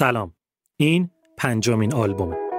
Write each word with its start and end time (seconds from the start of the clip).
سلام. 0.00 0.34
این 0.76 1.10
پنجمین 1.38 1.94
آلبومه. 1.94 2.49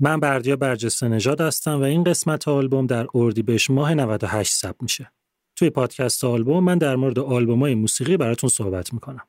من 0.00 0.20
بردیا 0.20 0.56
برجسته 0.56 1.08
نژاد 1.08 1.40
هستم 1.40 1.80
و 1.80 1.82
این 1.82 2.04
قسمت 2.04 2.48
آلبوم 2.48 2.86
در 2.86 3.06
اردیبهشت 3.14 3.70
ماه 3.70 3.94
98 3.94 4.52
ثبت 4.52 4.82
میشه. 4.82 5.12
توی 5.56 5.70
پادکست 5.70 6.24
آلبوم 6.24 6.64
من 6.64 6.78
در 6.78 6.96
مورد 6.96 7.18
های 7.18 7.74
موسیقی 7.74 8.16
براتون 8.16 8.50
صحبت 8.50 8.92
می‌کنم. 8.92 9.26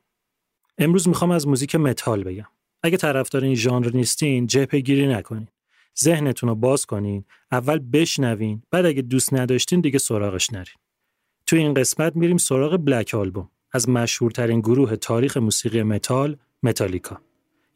امروز 0.78 1.08
می‌خوام 1.08 1.30
از 1.30 1.48
موزیک 1.48 1.74
متال 1.74 2.24
بگم. 2.24 2.46
اگه 2.82 2.96
طرفدار 2.96 3.44
این 3.44 3.54
ژانر 3.54 3.90
نیستین، 3.94 4.46
جبهه 4.46 4.82
گیری 4.82 5.06
نکنین. 5.06 5.48
ذهنتون 6.00 6.48
رو 6.48 6.54
باز 6.54 6.86
کنین، 6.86 7.24
اول 7.52 7.78
بشنوین، 7.78 8.62
بعد 8.70 8.86
اگه 8.86 9.02
دوست 9.02 9.34
نداشتین 9.34 9.80
دیگه 9.80 9.98
سراغش 9.98 10.52
نرین. 10.52 10.74
توی 11.46 11.58
این 11.58 11.74
قسمت 11.74 12.16
میریم 12.16 12.36
سراغ 12.36 12.76
Black 12.76 13.14
Album 13.14 13.50
از 13.72 13.88
مشهورترین 13.88 14.60
گروه 14.60 14.96
تاریخ 14.96 15.36
موسیقی 15.36 15.82
متال، 15.82 16.36
متالیکا. 16.62 17.20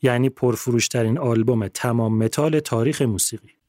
یعنی 0.03 0.29
پرفروشترین 0.29 1.19
آلبوم 1.19 1.69
تمام 1.69 2.19
متال 2.19 2.61
تاریخ 2.61 3.03
موسیقی. 3.03 3.62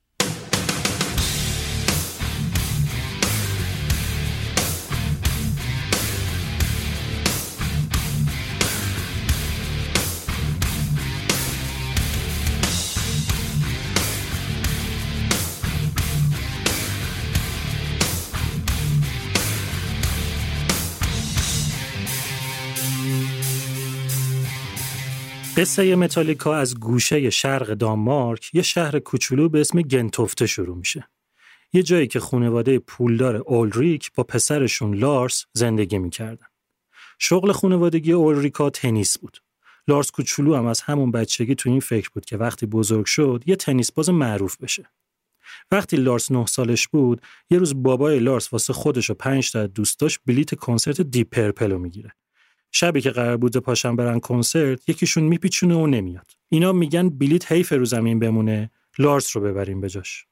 قصه 25.58 25.96
متالیکا 25.96 26.56
از 26.56 26.80
گوشه 26.80 27.30
شرق 27.30 27.68
دانمارک 27.68 28.56
یه 28.56 28.62
شهر 28.62 29.00
کوچولو 29.00 29.50
به 29.50 29.62
اسم 29.62 29.82
گنتوفته 29.82 30.46
شروع 30.46 30.78
میشه. 30.78 31.10
یه 31.74 31.84
جایی 31.84 32.08
که 32.08 32.20
خانواده 32.20 32.80
پولدار 32.80 33.36
اولریک 33.36 34.12
با 34.16 34.24
پسرشون 34.24 34.94
لارس 34.94 35.46
زندگی 35.54 35.98
می‌کردن. 35.98 36.46
شغل 37.20 37.52
خانوادگی 37.52 38.12
اولریکا 38.12 38.70
تنیس 38.70 39.18
بود. 39.18 39.38
لارس 39.88 40.12
کوچولو 40.12 40.56
هم 40.56 40.66
از 40.66 40.82
همون 40.82 41.12
بچگی 41.12 41.56
تو 41.56 41.70
این 41.70 41.80
فکر 41.80 42.10
بود 42.14 42.26
که 42.26 42.38
وقتی 42.38 42.66
بزرگ 42.66 43.06
شد 43.06 43.44
یه 43.46 43.56
تنیس 43.56 43.92
باز 43.92 44.10
معروف 44.10 44.58
بشه. 44.58 44.90
وقتی 45.72 45.98
لارس 45.98 46.32
نه 46.32 46.46
سالش 46.46 46.88
بود 46.88 47.22
یه 47.50 47.58
روز 47.58 47.84
بابای 47.84 48.20
لارس 48.20 48.54
واسه 48.54 48.74
خودش 48.74 49.10
و 49.10 49.14
پنج 49.14 49.52
تا 49.52 49.68
دوستاش 49.68 50.20
بلیت 50.26 50.56
کنسرت 50.56 51.02
دیپ 51.02 51.30
پرپل 51.30 51.62
رو 51.62 51.78
می‌گیره 51.80 52.16
شبی 52.76 53.02
که 53.02 53.12
قرار 53.12 53.38
بوده 53.38 53.60
پاشن 53.60 53.96
برن 53.96 54.20
کنسرت 54.20 54.90
یکیشون 54.90 55.24
میپیچونه 55.24 55.76
و 55.76 55.88
نمیاد. 55.88 56.32
اینا 56.50 56.72
میگن 56.72 57.10
بلیت 57.10 57.52
حیف 57.52 57.72
رو 57.74 57.86
زمین 57.86 58.20
بمونه 58.20 58.72
لارس 59.00 59.36
رو 59.36 59.42
ببریم 59.42 59.82
بجاش 59.82 60.26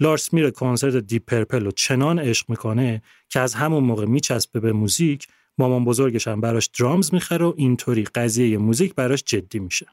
لارس 0.00 0.32
میره 0.32 0.50
کنسرت 0.50 0.96
دیپ 0.96 1.24
پرپل 1.24 1.66
و 1.66 1.70
چنان 1.70 2.18
عشق 2.18 2.50
می‌کنه 2.50 3.02
که 3.28 3.40
از 3.40 3.54
همون 3.54 3.84
موقع 3.84 4.04
میچسبه 4.04 4.60
به 4.60 4.72
موزیک 4.72 5.28
مامان 5.58 5.84
بزرگش 5.84 6.28
هم 6.28 6.40
براش 6.40 6.66
drums 6.66 7.14
می‌خره 7.14 7.46
و 7.46 7.54
اینطوری 7.56 8.04
قضیه 8.04 8.58
موزیک 8.58 8.94
براش 8.94 9.22
جدی 9.26 9.58
میشه. 9.58 9.86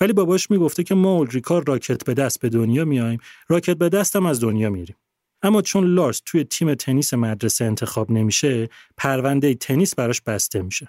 ولی 0.00 0.12
باباش 0.12 0.50
می‌گفته 0.50 0.82
که 0.82 0.94
ما 0.94 1.12
اولریکا 1.16 1.58
راکت 1.58 2.04
به 2.04 2.14
دست 2.14 2.40
به 2.40 2.48
دنیا 2.48 2.84
میایم 2.84 3.18
راکت 3.48 3.76
به 3.76 3.88
دستم 3.88 4.26
از 4.26 4.40
دنیا 4.40 4.70
میریم. 4.70 4.96
اما 5.42 5.62
چون 5.62 5.84
لارس 5.94 6.22
توی 6.24 6.44
تیم 6.44 6.74
تنیس 6.74 7.14
مدرسه 7.14 7.64
انتخاب 7.64 8.10
نمیشه 8.10 8.68
پرونده 8.96 9.54
تنیس 9.54 9.94
براش 9.94 10.20
بسته 10.20 10.62
میشه. 10.62 10.88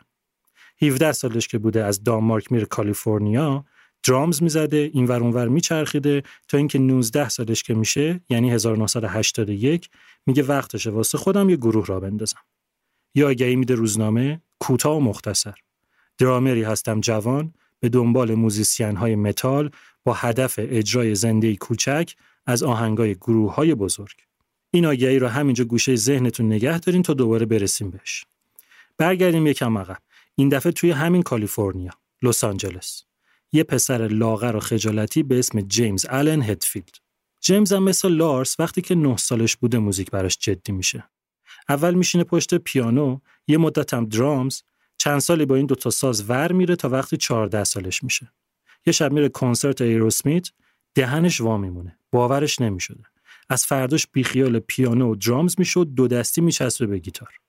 17 0.81 1.11
سالش 1.11 1.47
که 1.47 1.57
بوده 1.57 1.83
از 1.83 2.03
دانمارک 2.03 2.51
میره 2.51 2.65
کالیفرنیا 2.65 3.65
drums 4.07 4.43
می‌زده 4.43 4.89
این 4.93 5.05
ور 5.05 5.23
اونور 5.23 5.47
میچرخیده 5.47 6.23
تا 6.47 6.57
اینکه 6.57 6.79
19 6.79 7.29
سالش 7.29 7.63
که 7.63 7.73
میشه 7.73 8.21
یعنی 8.29 8.51
1981 8.51 9.89
میگه 10.25 10.43
وقتشه 10.43 10.89
واسه 10.89 11.17
خودم 11.17 11.49
یه 11.49 11.55
گروه 11.55 11.85
راه 11.85 11.99
بندازم. 11.99 12.39
یه 13.15 13.29
آگهی 13.29 13.55
میده 13.55 13.75
روزنامه 13.75 14.41
کوتاه 14.59 14.97
و 14.97 14.99
مختصر. 14.99 15.55
درامری 16.17 16.63
هستم 16.63 16.99
جوان 16.99 17.53
به 17.79 17.89
دنبال 17.89 18.35
موزیسین 18.35 18.95
های 18.95 19.15
متال 19.15 19.71
با 20.03 20.13
هدف 20.13 20.55
اجرای 20.57 21.15
زنده 21.15 21.55
کوچک 21.55 22.13
از 22.45 22.63
آهنگای 22.63 23.15
گروه 23.15 23.55
های 23.55 23.75
بزرگ. 23.75 24.15
این 24.71 24.85
آگهی 24.85 25.19
رو 25.19 25.27
همینجا 25.27 25.63
گوشه 25.63 25.95
ذهنتون 25.95 26.45
نگه 26.45 26.79
دارین 26.79 27.03
تا 27.03 27.13
دوباره 27.13 27.45
برسیم 27.45 27.89
بهش. 27.89 28.25
برگردیم 28.97 29.47
یکم 29.47 29.77
عقب. 29.77 29.97
این 30.39 30.49
دفعه 30.49 30.71
توی 30.71 30.91
همین 30.91 31.21
کالیفرنیا 31.21 31.91
لس 32.21 32.43
آنجلس. 32.43 33.03
یه 33.51 33.63
پسر 33.63 34.07
لاغر 34.07 34.55
و 34.55 34.59
خجالتی 34.59 35.23
به 35.23 35.39
اسم 35.39 35.61
جیمز 35.61 36.05
آلن 36.05 36.41
هدفیلد. 36.41 36.95
جیمز 37.41 37.73
هم 37.73 37.83
مثل 37.83 38.09
لارس 38.09 38.59
وقتی 38.59 38.81
که 38.81 38.95
نه 38.95 39.17
سالش 39.17 39.55
بوده 39.55 39.77
موزیک 39.77 40.11
براش 40.11 40.37
جدی 40.37 40.71
میشه. 40.71 41.03
اول 41.69 41.93
میشینه 41.93 42.23
پشت 42.23 42.55
پیانو 42.55 43.19
یه 43.47 43.57
مدت 43.57 43.93
هم 43.93 44.05
درامز 44.05 44.61
چند 44.97 45.19
سالی 45.19 45.45
با 45.45 45.55
این 45.55 45.65
دوتا 45.65 45.89
ساز 45.89 46.29
ور 46.29 46.51
میره 46.51 46.75
تا 46.75 46.89
وقتی 46.89 47.17
14 47.17 47.63
سالش 47.63 48.03
میشه. 48.03 48.31
یه 48.85 48.93
شب 48.93 49.11
میره 49.11 49.29
کنسرت 49.29 49.81
ایروسمیت 49.81 50.49
دهنش 50.95 51.41
وا 51.41 51.57
میمونه 51.57 51.99
باورش 52.11 52.61
نمی‌شده. 52.61 53.03
از 53.49 53.65
فرداش 53.65 54.07
بیخیال 54.07 54.59
پیانو 54.59 55.11
و 55.11 55.15
درامز 55.15 55.55
می‌شد 55.57 55.87
دو 55.95 56.07
دستی 56.07 56.41
میچسبه 56.41 56.87
به 56.87 56.99
گیتار. 56.99 57.39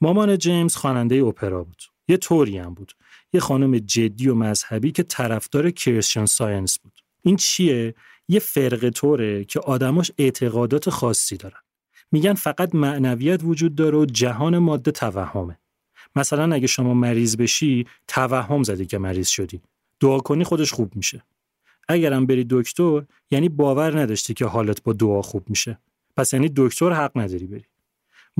مامان 0.00 0.38
جیمز 0.38 0.76
خواننده 0.76 1.16
اپرا 1.16 1.64
بود. 1.64 1.82
یه 2.08 2.16
طوری 2.16 2.58
هم 2.58 2.74
بود. 2.74 2.92
یه 3.32 3.40
خانم 3.40 3.78
جدی 3.78 4.28
و 4.28 4.34
مذهبی 4.34 4.92
که 4.92 5.02
طرفدار 5.02 5.70
کریستیان 5.70 6.26
ساینس 6.26 6.78
بود. 6.78 6.92
این 7.22 7.36
چیه؟ 7.36 7.94
یه 8.28 8.40
فرقه 8.40 8.90
طوره 8.90 9.44
که 9.44 9.60
آدماش 9.60 10.10
اعتقادات 10.18 10.90
خاصی 10.90 11.36
دارن. 11.36 11.60
میگن 12.12 12.34
فقط 12.34 12.74
معنویت 12.74 13.40
وجود 13.44 13.74
داره 13.74 13.98
و 13.98 14.04
جهان 14.04 14.58
ماده 14.58 14.90
توهمه. 14.90 15.58
مثلا 16.16 16.54
اگه 16.54 16.66
شما 16.66 16.94
مریض 16.94 17.36
بشی 17.36 17.86
توهم 18.08 18.62
زدی 18.62 18.86
که 18.86 18.98
مریض 18.98 19.28
شدی. 19.28 19.60
دعا 20.00 20.18
کنی 20.18 20.44
خودش 20.44 20.72
خوب 20.72 20.96
میشه. 20.96 21.24
اگرم 21.88 22.26
بری 22.26 22.46
دکتر 22.50 23.02
یعنی 23.30 23.48
باور 23.48 24.00
نداشتی 24.00 24.34
که 24.34 24.44
حالت 24.46 24.82
با 24.82 24.92
دعا 24.92 25.22
خوب 25.22 25.50
میشه. 25.50 25.78
پس 26.16 26.32
یعنی 26.32 26.50
دکتر 26.56 26.92
حق 26.92 27.18
نداری 27.18 27.46
بری. 27.46 27.64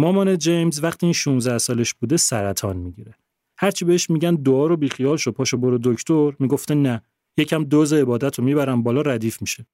مامان 0.01 0.39
جیمز 0.39 0.85
وقتی 0.85 1.07
این 1.07 1.13
16 1.13 1.59
سالش 1.59 1.95
بوده 1.95 2.17
سرطان 2.17 2.77
می‌گیره. 2.77 3.15
هرچی 3.59 3.85
بهش 3.85 4.11
میگن 4.11 4.35
دعا 4.35 4.67
رو 4.67 4.77
بیخیال 4.77 5.17
شو 5.17 5.33
پاشو 5.33 5.57
برو 5.57 5.79
دکتر. 5.83 6.33
می‌گفته 6.39 6.75
نه 6.75 7.03
یکم 7.37 7.65
دوز 7.65 7.93
عبادت 7.93 8.39
رو 8.39 8.45
می‌برم 8.45 8.83
بالا 8.83 9.01
ردیف 9.01 9.41
میشه. 9.41 9.67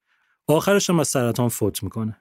آخرش 0.47 0.91
هم 0.91 1.01
از 1.01 1.09
سرطان 1.09 1.49
فوت 1.49 1.83
می‌کنه. 1.83 2.17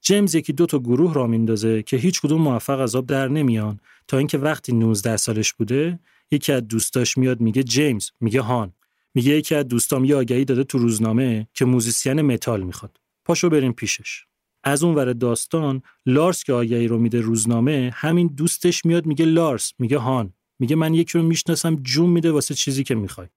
جیمز 0.00 0.34
یکی 0.34 0.52
دو 0.52 0.66
تا 0.66 0.78
گروه 0.78 1.14
را 1.14 1.26
میندازه 1.26 1.82
که 1.82 1.96
هیچ 1.96 2.20
کدوم 2.20 2.42
موفق 2.42 2.80
از 2.80 2.96
آب 2.96 3.06
در 3.06 3.28
نمیان. 3.28 3.80
تا 4.08 4.18
اینکه 4.18 4.38
وقتی 4.38 4.72
19 4.72 5.16
سالش 5.16 5.52
بوده 5.52 6.00
یکی 6.30 6.52
از 6.52 6.68
دوستاش 6.68 7.18
میاد 7.18 7.40
میگه 7.40 7.62
جیمز 7.62 8.10
میگه 8.20 8.40
هان. 8.40 8.72
میگه 9.14 9.32
یکی 9.32 9.54
از 9.54 9.68
دوستام 9.68 10.04
یه 10.04 10.16
آگهی 10.16 10.44
داده 10.44 10.64
تو 10.64 10.78
روزنامه 10.78 11.48
که 11.54 11.64
موزیسین 11.64 12.22
متال 12.22 12.62
می‌خواد. 12.62 13.00
پاشو 13.24 13.48
بریم 13.48 13.72
پیشش. 13.72 14.24
از 14.64 14.82
اون 14.82 14.94
ور 14.94 15.12
داستان 15.12 15.82
لارس 16.06 16.44
که 16.44 16.52
آگهی 16.52 16.88
رو 16.88 16.98
میده 16.98 17.20
روزنامه 17.20 17.90
همین 17.94 18.26
دوستش 18.26 18.84
میاد 18.84 19.06
میگه 19.06 19.24
لارس 19.24 19.72
میگه 19.78 19.98
هان 19.98 20.32
میگه 20.58 20.76
من 20.76 20.94
یکی 20.94 21.18
رو 21.18 21.24
می‌شناسم 21.24 21.76
جون 21.76 22.10
میده 22.10 22.32
واسه 22.32 22.54
چیزی 22.54 22.84
که 22.84 22.94
می‌خوای. 22.94 23.28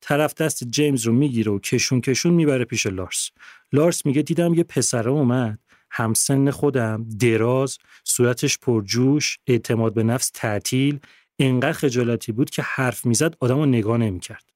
طرف 0.00 0.34
دست 0.34 0.64
جیمز 0.64 1.06
رو 1.06 1.12
می‌گیره 1.12 1.52
و 1.52 1.58
کشون 1.58 2.00
کشون 2.00 2.32
می‌بره 2.32 2.64
پیش 2.64 2.86
لارس. 2.86 3.30
لارس 3.72 4.06
میگه 4.06 4.22
دیدم 4.22 4.54
یه 4.54 4.64
پسره 4.64 5.10
اومد 5.10 5.58
همسن 5.90 6.50
خودم 6.50 7.06
دراز 7.20 7.78
صورتش 8.04 8.58
پرجوش 8.58 9.38
اعتماد 9.46 9.94
به 9.94 10.02
نفس 10.02 10.30
تعطیل 10.34 10.98
انقدر 11.38 11.72
خجالتی 11.72 12.32
بود 12.32 12.50
که 12.50 12.62
حرف 12.62 13.06
می‌زد 13.06 13.36
آدم 13.40 13.58
رو 13.58 13.66
نگاه 13.66 13.98
نمی‌کرد. 13.98 14.55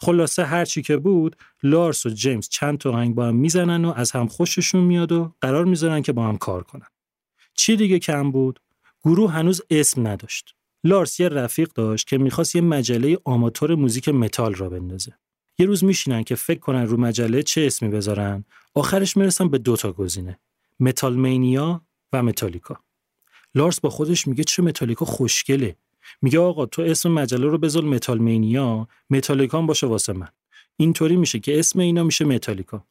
خلاصه 0.00 0.44
هر 0.44 0.64
چی 0.64 0.82
که 0.82 0.96
بود 0.96 1.36
لارس 1.62 2.06
و 2.06 2.10
جیمز 2.10 2.48
چند 2.48 2.78
تا 2.78 2.90
آهنگ 2.90 3.14
با 3.14 3.26
هم 3.26 3.36
می‌زنن 3.36 3.84
و 3.84 3.92
از 3.96 4.10
هم 4.10 4.26
خوششون 4.26 4.84
میاد 4.84 5.12
و 5.12 5.34
قرار 5.40 5.64
می‌ذارن 5.64 6.02
که 6.02 6.12
با 6.12 6.26
هم 6.26 6.36
کار 6.36 6.62
کنن. 6.62 6.86
چی 7.54 7.76
دیگه 7.76 7.98
کم 7.98 8.30
بود؟ 8.30 8.60
گروه 9.04 9.32
هنوز 9.32 9.62
اسم 9.70 10.06
نداشت. 10.06 10.54
لارس 10.84 11.20
یه 11.20 11.28
رفیق 11.28 11.72
داشت 11.72 12.06
که 12.06 12.18
می‌خواست 12.18 12.56
یه 12.56 12.62
مجله 12.62 13.18
آماتور 13.24 13.74
موزیک 13.74 14.08
متال 14.08 14.54
را 14.54 14.68
بندازه. 14.68 15.12
یه 15.58 15.66
روز 15.66 15.84
میشینن 15.84 16.22
که 16.22 16.34
فکر 16.34 16.60
کنن 16.60 16.86
رو 16.86 16.96
مجله 16.96 17.42
چه 17.42 17.66
اسمی 17.66 17.88
بذارن. 17.88 18.44
آخرش 18.74 19.16
می‌رسن 19.16 19.48
به 19.48 19.58
دوتا 19.58 19.92
گزینه 19.92 20.38
Metal 20.80 21.16
Mania 21.16 21.82
و 22.12 22.22
متالیکا. 22.22 22.80
لارس 23.54 23.80
با 23.80 23.90
خودش 23.90 24.28
میگه 24.28 24.44
چه 24.44 24.62
متالیکا 24.62 25.04
خوشگله. 25.04 25.76
میگه 26.22 26.38
آقا 26.38 26.66
تو 26.66 26.82
اسم 26.82 27.10
مجله 27.10 27.46
رو 27.46 27.58
بذار 27.58 27.84
Metal 27.84 28.18
Mania 28.18 28.88
متالیکا 29.10 29.62
باشه 29.62 29.86
واسه 29.86 30.12
من. 30.12 30.28
اینطوری 30.76 31.16
میشه 31.16 31.38
که 31.38 31.58
اسم 31.58 31.78
اینا 31.78 32.04
میشه 32.04 32.24
متالیکا. 32.24 32.84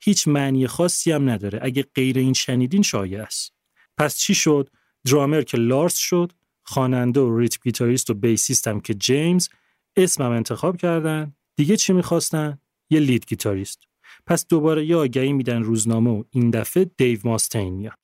هیچ 0.00 0.28
معنی 0.28 0.66
خاصی 0.66 1.12
هم 1.12 1.30
نداره. 1.30 1.58
اگه 1.62 1.84
غیر 1.94 2.18
این 2.18 2.32
شنیدین 2.32 2.82
شایعه‌ست. 2.82 3.52
پس 3.96 4.16
چی 4.16 4.34
شد؟ 4.34 4.68
درامر 5.04 5.42
که 5.42 5.56
لارس 5.56 5.96
شد 5.96 6.32
خواننده 6.62 7.20
و 7.20 7.38
rhythm 7.38 7.58
guitarist 7.62 8.10
و 8.10 8.14
bassist 8.14 8.68
هم 8.68 8.80
که 8.80 8.94
جیمز 8.94 9.48
اسمم 9.96 10.30
انتخاب 10.30 10.76
کردن. 10.76 11.34
دیگه 11.56 11.76
چی 11.76 11.92
می‌خواستن؟ 11.92 12.58
یه 12.90 13.00
lead 13.00 13.26
guitarist. 13.26 13.80
پس 14.26 14.46
دوباره 14.46 14.86
یه 14.86 14.96
آگهی 14.96 15.32
میدن 15.32 15.62
روزنامه 15.62 16.10
و 16.10 16.24
این 16.30 16.50
دفعه 16.50 16.90
دیو 16.96 17.20
ماستین 17.24 17.74
میاد. 17.74 17.98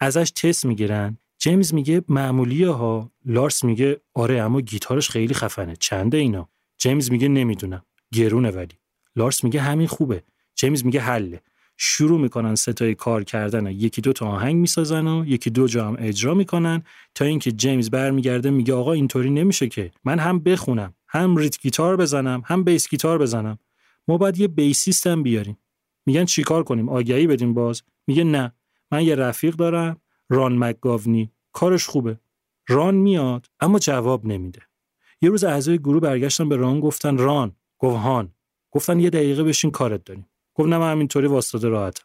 ازش 0.00 0.30
تست 0.30 0.66
می‌گیرن. 0.66 1.18
جیمز 1.38 1.74
میگه 1.74 2.02
معمولیه 2.08 2.68
ها 2.68 3.12
لارس 3.24 3.64
میگه 3.64 4.00
آره 4.14 4.40
اما 4.42 4.60
گیتارش 4.60 5.10
خیلی 5.10 5.34
خفنه. 5.34 5.76
چنده 5.76 6.16
اینا؟ 6.16 6.48
جیمز 6.78 7.10
میگه 7.10 7.28
نمی‌دونم. 7.28 7.82
گرونه 8.14 8.50
ولی. 8.50 8.74
لارس 9.16 9.44
میگه 9.44 9.60
همین 9.60 9.86
خوبه. 9.86 10.22
جیمز 10.54 10.84
میگه 10.84 11.00
حله. 11.00 11.40
شروع 11.76 12.20
می‌کنن 12.20 12.54
سه‌تایی 12.54 12.94
کار 12.94 13.24
کردن. 13.24 13.66
یکی 13.66 14.00
دو 14.00 14.12
تا 14.12 14.26
آهنگ 14.26 14.56
می‌سازن 14.56 15.06
و 15.06 15.24
یکی 15.26 15.50
دو 15.50 15.66
جا 15.66 15.88
هم 15.88 15.96
اجرا 15.98 16.34
می‌کنن 16.34 16.82
تا 17.14 17.24
اینکه 17.24 17.52
جیمز 17.52 17.90
برمیگرده 17.90 18.50
میگه 18.50 18.74
آقا 18.74 18.92
اینطوری 18.92 19.30
نمیشه 19.30 19.68
که. 19.68 19.90
من 20.04 20.18
هم 20.18 20.38
بخونم 20.38 20.94
هم 21.08 21.36
rhythm 21.36 21.60
guitar 21.60 21.96
بزنم 21.96 22.42
هم 22.44 22.64
bass 22.64 22.88
guitar 22.88 23.18
بزنم. 23.18 23.58
ما 24.08 24.18
باید 24.18 24.38
یه 24.38 24.48
بیسیست 24.48 25.06
هم 25.06 25.22
بیاریم. 25.22 25.58
میگن 26.06 26.24
چیکار 26.24 26.64
کنیم؟ 26.64 26.88
آگهی 26.88 27.26
بدیم 27.26 27.54
باز؟ 27.54 27.82
میگه 28.06 28.24
نه. 28.24 28.52
من 28.90 29.04
یه 29.04 29.14
رفیق 29.14 29.54
دارم. 29.54 30.00
ران 30.28 30.58
مکگاونی. 30.58 31.32
کارش 31.52 31.86
خوبه. 31.86 32.18
ران 32.68 32.94
میاد 32.94 33.46
اما 33.60 33.78
جواب 33.78 34.26
نمیده. 34.26 34.62
یه 35.22 35.30
روز 35.30 35.44
اعضای 35.44 35.78
گروه 35.78 36.00
برگشتن 36.00 36.48
به 36.48 36.56
ران 36.56 36.80
گفتن 36.80 37.18
ران. 37.18 37.56
گفت 37.78 38.28
گفتن 38.70 39.00
یه 39.00 39.10
دقیقه 39.10 39.42
بشین 39.42 39.70
کارت 39.70 40.04
داریم. 40.04 40.26
گفت 40.54 40.68
نه 40.68 40.78
من 40.78 40.92
همینطوری 40.92 41.26
واسطه 41.26 41.68
راحتم. 41.68 42.04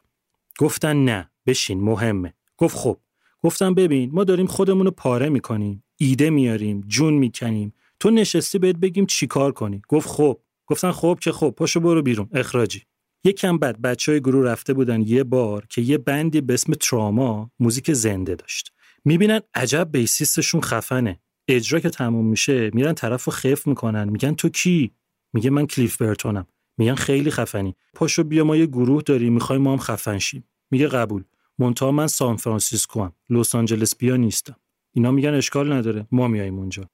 گفتن 0.60 1.06
نه 1.06 1.32
بشین 1.46 1.82
مهمه. 1.82 2.34
گفت 2.58 2.78
خب. 2.78 2.98
گفتم 3.42 3.74
ببین 3.74 4.10
ما 4.14 4.24
داریم 4.24 4.46
خودمون 4.46 4.86
رو 4.86 4.92
پاره 4.92 5.30
می‌کنیم 5.30 5.84
ایده 5.98 6.30
میاریم 6.30 6.82
جون 6.88 7.14
می‌کنیم. 7.14 7.74
تو 8.00 8.10
نشستی 8.10 8.60
بهت 8.60 8.76
بگیم 8.76 9.06
چیکار 9.06 9.52
کنی. 9.52 9.82
گفت 9.90 10.10
خب. 10.10 10.40
گفتن 10.68 10.92
خب 10.92 11.18
که 11.22 11.32
خب 11.32 11.54
پاشو 11.58 11.80
برو 11.80 12.02
بیرون 12.02 12.30
اخراجی. 12.34 12.82
یکم 13.24 13.58
بعد 13.58 13.82
بچه 13.82 14.12
های 14.12 14.22
گروه 14.22 14.46
رفته 14.46 14.74
بودن 14.74 15.02
یه 15.02 15.24
بار 15.24 15.66
که 15.70 15.82
یه 15.82 15.98
بندی 15.98 16.42
به 16.42 16.54
اسم 16.54 16.74
تراما 16.74 17.52
موزیک 17.60 17.94
زنده 17.94 18.36
داشت. 18.36 18.72
می‌بینن 19.06 19.40
عجب 19.56 19.90
بیسیستشون 19.92 20.62
خفنه. 20.62 21.20
اجرا 21.48 21.80
که 21.80 21.90
تموم 21.90 22.26
میشه 22.26 22.72
میرن 22.74 22.94
طرف 22.94 23.24
رو 23.24 23.34
خف 23.34 23.68
می‌کنن. 23.68 24.10
میگن 24.10 24.34
تو 24.34 24.50
کی؟ 24.50 24.92
میگه 25.34 25.50
من 25.50 25.68
کلیف 25.68 26.02
برتونم. 26.02 26.48
میگن 26.78 26.96
خیلی 26.96 27.32
خفنی. 27.32 27.76
پاشو 27.94 28.24
بیا 28.24 28.44
ما 28.44 28.56
یه 28.56 28.66
گروه 28.66 29.02
داریم 29.02 29.34
می‌خوای 29.34 29.60
ما 29.60 29.72
هم 29.72 29.78
خفن 29.78 30.20
شیم. 30.20 30.44
میگه 30.72 30.88
قبول. 30.88 31.24
منتها 31.60 31.92
من 31.92 32.08
سان 32.08 32.36
فرانسیسکو 32.36 33.04
هم 33.04 33.14
لس 33.30 33.56
آنجلس 33.56 33.96
بیا 33.96 34.16
نیستم. 34.16 34.56
اینا 34.94 35.12
میگن 35.12 35.34
اشکال 35.34 35.74
نداره. 35.74 36.08
ما 36.12 36.28
میایم 36.28 36.60
اونجا. 36.60 36.90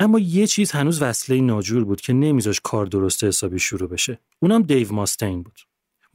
اما 0.00 0.18
یه 0.18 0.46
چیز 0.46 0.70
هنوز 0.70 1.02
وصله 1.02 1.40
ناجور 1.40 1.84
بود 1.84 2.00
که 2.00 2.12
نمیذاش 2.12 2.60
کار 2.64 2.86
درست 2.86 3.24
حسابی 3.24 3.58
شروع 3.58 3.88
بشه. 3.88 4.18
اونم 4.38 4.62
دیو 4.62 4.92
ماستین 4.92 5.42
بود. 5.42 5.60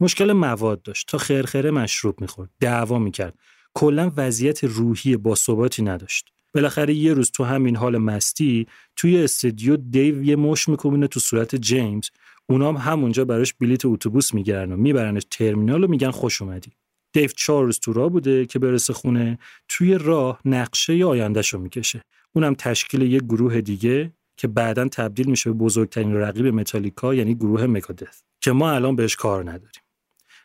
مشکل 0.00 0.32
مواد 0.32 0.82
داشت. 0.82 1.08
تا 1.08 1.18
خرخره 1.18 1.70
مشروب 1.70 2.20
می‌خورد. 2.20 2.50
دعوا 2.60 2.98
می‌کرد. 2.98 3.38
کلا 3.74 4.12
وضعیت 4.16 4.64
روحی 4.64 5.16
باثباتی 5.16 5.82
نداشت. 5.82 6.32
بالاخره 6.54 6.94
یه 6.94 7.12
روز 7.12 7.30
تو 7.30 7.44
همین 7.44 7.76
حال 7.76 7.98
مستی 7.98 8.66
توی 8.96 9.24
استودیو 9.24 9.76
دیو 9.76 10.22
یه 10.22 10.36
مش 10.36 10.68
می‌کنه 10.68 11.06
تو 11.06 11.20
صورت 11.20 11.56
جیمز. 11.56 12.08
اونام 12.46 12.76
هم 12.76 12.92
همونجا 12.92 13.24
براش 13.24 13.54
بلیت 13.54 13.86
اتوبوس 13.86 14.34
می‌گیرن 14.34 14.72
و 14.72 14.76
میبرنش 14.76 15.22
ترمینال 15.30 15.84
و 15.84 15.88
میگن 15.88 16.10
خوش 16.10 16.42
اومدی. 16.42 16.72
دیو 17.14 17.30
چهار 17.36 17.64
روز 17.64 17.78
تو 17.78 17.92
راه 17.92 18.08
بوده 18.08 18.46
که 18.46 18.58
برسه 18.58 18.92
خونه 18.92 19.38
توی 19.68 19.98
راه 19.98 20.40
نقشه 20.44 21.04
آیندهشو 21.04 21.58
می‌کشه. 21.58 22.02
اونم 22.32 22.54
تشکیل 22.54 23.02
یه 23.02 23.18
گروه 23.18 23.60
دیگه 23.60 24.12
که 24.36 24.48
بعدا 24.48 24.88
تبدیل 24.88 25.30
میشه 25.30 25.50
به 25.50 25.56
بزرگترین 25.58 26.14
رقیب 26.14 26.46
متالیکا 26.46 27.14
یعنی 27.14 27.34
گروه 27.34 27.66
مکادث 27.66 28.22
که 28.40 28.52
ما 28.52 28.70
الان 28.70 28.96
بهش 28.96 29.16
کار 29.16 29.42
نداریم. 29.42 29.82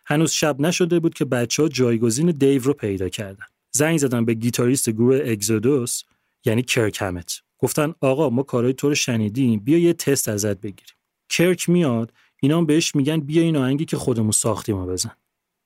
هنوز 0.06 0.32
شب 0.32 0.62
نشده 0.62 1.00
بود 1.00 1.14
که 1.14 1.26
بچه 1.26 1.64
ها 1.64 1.70
جایگزین 1.70 2.32
دیو 2.32 2.64
رو 2.64 2.74
پیدا 2.74 3.10
کردن. 3.10 3.46
زنگ 3.72 3.98
زدن 3.98 4.26
به 4.26 4.34
گیتاریست 4.34 4.90
گروه 4.90 5.22
اگزودوس 5.26 6.04
یعنی 6.46 6.62
کرکمت 6.62 7.42
گفتن 7.60 7.94
آقا 8.02 8.30
ما 8.30 8.44
کارهای 8.44 8.74
تو 8.74 8.90
رو 8.90 8.96
شنیدیم 8.96 9.60
بیا 9.60 9.78
یه 9.78 9.94
تست 9.94 10.30
ازت 10.30 10.62
بگیریم. 10.62 10.96
کرک 11.30 11.70
میاد 11.70 12.14
اینا 12.42 12.62
بهش 12.62 12.96
میگن 12.96 13.20
بیا 13.20 13.42
این 13.42 13.58
آهنگی 13.58 13.86
که 13.86 13.98
خودمون 13.98 14.32
ساختیم 14.32 14.78
و 14.78 14.86
بزن. 14.86 15.12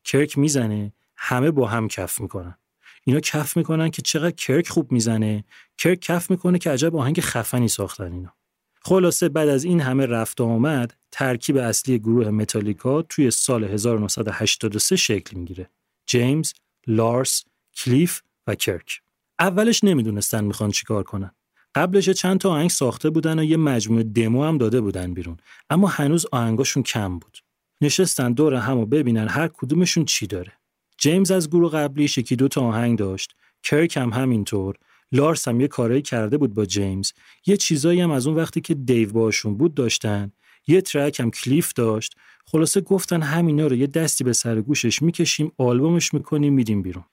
کرک 0.04 0.38
می‌زنه 0.38 0.94
همه 1.18 1.52
با 1.52 1.68
هم 1.68 1.88
کف 1.88 2.22
می‌کنن. 2.22 2.58
اینا 3.04 3.20
کف 3.20 3.58
می‌کنن 3.58 3.90
که 3.90 4.02
چقدر 4.02 4.36
کرک 4.36 4.70
خوب 4.70 4.92
می‌زنه. 4.92 5.44
کرک 5.78 6.00
کف 6.00 6.32
می‌کنه 6.32 6.60
که 6.60 6.72
عجب 6.72 6.96
آهنگ 6.96 7.20
خفنی 7.20 7.68
ساختن 7.68 8.14
اینا. 8.14 8.34
خلاصه 8.82 9.30
بعد 9.30 9.50
از 9.50 9.64
این 9.64 9.82
همه 9.82 10.06
رفت 10.06 10.42
و 10.42 10.44
آمد 10.44 10.94
ترکیب 11.12 11.58
اصلی 11.58 12.00
گروه 12.00 12.30
متالیکا 12.30 13.02
توی 13.02 13.32
سال 13.32 13.64
1983 13.64 14.96
شکل 14.96 15.38
می‌گیره. 15.38 15.70
جیمز، 16.06 16.54
لارس، 16.88 17.44
کلیف 17.76 18.22
و 18.48 18.56
کرک. 18.56 19.02
اولش 19.40 19.84
نمی‌دونستن 19.84 20.44
می‌خوان 20.44 20.72
چیکار 20.72 21.04
کنن. 21.04 21.32
قبلش 21.76 22.10
چند 22.10 22.40
تا 22.40 22.52
آهنگ 22.52 22.70
ساخته 22.70 23.10
بودن 23.10 23.40
و 23.40 23.44
یه 23.44 23.58
مجموعه 23.58 24.04
دمو 24.04 24.44
هم 24.44 24.58
داده 24.58 24.82
بودن 24.82 25.14
بیرون. 25.14 25.38
اما 25.70 25.88
هنوز 25.88 26.26
آهنگاشون 26.32 26.84
کم 26.84 27.20
بود. 27.20 27.38
نشستن 27.84 28.34
دور 28.34 28.54
هم 28.54 28.78
و 28.78 28.86
ببینن 28.86 29.28
هر 29.28 29.48
کدومشون 29.48 30.06
چی 30.06 30.28
داره. 30.28 30.52
جیمز 30.98 31.32
از 31.32 31.50
گروه 31.50 31.72
قبلی 31.72 32.04
یکی 32.04 32.36
دو 32.36 32.48
تا 32.48 32.62
آهنگ 32.62 32.98
داشت. 32.98 33.36
کرک 33.64 33.98
هم 33.98 34.10
همینطور. 34.10 34.76
لارس 35.12 35.48
هم 35.48 35.62
یه 35.62 35.68
کارایی 35.68 36.02
کرده 36.02 36.38
بود 36.38 36.54
با 36.54 36.66
جیمز. 36.66 37.12
یه 37.46 37.58
چیزایی 37.58 38.02
هم 38.02 38.12
از 38.12 38.28
اون 38.28 38.36
وقتی 38.36 38.62
که 38.62 38.74
دیو 38.74 39.12
باشون 39.12 39.58
بود 39.58 39.74
داشتن. 39.74 40.32
یه 40.68 40.82
ترک 40.82 41.20
هم 41.20 41.32
کلیف 41.32 41.74
داشت. 41.74 42.16
خلاصه 42.46 42.82
گفتن 42.82 43.22
همینا 43.22 43.68
رو 43.68 43.76
یه 43.76 43.88
دستی 43.88 44.24
به 44.24 44.34
سر 44.34 44.62
گوشش 44.62 45.02
می‌کشیم 45.02 45.52
آلبومش 45.58 46.14
می‌کنیم 46.14 46.54
میدیم 46.54 46.82
بیرون. 46.82 47.06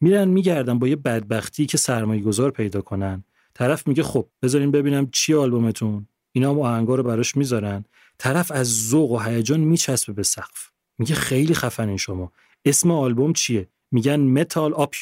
میرن 0.00 0.28
میگردن 0.28 0.78
با 0.78 0.88
یه 0.88 0.96
بدبختی 0.96 1.66
که 1.66 1.78
سرمایه 1.78 2.22
گذار 2.22 2.50
پیدا 2.50 2.80
کنن. 2.80 3.24
طرف 3.54 3.88
میگه 3.88 4.02
خب 4.02 4.28
بذارین 4.42 4.70
ببینم 4.70 5.08
چیه 5.12 5.34
آلبومتون. 5.34 6.08
اینا 6.32 6.50
هم 6.50 6.60
آهنگا 6.60 6.94
رو 6.94 7.02
براش 7.02 7.36
می‌ذارن. 7.36 7.84
طرف 8.24 8.50
از 8.50 8.88
ذوق 8.88 9.10
و 9.10 9.18
هیجان 9.18 9.60
میچسبه 9.60 10.12
به 10.12 10.22
سقف. 10.22 10.70
میگه 10.98 11.14
خیلی 11.14 11.54
خفنین 11.54 11.96
شما. 11.96 12.32
اسم 12.64 12.90
آلبوم 12.90 13.32
چیه؟ 13.32 13.68
میگن 13.90 14.20
Metal 14.20 14.74
Up 14.74 14.94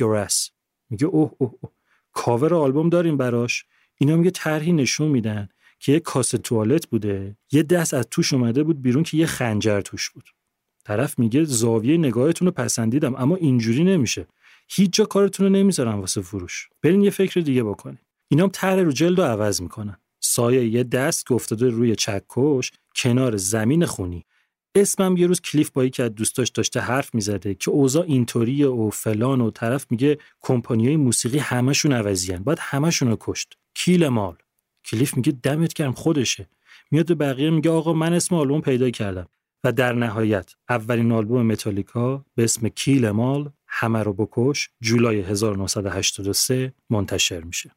میگه 0.91 1.07
اوه 1.07 1.33
اوه 1.39 1.55
اوه. 1.61 1.73
کاور 2.13 2.55
آلبوم 2.55 2.89
داریم 2.89 3.17
براش. 3.17 3.65
اینا 3.99 4.17
یه 4.17 4.31
طرحی 4.31 4.73
نشون 4.73 5.09
میدن 5.09 5.49
که 5.79 5.93
یه 5.93 6.01
کاسه 6.01 6.39
توالت 6.39 6.87
بوده 6.87 7.37
یه 7.53 7.63
دست 7.63 7.95
از 7.95 8.07
توش 8.11 8.33
اومده 8.33 8.63
بود 8.63 8.83
بیرون 8.83 9.03
که 9.03 9.17
یه 9.17 9.27
خنجر 9.27 9.81
توش 9.81 10.11
بود. 10.11 10.31
طرف 10.85 11.19
میگه 11.19 11.45
زاویه 11.45 11.97
نگاهتون 11.97 12.47
رو 12.47 12.53
پسندیدم 12.53 13.15
اما 13.15 13.37
اینجوری 13.37 13.85
نمیشه. 13.85 14.27
هیچ 14.69 14.93
جا 14.93 15.05
کارتون 15.05 15.47
رو 15.47 15.53
نمی‌ذارم 15.53 16.01
واسه 16.01 16.21
فروش. 16.21 16.69
برین 16.83 17.03
یه 17.03 17.11
فکر 17.11 17.41
دیگه 17.41 17.65
بکنین. 17.65 17.99
اینا 18.29 18.49
طرح 18.49 18.81
رو 18.81 18.93
جلد 18.93 19.21
رو 19.21 19.27
عوض 19.27 19.63
می‌کنن. 19.63 19.97
سایه 20.35 20.67
یه 20.69 20.85
دست 20.85 21.27
که 21.27 21.35
افتاده 21.35 21.69
روی 21.69 21.97
چکش 21.97 22.73
کنار 22.97 23.37
زمین 23.37 23.87
خونی. 23.87 24.25
اسمم 24.75 25.17
یه 25.17 25.27
روز 25.27 25.41
کلیف 25.41 25.71
با 25.71 25.85
یکی 25.85 26.03
از 26.03 26.15
دوستاش 26.15 26.49
داشته 26.49 26.81
حرف 26.81 27.15
می‌زده 27.15 27.55
که 27.55 27.71
اوضاع 27.71 28.05
اینطوریه 28.05 28.69
و 28.69 28.91
فلان 28.91 29.41
و 29.41 29.51
طرف 29.51 29.87
میگه 29.91 30.19
کمپانیای 30.41 30.97
موسیقی 30.97 31.39
همشون 31.39 31.93
عوضیان 31.93 32.43
باید 32.43 32.59
همشون 32.61 33.09
رو 33.09 33.17
کشت. 33.21 33.59
کیل 33.75 34.09
مال. 34.09 34.37
کلیف 34.85 35.17
میگه 35.17 35.33
دمت 35.43 35.75
گرم 35.75 35.93
خودشه. 35.93 36.49
میاد 36.91 37.07
به 37.07 37.15
بقیه 37.15 37.51
میگه 37.51 37.71
آقا 37.71 37.93
من 37.93 38.13
اسم 38.13 38.35
آلبوم 38.35 38.61
پیدا 38.61 38.91
کردم. 38.91 39.29
و 39.65 39.73
در 39.73 39.93
نهایت 39.93 40.55
اولین 40.69 41.13
آلبوم 41.13 41.47
متالیکا 41.47 42.25
به 42.35 42.45
اسم 42.45 42.69
کیل 42.69 43.11
مال 43.11 43.51
همه 43.67 44.03
رو 44.03 44.13
بکش 44.13 44.71
جولای 44.81 45.21
1983 45.21 46.75
منتشر 46.91 47.41
میشه. 47.41 47.71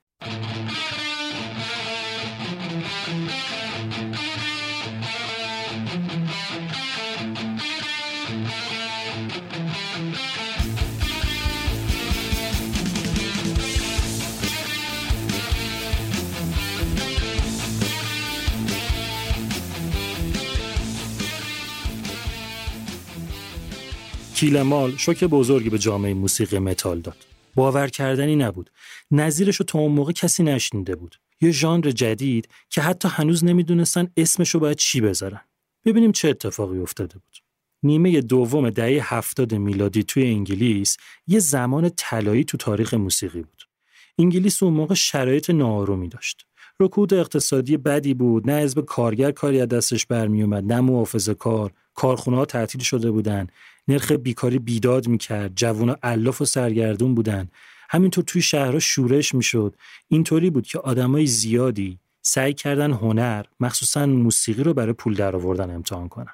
کیلمال 24.45 24.97
شوک 24.97 25.23
بزرگی 25.23 25.69
به 25.69 25.77
جامعه 25.77 26.13
موسیقی 26.13 26.59
متال 26.59 26.99
داد. 26.99 27.17
باور 27.55 27.87
کردنی 27.87 28.35
نبود. 28.35 28.69
نظیرش 29.11 29.55
رو 29.55 29.65
تا 29.65 29.79
اون 29.79 29.91
موقع 29.91 30.11
کسی 30.11 30.43
نشنیده 30.43 30.95
بود. 30.95 31.15
یه 31.41 31.51
ژانر 31.51 31.91
جدید 31.91 32.49
که 32.69 32.81
حتی 32.81 33.07
هنوز 33.11 33.43
نمی‌دونستن 33.43 34.07
اسمش 34.17 34.49
رو 34.49 34.59
باید 34.59 34.77
چی 34.77 35.01
بذارن. 35.01 35.41
ببینیم 35.85 36.11
چه 36.11 36.29
اتفاقی 36.29 36.79
افتاده 36.79 37.13
بود. 37.13 37.37
نیمه 37.83 38.21
دوم 38.21 38.69
دهه 38.69 39.13
هفتاد 39.15 39.55
میلادی 39.55 40.03
توی 40.03 40.25
انگلیس 40.25 40.97
یه 41.27 41.39
زمان 41.39 41.91
طلایی 41.97 42.43
تو 42.43 42.57
تاریخ 42.57 42.93
موسیقی 42.93 43.41
بود. 43.41 43.63
انگلیس 44.19 44.63
اون 44.63 44.73
موقع 44.73 44.95
شرایط 44.95 45.49
ناآرومی 45.49 46.07
داشت. 46.09 46.45
رکود 46.79 47.13
اقتصادی 47.13 47.77
بدی 47.77 48.13
بود، 48.13 48.49
نه 48.49 48.61
حزب 48.61 48.81
کارگر 48.81 49.31
کاری 49.31 49.61
از 49.61 49.67
دستش 49.67 50.05
برمیومد، 50.05 50.73
نه 50.73 50.81
محافظه 50.81 51.33
کار، 51.33 51.73
کارخونه 51.95 52.37
ها 52.37 52.45
تعطیل 52.45 52.81
شده 52.81 53.11
بودن، 53.11 53.47
نرخ 53.87 54.11
بیکاری 54.11 54.59
بیداد 54.59 55.07
می‌کرد، 55.07 55.55
جوونا 55.55 55.97
الاف 56.03 56.41
و 56.41 56.45
سرگردون 56.45 57.15
بودن. 57.15 57.47
همینطور 57.89 58.23
توی 58.23 58.41
شهرها 58.41 58.79
شورش 58.79 59.35
می‌شد. 59.35 59.75
اینطوری 60.07 60.49
بود 60.49 60.67
که 60.67 60.79
آدمای 60.79 61.25
زیادی 61.25 61.99
سعی 62.21 62.53
کردن 62.53 62.91
هنر، 62.91 63.45
مخصوصا 63.59 64.05
موسیقی 64.05 64.63
رو 64.63 64.73
برای 64.73 64.93
پول 64.93 65.13
درآوردن 65.13 65.75
امتحان 65.75 66.09
کنن. 66.09 66.33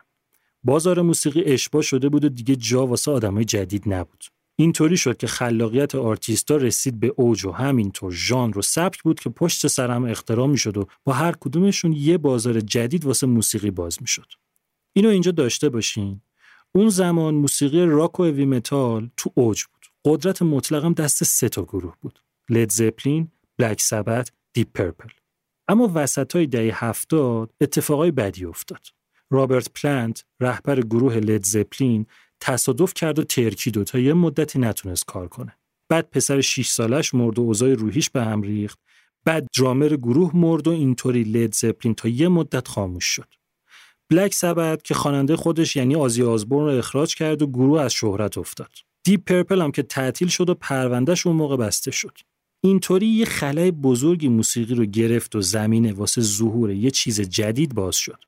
بازار 0.63 1.01
موسیقی 1.01 1.43
اشباه 1.43 1.81
شده 1.81 2.09
بود 2.09 2.25
و 2.25 2.29
دیگه 2.29 2.55
جا 2.55 2.87
واسه 2.87 3.11
آدمای 3.11 3.45
جدید 3.45 3.83
نبود. 3.85 4.23
اینطوری 4.55 4.97
شد 4.97 5.17
که 5.17 5.27
خلاقیت 5.27 5.95
آرتیستا 5.95 6.55
رسید 6.55 6.99
به 6.99 7.13
اوج 7.15 7.45
و 7.45 7.51
همینطور 7.51 8.11
ژانر 8.11 8.57
و 8.57 8.61
سبک 8.61 9.03
بود 9.03 9.19
که 9.19 9.29
پشت 9.29 9.67
سر 9.67 9.91
هم 9.91 10.05
اختراع 10.05 10.47
می‌شد 10.47 10.77
و 10.77 10.85
با 11.03 11.13
هر 11.13 11.35
کدومشون 11.39 11.93
یه 11.93 12.17
بازار 12.17 12.59
جدید 12.59 13.05
واسه 13.05 13.27
موسیقی 13.27 13.71
باز 13.71 13.97
می‌شد. 14.01 14.27
اینو 14.93 15.09
اینجا 15.09 15.31
داشته 15.31 15.69
باشین. 15.69 16.21
اون 16.75 16.89
زمان 16.89 17.33
موسیقی 17.35 17.85
راک 17.85 18.19
و 18.19 18.23
heavy 18.23 18.45
metal 18.45 19.09
تو 19.17 19.31
اوج 19.35 19.63
بود. 19.63 19.85
قدرت 20.05 20.41
مطلقم 20.41 20.93
دست 20.93 21.23
سه 21.23 21.49
تا 21.49 21.63
گروه 21.63 21.95
بود. 22.01 22.19
لید 22.49 22.71
زپلین، 22.71 23.31
بلک 23.57 23.81
سبت، 23.81 24.31
دیپ 24.53 24.67
پرپل. 24.73 25.09
اما 25.67 25.91
وسط 25.95 26.35
های 26.35 26.47
دهه 26.47 26.85
هفتاد 26.85 27.53
اتفاقای 27.61 28.11
بدی 28.11 28.45
افتاد. 28.45 28.87
رابرت 29.29 29.69
پلانت 29.69 30.25
رهبر 30.39 30.81
گروه 30.81 31.15
لید 31.17 31.45
زپلین 31.45 32.05
تصادف 32.39 32.93
کرد 32.93 33.19
و 33.19 33.23
ترکید 33.23 33.83
تا 33.83 33.99
یه 33.99 34.13
مدتی 34.13 34.59
نتونست 34.59 35.05
کار 35.05 35.27
کنه. 35.27 35.57
بعد 35.89 36.09
پسر 36.09 36.41
6 36.41 36.67
سالش 36.67 37.13
مرد 37.13 37.39
و 37.39 37.41
اوضاع 37.41 37.73
روحیش 37.73 38.09
به 38.09 38.23
هم 38.23 38.41
ریخت. 38.41 38.79
بعد 39.25 39.47
درامر 39.57 39.87
گروه 39.95 40.31
مرد 40.33 40.67
و 40.67 40.71
اینطوری 40.71 41.23
لید 41.23 41.53
زپلین 41.53 41.93
تا 41.93 42.09
یه 42.09 42.27
مدت 42.27 42.67
خاموش 42.67 43.05
شد. 43.05 43.33
بلک 44.11 44.33
سبت 44.33 44.83
که 44.83 44.93
خواننده 44.93 45.35
خودش 45.35 45.75
یعنی 45.75 45.95
آزی 45.95 46.23
آزبورن 46.23 46.65
رو 46.65 46.77
اخراج 46.77 47.15
کرد 47.15 47.41
و 47.41 47.47
گروه 47.47 47.81
از 47.81 47.93
شهرت 47.93 48.37
افتاد. 48.37 48.69
دیپ 49.03 49.23
پرپل 49.25 49.61
هم 49.61 49.71
که 49.71 49.83
تعطیل 49.83 50.27
شد 50.27 50.49
و 50.49 50.53
پروندهش 50.53 51.27
اون 51.27 51.35
موقع 51.35 51.57
بسته 51.57 51.91
شد. 51.91 52.17
اینطوری 52.61 53.07
یه 53.07 53.25
خلأی 53.25 53.71
بزرگی 53.71 54.27
موسیقی 54.27 54.75
رو 54.75 54.85
گرفت 54.85 55.35
و 55.35 55.41
زمینه 55.41 55.93
واسه 55.93 56.21
ظهور 56.21 56.71
یه 56.71 56.91
چیز 56.91 57.21
جدید 57.21 57.75
باز 57.75 57.95
شد. 57.95 58.19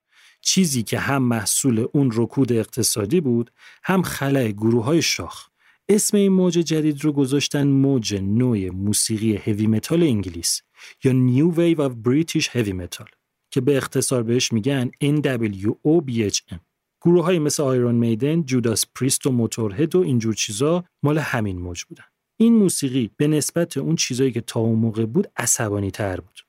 چیزی 0.42 0.84
که 0.84 1.00
هم 1.00 1.24
محصول 1.24 1.88
اون 1.94 2.12
رکود 2.14 2.54
اقتصادی 2.54 3.22
بود 3.22 3.52
هم 3.84 4.02
خلأی 4.02 4.54
گروه 4.54 4.84
های 4.84 5.02
شاخ 5.02 5.48
اسم 5.90 6.18
این 6.18 6.32
موج 6.32 6.54
جدید 6.54 7.04
رو 7.04 7.12
گذاشتن 7.12 7.68
موج 7.68 8.16
نوی 8.16 8.70
موسیقی 8.70 9.36
heavy 9.36 9.68
metal 9.68 10.04
انگلیس 10.04 10.62
یا 11.04 11.12
New 11.12 11.56
Wave 11.56 11.80
of 11.80 11.92
British 12.08 12.48
Heavy 12.48 12.74
Metal 12.74 13.23
که 13.54 13.62
به 13.62 13.78
اختصار 13.78 14.24
بهش 14.24 14.52
میگن 14.52 14.92
NWOBHM 15.04 16.56
گروه 17.02 17.26
های 17.26 17.40
مثل 17.40 17.64
آیرون 17.64 17.96
میدن، 17.96 18.44
جوداس 18.44 18.86
پریست 18.96 19.26
و 19.26 19.32
موتورهد 19.32 19.96
و 19.96 20.00
اینجور 20.00 20.34
چیزا 20.34 20.84
مال 21.04 21.18
همین 21.18 21.60
موج 21.60 21.84
بودن. 21.84 22.04
این 22.38 22.56
موسیقی 22.56 23.10
به 23.18 23.28
نسبت 23.28 23.78
اون 23.78 23.96
چیزایی 23.96 24.32
که 24.32 24.42
تا 24.42 24.60
اون 24.60 24.80
موقع 24.80 25.06
بود 25.06 25.28
عصبانی 25.38 25.92
تر 25.92 26.20
بود. 26.20 26.40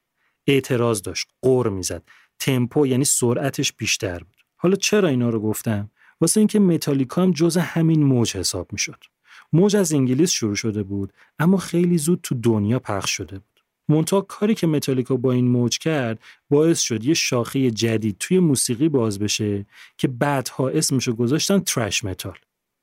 اعتراض 0.47 1.03
داشت، 1.03 1.29
قور 1.43 1.69
می‌زد، 1.69 2.03
تمپو 2.39 2.87
یعنی 2.87 3.05
سرعتش 3.05 3.73
بیشتر 3.73 4.19
بود. 4.19 4.45
حالا 4.57 4.77
چرا 4.77 5.09
اینا 5.09 5.29
رو 5.29 5.41
گفتم؟ 5.41 5.91
واسه 6.21 6.41
اینکه 6.41 6.59
متالیکا 6.59 7.23
هم 7.23 7.31
جز 7.31 7.57
همین 7.57 8.03
موج 8.03 8.37
حساب 8.37 8.73
می‌شد. 8.73 9.05
موج 9.53 9.77
از 9.77 9.93
انگلیس 9.93 10.31
شروع 10.31 10.55
شده 10.55 10.83
بود 10.83 11.13
اما 11.39 11.57
خیلی 11.57 11.99
زود 11.99 12.21
تو 12.23 12.35
دنیا 12.35 12.79
پخش 12.79 13.11
شده 13.11 13.39
بود. 13.39 13.54
منتها 13.89 14.21
کاری 14.21 14.55
که 14.55 14.67
متالیکا 14.67 15.17
با 15.17 15.33
این 15.33 15.49
موج 15.49 15.79
کرد 15.79 16.19
باعث 16.51 16.81
شد 16.81 17.05
یه 17.05 17.15
شاخه 17.15 17.71
جدید 17.71 18.17
توی 18.21 18.39
موسیقی 18.39 18.89
باز 18.89 19.19
بشه 19.19 19.67
که 19.99 20.09
بعدها 20.09 20.69
اسمشو 20.69 21.13
گذاشتن 21.13 21.59
thrash 21.59 22.05
metal. 22.05 22.39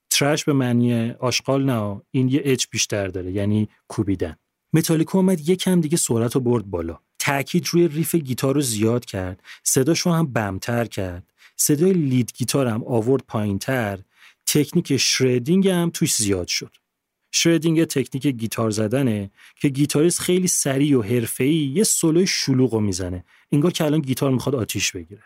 thrash 0.10 0.44
به 0.44 0.54
معنی 0.54 1.12
آشغال 1.12 1.66
نه 1.66 2.02
این 2.12 2.30
یه 2.30 2.42
H 2.46 2.66
بیشتر 2.72 3.08
داره 3.08 3.32
یعنی 3.32 3.70
کوبیدن. 3.88 4.36
متالیکا 4.74 5.20
اومد 5.20 5.50
یکم 5.50 5.82
دیگه 5.82 5.98
سرعت 5.98 6.36
رو 6.36 6.42
برد 6.42 6.66
بالا. 6.66 7.00
تاکید 7.20 7.68
روی 7.68 7.88
riff 7.88 8.16
گیتار 8.16 8.56
رو 8.56 8.62
زیاد 8.62 9.06
کرد 9.06 9.44
صداش 9.64 10.08
هم 10.08 10.34
بمتر 10.34 10.86
کرد. 10.86 11.34
صدای 11.56 11.94
lead 11.94 12.32
guitar 12.36 12.68
هم 12.68 12.84
آورد 12.84 13.24
پایینتر. 13.28 14.00
تکنیک 14.46 14.98
shredding 14.98 15.68
هم 15.68 15.90
توش 15.94 16.16
زیاد 16.16 16.48
شد. 16.48 16.76
shredding 17.32 17.86
تکنیک 17.86 18.28
گیتار 18.28 18.70
زدنه 18.70 19.32
که 19.56 19.70
گیتاریست 19.70 20.20
خیلی 20.20 20.48
سریع 20.48 20.98
و 20.98 21.02
حرفه‌ای 21.02 21.56
یه 21.76 21.84
سولوی 21.84 22.28
شلوغ 22.28 22.76
می‌زنه. 22.76 23.26
انگار 23.52 23.72
که 23.72 23.84
الان 23.84 24.00
گیتار 24.00 24.32
می‌خواد 24.32 24.56
آتیش 24.56 24.92
بگیره. 24.92 25.24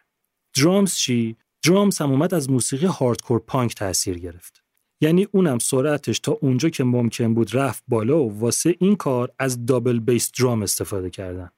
drums 0.56 0.96
چی؟ 0.96 1.36
drums 1.64 1.98
هم 1.98 2.12
اومد 2.12 2.34
از 2.34 2.50
موسیقی 2.50 2.86
hardcore 2.86 3.40
punk 3.40 3.76
تاثیر 3.76 4.20
گرفت. 4.20 4.64
یعنی 5.02 5.28
اونم 5.32 5.60
سرعتش 5.60 6.20
تا 6.20 6.32
اونجا 6.32 6.70
که 6.70 6.84
ممکن 6.84 7.34
بود 7.34 7.56
رفت 7.56 7.84
بالا 7.88 8.24
و 8.24 8.40
واسه 8.40 8.76
این 8.80 8.96
کار 8.96 9.32
از 9.40 9.66
double 9.66 10.00
bass 10.00 10.32
drum 10.32 10.64
استفاده 10.64 11.10
کردن. 11.10 11.50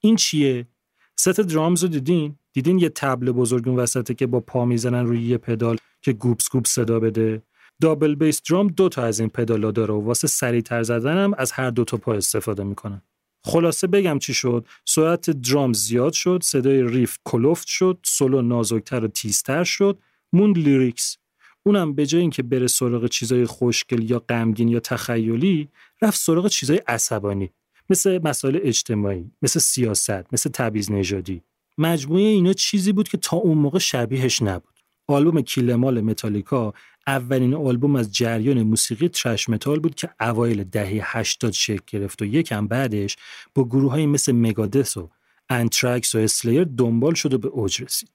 این 0.00 0.16
چیه؟ 0.16 0.66
set 1.16 1.40
drums 1.40 1.82
رو 1.82 1.88
دیدین؟ 1.88 2.38
دیدین 2.52 2.78
یه 2.78 2.88
طبل 2.88 3.32
بزرگ 3.32 3.68
اون 3.68 3.78
وسطه 3.78 4.14
که 4.14 4.26
با 4.26 4.40
پا 4.40 4.64
می‌زنن 4.64 5.06
روی 5.06 5.22
یه 5.22 5.38
پدال 5.38 5.76
که 6.02 6.12
گوبس 6.12 6.48
گوب 6.50 6.66
صدا 6.66 7.00
بده؟ 7.00 7.42
double 7.80 8.14
bass 8.14 8.42
drum 8.42 8.68
دو 8.68 8.88
تا 8.88 9.02
از 9.02 9.20
این 9.20 9.28
پدالا 9.28 9.70
داره 9.70 9.94
و 9.94 10.00
واسه 10.00 10.28
سریعتر 10.28 10.82
زدن 10.82 11.16
هم 11.24 11.34
از 11.38 11.52
هر 11.52 11.70
دو 11.70 11.84
تا 11.84 11.96
پا 11.96 12.14
استفاده 12.14 12.64
می‌کنن 12.64 13.02
خلاصه 13.44 13.86
بگم 13.86 14.18
چی 14.18 14.34
شد؟ 14.34 14.66
سرعت 14.84 15.30
درام 15.30 15.72
زیاد 15.72 16.12
شد 16.12 16.40
صدای 16.42 16.82
riff 16.82 17.18
کلفت 17.24 17.66
شد 17.66 17.98
سولو 18.04 18.42
نازکتر 18.42 19.04
و 19.04 19.08
تیزتر 19.08 19.64
شد 19.64 19.98
موند 20.32 20.58
lyrics. 20.58 21.16
اونم 21.62 21.94
به 21.94 22.06
جای 22.06 22.20
اینکه 22.20 22.42
بره 22.42 22.66
سراغ 22.66 23.06
چیزای 23.06 23.46
خوشگل 23.46 24.10
یا 24.10 24.18
غمگین 24.18 24.68
یا 24.68 24.80
تخیلی 24.80 25.68
رفت 26.02 26.20
سراغ 26.20 26.48
چیزای 26.48 26.80
عصبانی 26.86 27.50
مثل 27.90 28.20
مسائل 28.24 28.58
اجتماعی 28.62 29.30
مثل 29.42 29.60
سیاست 29.60 30.32
مثل 30.32 30.50
تبعیض 30.50 30.90
نژادی. 30.90 31.42
مجموعه 31.78 32.22
اینا 32.22 32.52
چیزی 32.52 32.92
بود 32.92 33.08
که 33.08 33.16
تا 33.16 33.36
اون 33.36 33.58
موقع 33.58 33.78
شبیهش 33.78 34.42
نبود. 34.42 34.75
آلبوم 35.08 35.40
Kill 35.40 35.64
'Em 35.64 35.82
All 35.82 36.00
متالیکا 36.00 36.74
اولین 37.06 37.54
آلبوم 37.54 37.96
از 37.96 38.12
جریان 38.12 38.62
موسیقی 38.62 39.08
thrash 39.08 39.48
metal 39.48 39.78
بود 39.78 39.94
که 39.94 40.10
اوایل 40.20 40.64
دهه 40.64 41.16
80 41.18 41.52
شکل 41.52 41.84
گرفت 41.86 42.22
و 42.22 42.24
یکم 42.24 42.66
بعدش 42.66 43.16
با 43.54 43.64
گروه 43.64 43.90
های 43.90 44.06
مثل 44.06 44.32
مگادس 44.32 44.96
و 44.96 45.10
انترکس 45.50 46.14
و 46.14 46.18
اسلیر 46.18 46.64
دنبال 46.64 47.14
شد 47.14 47.34
و 47.34 47.38
به 47.38 47.48
اوج 47.48 47.82
رسید. 47.82 48.10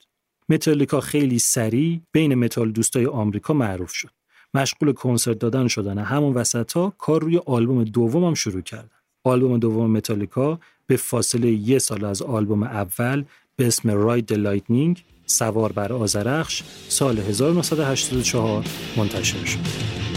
متالیکا 0.50 1.00
خیلی 1.00 1.40
سریع 1.40 2.02
بین 2.12 2.36
متال 2.36 2.72
دوستای 2.72 3.06
آمریکا 3.06 3.54
معروف 3.54 3.94
شد. 3.94 4.10
مشغول 4.54 4.92
کنسرت 4.94 5.40
دادن 5.40 5.68
شدن 5.68 5.98
همون 5.98 6.34
وسط 6.34 6.74
ها 6.74 6.94
کار 6.98 7.22
روی 7.22 7.42
آلبوم 7.46 7.84
دومم 7.84 8.34
شروع 8.34 8.62
کردن. 8.62 8.90
آلبوم 9.24 9.58
دوم 9.58 9.92
متالیکا 9.92 10.60
به 10.88 10.98
فاصله 10.98 11.52
یه 11.52 11.80
سال 11.80 12.06
از 12.06 12.22
آلبوم 12.22 12.64
اول 12.64 13.24
به 13.56 13.68
اسم 13.68 13.92
Ride 13.92 14.16
the 14.16 14.34
Lightning 14.34 15.04
سوار 15.32 15.72
بر 15.72 15.94
آذرخش 15.94 16.63
سال 16.90 17.20
1984 17.20 18.66
منتشر 18.98 19.46
شد. 19.46 20.11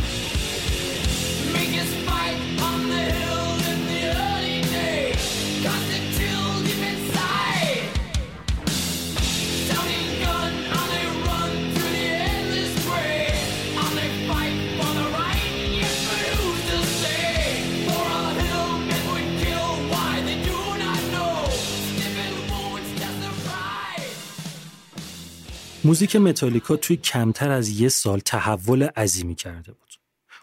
موزیک 25.87 26.17
متالیکا 26.17 26.77
توی 26.77 26.97
کمتر 26.97 27.51
از 27.51 27.81
یه 27.81 27.89
سال 27.89 28.19
تحول 28.19 28.83
عظیمی 28.83 29.35
کرده 29.35 29.73
بود. 29.73 29.95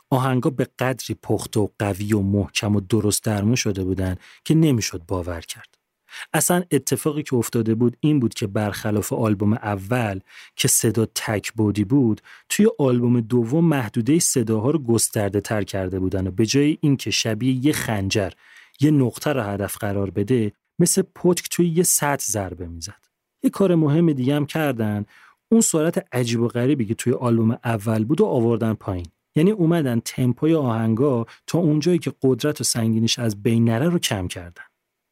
آهنگا 0.10 0.50
به 0.50 0.68
قدری 0.80 1.16
پخته 1.24 1.60
و 1.60 1.68
قوی 1.80 2.14
و 2.14 2.22
محکم 2.22 2.76
و 2.76 2.80
درست 2.80 3.24
درمون 3.24 3.56
شده 3.56 3.84
بودن 3.84 4.16
که 4.46 4.56
نمی‌شد 4.56 5.02
باور 5.08 5.42
کرد. 5.42 5.78
اصلا 6.34 6.64
اتفاقی 6.72 7.24
که 7.24 7.36
افتاده 7.36 7.76
بود 7.76 7.98
این 8.00 8.20
بود 8.20 8.34
که 8.34 8.48
برخلاف 8.48 9.14
آلبوم 9.14 9.54
اول 9.54 10.20
که 10.56 10.68
صدا 10.68 11.06
تک 11.16 11.54
بودی 11.54 11.84
بود 11.84 12.22
توی 12.50 12.68
آلبوم 12.80 13.22
دوم 13.22 13.66
محدوده 13.66 14.20
صداها 14.20 14.72
رو 14.72 14.80
گسترده 14.80 15.42
تر 15.42 15.64
کرده 15.64 16.00
بودن 16.00 16.28
و 16.28 16.32
به 16.32 16.46
جای 16.46 16.78
اینکه 16.82 17.12
شبیه 17.12 17.66
یه 17.66 17.74
خنجر 17.74 18.32
یه 18.80 18.92
نقطه 18.92 19.34
رو 19.34 19.42
هدف 19.42 19.78
قرار 19.78 20.10
بده 20.10 20.52
مثل 20.80 21.02
پتک 21.02 21.50
توی 21.50 21.68
یه 21.68 21.84
سطح 21.84 22.26
ضربه 22.32 22.68
می‌زد 22.68 23.02
یه 23.44 23.50
کار 23.50 23.76
مهم 23.76 24.14
دیگه 24.14 24.36
هم 24.36 24.46
کردن 24.46 25.06
اون 25.52 25.62
سرعت 25.62 26.06
عجیب 26.12 26.42
و 26.42 26.48
غریبی 26.48 26.86
که 26.86 26.96
توی 26.96 27.14
آلبوم 27.14 27.58
اول 27.64 28.06
بود 28.06 28.22
و 28.22 28.26
آوردن 28.26 28.74
پایین. 28.74 29.06
یعنی 29.36 29.52
اومدن 29.52 30.00
تمپوی 30.06 30.56
آهنگا 30.56 31.26
تا 31.48 31.60
اونجایی 31.60 32.00
که 32.00 32.14
قدرت 32.22 32.62
و 32.62 32.64
سنگینیش 32.64 33.20
از 33.20 33.44
بین 33.44 33.66
نره 33.66 33.90
رو 33.90 34.00
کم 34.00 34.28
کردن. 34.28 34.64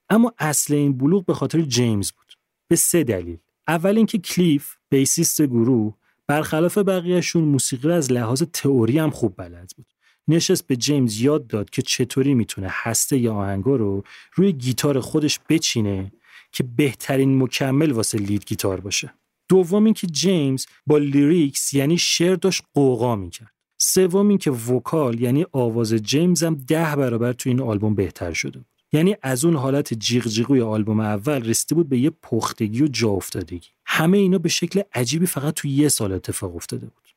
اما 0.09 0.33
اصل 0.37 0.73
این 0.73 0.97
بلوغ 0.97 1.25
به 1.25 1.33
خاطر 1.33 1.61
جیمز 1.61 2.11
بود. 2.11 2.33
به 2.67 2.75
سه 2.75 3.03
دلیل. 3.03 3.37
اول 3.67 3.97
اینکه 3.97 4.17
کلیف 4.17 4.75
بیسیست 4.89 5.41
گروه 5.41 5.93
برخلاف 6.27 6.77
بقیهشون 6.77 7.43
موسیقی 7.43 7.87
رو 7.87 7.93
از 7.93 8.11
لحاظ 8.11 8.43
تئوری 8.53 8.99
هم 8.99 9.09
خوب 9.09 9.33
بلد 9.37 9.71
بود. 9.77 9.85
نشست 10.27 10.67
به 10.67 10.75
جیمز 10.75 11.21
یاد 11.21 11.47
داد 11.47 11.69
که 11.69 11.81
چطوری 11.81 12.33
می‌تونه 12.33 12.67
هسته 12.71 13.17
یا 13.17 13.33
آهنگا 13.33 13.75
رو 13.75 14.03
روی 14.33 14.53
گیتار 14.53 14.99
خودش 14.99 15.39
بچینه 15.49 16.11
که 16.51 16.63
بهترین 16.63 17.43
مکمل 17.43 17.91
واسه 17.91 18.17
lead 18.17 18.45
guitar 18.45 18.79
باشه. 18.79 19.13
دوم 19.49 19.85
اینکه 19.85 20.07
جیمز 20.07 20.65
با 20.87 20.97
lyrics 20.97 21.73
یعنی 21.73 21.97
شعر 21.97 22.35
داشت 22.35 22.63
غوغا 22.73 23.15
می‌کرد. 23.15 23.51
سوم 23.81 24.27
اینکه 24.27 24.51
vocal 24.51 25.19
یعنی 25.19 25.45
آواز 25.51 25.93
جیمز 25.93 26.43
هم 26.43 26.55
ده 26.55 26.95
برابر 26.95 27.33
تو 27.33 27.49
این 27.49 27.61
آلبوم 27.61 27.95
بهتر 27.95 28.33
شده 28.33 28.59
بود. 28.59 28.67
یعنی 28.93 29.15
از 29.21 29.45
اون 29.45 29.55
حالت 29.55 29.93
جیغ 29.93 30.27
جیغوی 30.27 30.61
آلبوم 30.61 30.99
اول 30.99 31.43
رسیده 31.43 31.75
بود 31.75 31.89
به 31.89 31.99
یه 31.99 32.09
پختگی 32.09 32.83
و 32.83 32.87
جا 32.87 33.09
افتادگی. 33.09 33.67
همه 33.85 34.17
اینا 34.17 34.37
به 34.37 34.49
شکل 34.49 34.81
عجیبی 34.93 35.25
فقط 35.25 35.53
تو 35.53 35.67
یه 35.67 35.89
سال 35.89 36.11
اتفاق 36.11 36.55
افتاده 36.55 36.85
بود. 36.85 37.07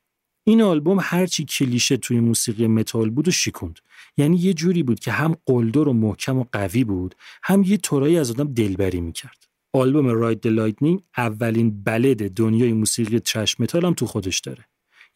این 0.45 0.63
آلبوم 0.63 0.99
هرچی 1.03 1.45
کلیشه 1.45 1.97
توی 1.97 2.21
موسیقی 2.21 2.67
متال 2.67 3.11
بود 3.11 3.29
رو 3.29 3.31
شیکوند. 3.31 3.79
یعنی 4.17 4.37
یه 4.37 4.55
جوری 4.55 4.83
بود 4.83 5.01
که 5.01 5.13
هم 5.13 5.37
قلدر 5.47 5.89
و 5.89 5.93
محکم 5.93 6.39
و 6.39 6.45
قوی 6.53 6.85
بود 6.85 7.15
هم 7.43 7.63
یه 7.63 7.77
جورایی 7.77 8.19
از 8.19 8.31
آدم 8.31 8.55
دلبری 8.55 9.01
می‌کرد. 9.01 9.49
آلبوم 9.75 10.07
Ride 10.07 10.41
the 10.41 10.47
Lightning 10.47 11.01
اولین 11.17 11.83
ballad 11.85 12.35
دنیای 12.35 12.73
موسیقی 12.73 13.19
thrash 13.19 13.61
متال 13.61 13.85
هم 13.85 13.95
تو 13.95 14.07
خودش 14.07 14.41
داره. 14.41 14.65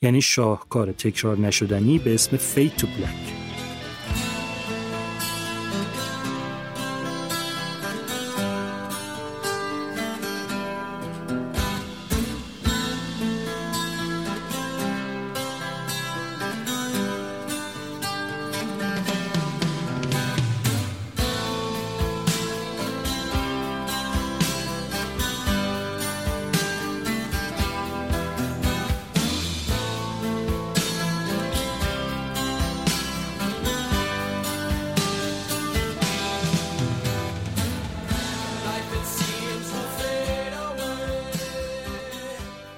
یعنی 0.02 0.22
شاهکار 0.22 0.92
تکرار 0.92 1.38
نشدنی 1.38 1.98
به 1.98 2.14
اسم 2.14 2.36
Fade 2.36 2.76
to 2.76 2.86
Black 2.86 3.45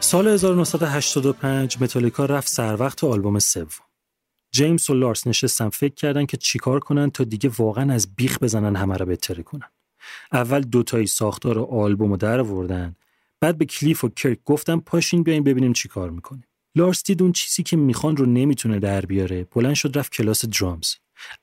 سال 0.08 0.28
1985 0.28 1.76
متالیکا 1.80 2.24
رفت 2.24 2.48
سر 2.48 2.76
وقت 2.80 3.04
آلبوم 3.04 3.38
سوم. 3.38 3.68
جیمز 4.50 4.90
و 4.90 4.94
لارس 4.94 5.26
نشستن 5.26 5.68
فکر 5.68 5.94
کردن 5.94 6.26
که 6.26 6.36
چیکار 6.36 6.80
کنن 6.80 7.10
تا 7.10 7.24
دیگه 7.24 7.50
واقعا 7.58 7.92
از 7.92 8.14
بیخ 8.16 8.38
بزنن 8.38 8.76
همه 8.76 8.96
رو 8.96 9.06
بهتره 9.06 9.42
کنن. 9.42 9.70
اول 10.32 10.60
دوتایی 10.60 11.06
ساختار 11.06 11.58
آلبوم 11.58 12.10
رو 12.10 12.16
در 12.16 12.40
آوردن 12.40 12.96
بعد 13.40 13.58
به 13.58 13.64
کلیف 13.64 14.04
و 14.04 14.08
کرک 14.08 14.38
گفتن 14.44 14.78
پاشین 14.78 15.22
بیاین 15.22 15.44
ببینیم 15.44 15.72
چیکار 15.72 16.10
می‌کنه. 16.10 16.44
لارس 16.74 17.04
دید 17.04 17.22
اون 17.22 17.32
چیزی 17.32 17.62
که 17.62 17.76
می‌خوان 17.76 18.16
رو 18.16 18.26
نمی‌تونه 18.26 18.78
در 18.78 19.00
بیاره 19.00 19.46
بلند 19.54 19.74
شد 19.74 19.98
رفت 19.98 20.12
کلاس 20.12 20.44
درامز 20.44 20.94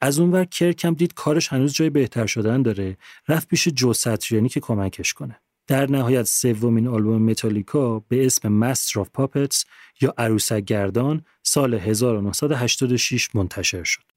از 0.01 0.19
اونور 0.19 0.45
کرک 0.45 0.86
هم 0.86 0.93
دید 0.93 1.13
کارش 1.13 1.47
هنوز 1.47 1.73
جای 1.73 1.89
بهتر 1.89 2.25
شدن 2.25 2.62
داره 2.62 2.97
رفت 3.28 3.47
پیش 3.47 3.67
جو 3.67 3.93
ساتریانی 3.93 4.49
که 4.49 4.60
کمکش 4.60 5.13
کنه 5.13 5.39
در 5.67 5.91
نهایت 5.91 6.23
سومین 6.23 6.88
آلبوم 6.88 7.21
متالیکا 7.21 7.99
به 7.99 8.25
اسم 8.25 8.47
مستر 8.47 8.99
آف 8.99 9.10
پاپتس 9.10 9.65
یا 10.01 10.13
عروسک 10.17 10.65
گردان 10.65 11.25
سال 11.43 11.73
1986 11.73 13.36
منتشر 13.36 13.84
شد. 13.84 14.14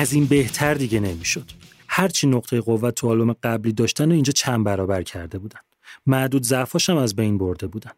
از 0.00 0.12
این 0.12 0.26
بهتر 0.26 0.74
دیگه 0.74 1.00
نمی‌شد. 1.00 1.50
هرچی 1.88 2.26
نقطه 2.26 2.60
قوت 2.60 2.94
تو 2.94 3.08
آلبوم 3.08 3.32
قبلی 3.32 3.72
داشتن 3.72 4.10
رو 4.10 4.14
اینجا 4.14 4.32
چند 4.32 4.64
برابر 4.64 5.02
کرده 5.02 5.38
بودن. 5.38 5.60
معدود 6.06 6.42
ضعفاش 6.42 6.90
هم 6.90 6.96
از 6.96 7.16
بین 7.16 7.38
برده 7.38 7.66
بودن. 7.66 7.90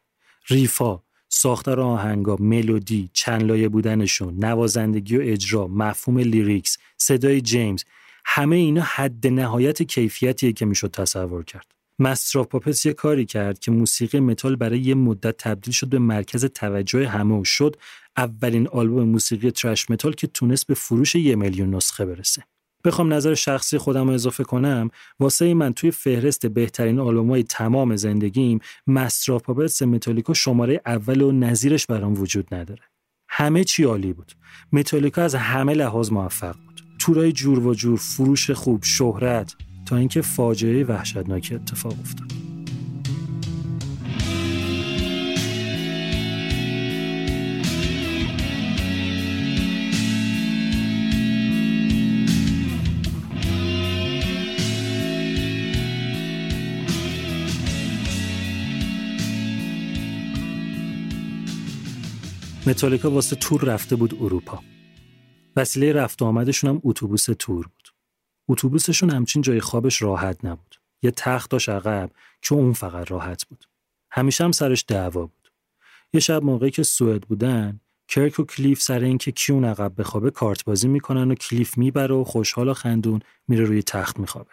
riff 0.48 0.92
ا، 0.92 1.02
ساختار 1.28 1.80
آهنگا، 1.80 2.36
ملودی، 2.40 3.10
چند 3.12 3.42
لایه 3.42 3.68
بودنشون، 3.68 4.44
نوازندگی 4.44 5.16
و 5.16 5.20
اجرا، 5.22 5.68
مفهوم 5.68 6.18
lyrics، 6.18 6.78
صدای 6.96 7.40
جیمز، 7.40 7.84
همه 8.24 8.56
اینا 8.56 8.82
حد 8.82 9.26
نهایت 9.26 9.82
کیفیتیه 9.82 10.52
که 10.52 10.66
می‌شد 10.66 10.90
تصور 10.90 11.44
کرد. 11.44 11.66
Master 11.98 12.35
of 12.35 12.46
Puppets 12.46 12.87
یه 12.86 12.92
کاری 12.92 13.26
کرد 13.26 13.58
که 13.58 13.70
موسیقی 13.70 14.20
متال 14.20 14.56
برای 14.56 14.80
یه 14.80 14.94
مدت 14.94 15.36
تبدیل 15.36 15.72
شد 15.74 15.88
به 15.88 15.98
مرکز 15.98 16.44
توجه 16.44 17.08
همه 17.08 17.34
و 17.34 17.44
شد 17.44 17.76
اولین 18.16 18.68
آلبوم 18.68 19.09
موسیقی 19.09 19.51
thrash 19.50 19.90
metal 19.90 20.12
که 20.12 20.27
تونست 20.27 20.66
به 20.66 20.75
فروش 20.75 21.14
یه 21.14 21.37
میلیون 21.37 21.75
نسخه 21.75 22.07
برسه. 22.07 22.42
بخوام 22.85 23.12
نظر 23.12 23.35
شخصی 23.35 23.79
خودم 23.79 24.07
رو 24.09 24.14
اضافه 24.14 24.44
کنم 24.44 24.90
واسه 25.20 25.55
من 25.55 25.72
توی 25.72 25.90
فهرست 25.90 26.46
بهترین 26.46 26.98
های 26.98 27.42
تمام 27.42 27.96
زندگیم 27.96 28.59
Master 28.87 29.28
of 29.28 29.42
Puppets 29.42 29.82
متالیکا 29.83 30.35
شماره 30.35 30.81
اول 30.87 31.20
و 31.20 31.33
نظیرش 31.33 31.87
برام 31.87 32.20
وجود 32.20 32.55
نداره. 32.55 32.83
همه 33.29 33.64
چی 33.64 33.85
عالی 33.85 34.12
بود. 34.12 34.33
متالیکا 34.72 35.22
از 35.22 35.35
همه 35.35 35.75
لحاظ 35.75 36.12
موفق 36.12 36.57
بود. 36.66 36.83
تورای 36.98 37.33
جور 37.33 37.66
و 37.66 37.75
جور، 37.75 37.98
فروش 37.98 38.51
خوب، 38.51 38.85
شهرت، 38.85 39.55
تا 39.87 39.96
اینکه 39.96 40.22
فاجعه 40.22 40.85
وحشتناکی 40.85 41.55
اتفاق 41.55 41.96
افتاد. 42.01 42.51
متالیکا 62.72 63.11
واسه 63.11 63.37
تور 63.37 63.61
رفته 63.61 63.96
بود 63.96 64.14
اروپا. 64.20 64.61
وسیله 65.56 65.92
رفت 65.92 66.22
و 66.22 66.24
آمدشون 66.24 66.70
هم 66.70 66.80
اتوبوس 66.85 67.24
تور 67.24 67.66
بود. 67.66 67.88
اتوبوسشون 68.48 69.11
همچین 69.11 69.42
جای 69.42 69.61
خوابش 69.61 70.02
راحت 70.02 70.44
نبود. 70.44 70.76
یه 71.02 71.11
تخت 71.11 71.50
داشت 71.50 71.68
عقب 71.68 72.11
که 72.42 72.54
اون 72.54 72.72
فقط 72.72 73.11
راحت 73.11 73.44
بود. 73.44 73.64
همیشه 74.11 74.44
هم 74.44 74.52
سرش 74.52 74.85
دعوا 74.88 75.26
بود. 75.26 75.52
یه 76.12 76.20
شب 76.20 76.44
موقعی 76.44 76.70
که 76.70 76.82
سوئد 76.82 77.22
بودن، 77.22 77.80
کرک 78.08 78.38
و 78.38 78.44
کلیف 78.44 78.82
سر 78.82 79.00
اینکه 79.00 79.32
کیون 79.32 79.64
عقب 79.64 79.92
بخوابه 79.98 80.30
کارت 80.30 80.64
بازی 80.64 80.88
می‌کنن 80.88 81.30
و 81.30 81.35
کلیف 81.35 81.78
می‌بره 81.78 82.14
و 82.14 82.24
خوشحال 82.24 82.68
و 82.68 82.74
خندون 82.74 83.20
میره 83.48 83.64
روی 83.64 83.82
تخت 83.82 84.18
میخوابه. 84.18 84.50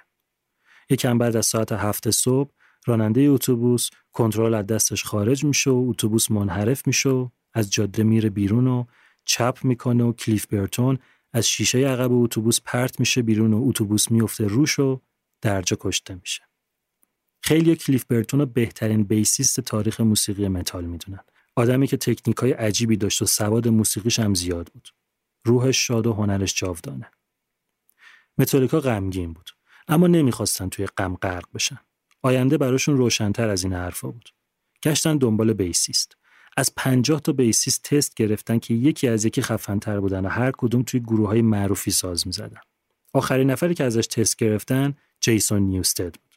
یکم 0.89 1.17
بعد 1.17 1.35
از 1.35 1.45
ساعت 1.45 1.71
هفت 1.71 2.09
صبح 2.09 2.51
راننده 2.85 3.21
اتوبوس 3.21 3.89
کنترل 4.11 4.53
از 4.53 4.65
دستش 4.65 5.03
خارج 5.03 5.43
میشه 5.43 5.69
و 5.69 5.85
اتوبوس 5.89 6.31
منحرف 6.31 6.87
میشه 6.87 7.09
و 7.09 7.27
از 7.53 7.71
جاده 7.71 8.03
میره 8.03 8.29
بیرون 8.29 8.67
و 8.67 8.85
چپ 9.25 9.57
می‌کنه 9.63 10.03
و 10.03 10.13
کلیف 10.13 10.45
برتون 10.45 10.99
از 11.33 11.47
شیشه 11.47 11.79
عقب 11.79 12.11
اتوبوس 12.11 12.59
پرت 12.65 12.99
میشه 12.99 13.21
بیرون 13.21 13.53
و 13.53 13.61
اتوبوس 13.67 14.11
میفته 14.11 14.47
روش 14.47 14.79
و 14.79 15.01
درجا 15.41 15.77
کشته 15.79 16.15
میشه. 16.15 16.41
خیلی 17.41 17.75
کلیف 17.75 18.05
برتون 18.05 18.39
رو 18.39 18.45
بهترین 18.45 19.03
bassist 19.03 19.59
تاریخ 19.59 20.01
موسیقی 20.01 20.47
متال 20.47 20.85
می‌دونن. 20.85 21.19
آدمی 21.55 21.87
که 21.87 21.97
تکنیک 21.97 22.37
های 22.37 22.51
عجیبی 22.51 22.97
داشت 22.97 23.21
و 23.21 23.25
سواد 23.25 23.67
موسیقیش 23.67 24.19
هم 24.19 24.33
زیاد 24.33 24.67
بود. 24.73 24.89
روحش 25.43 25.87
شاد 25.87 26.07
و 26.07 26.13
هنرش 26.13 26.55
جاودانه. 26.55 27.11
متالیکا 28.37 28.79
غمگین 28.79 29.33
بود. 29.33 29.49
اما 29.87 30.07
نمی‌خواستن 30.07 30.69
توی 30.69 30.85
غم 30.85 31.15
غرق 31.15 31.45
بشن. 31.53 31.79
آینده 32.21 32.57
براشون 32.57 32.97
روشنتر 32.97 33.49
از 33.49 33.63
این 33.63 33.73
حرفا 33.73 34.11
بود. 34.11 34.29
گشتن 34.83 35.17
دنبال 35.17 35.53
bassist. 35.53 36.17
از 36.59 36.75
پنجاه 36.75 37.19
تا 37.21 37.31
bassist 37.31 37.83
تست 37.83 38.15
گرفتن 38.15 38.59
که 38.59 38.73
یکی 38.73 39.07
از 39.07 39.25
یکی 39.25 39.41
خفنتر 39.41 39.99
بودن 39.99 40.25
و 40.25 40.29
هر 40.29 40.51
کدوم 40.57 40.83
توی 40.83 40.99
گروه 40.99 41.27
های 41.27 41.41
معروفی 41.41 41.91
ساز 41.91 42.27
می‌زدن. 42.27 42.61
آخرین 43.13 43.51
نفری 43.51 43.73
که 43.73 43.83
ازش 43.83 44.07
تست 44.07 44.35
گرفتن 44.35 44.93
جیسون 45.19 45.61
نیوستد 45.61 46.11
بود. 46.15 46.35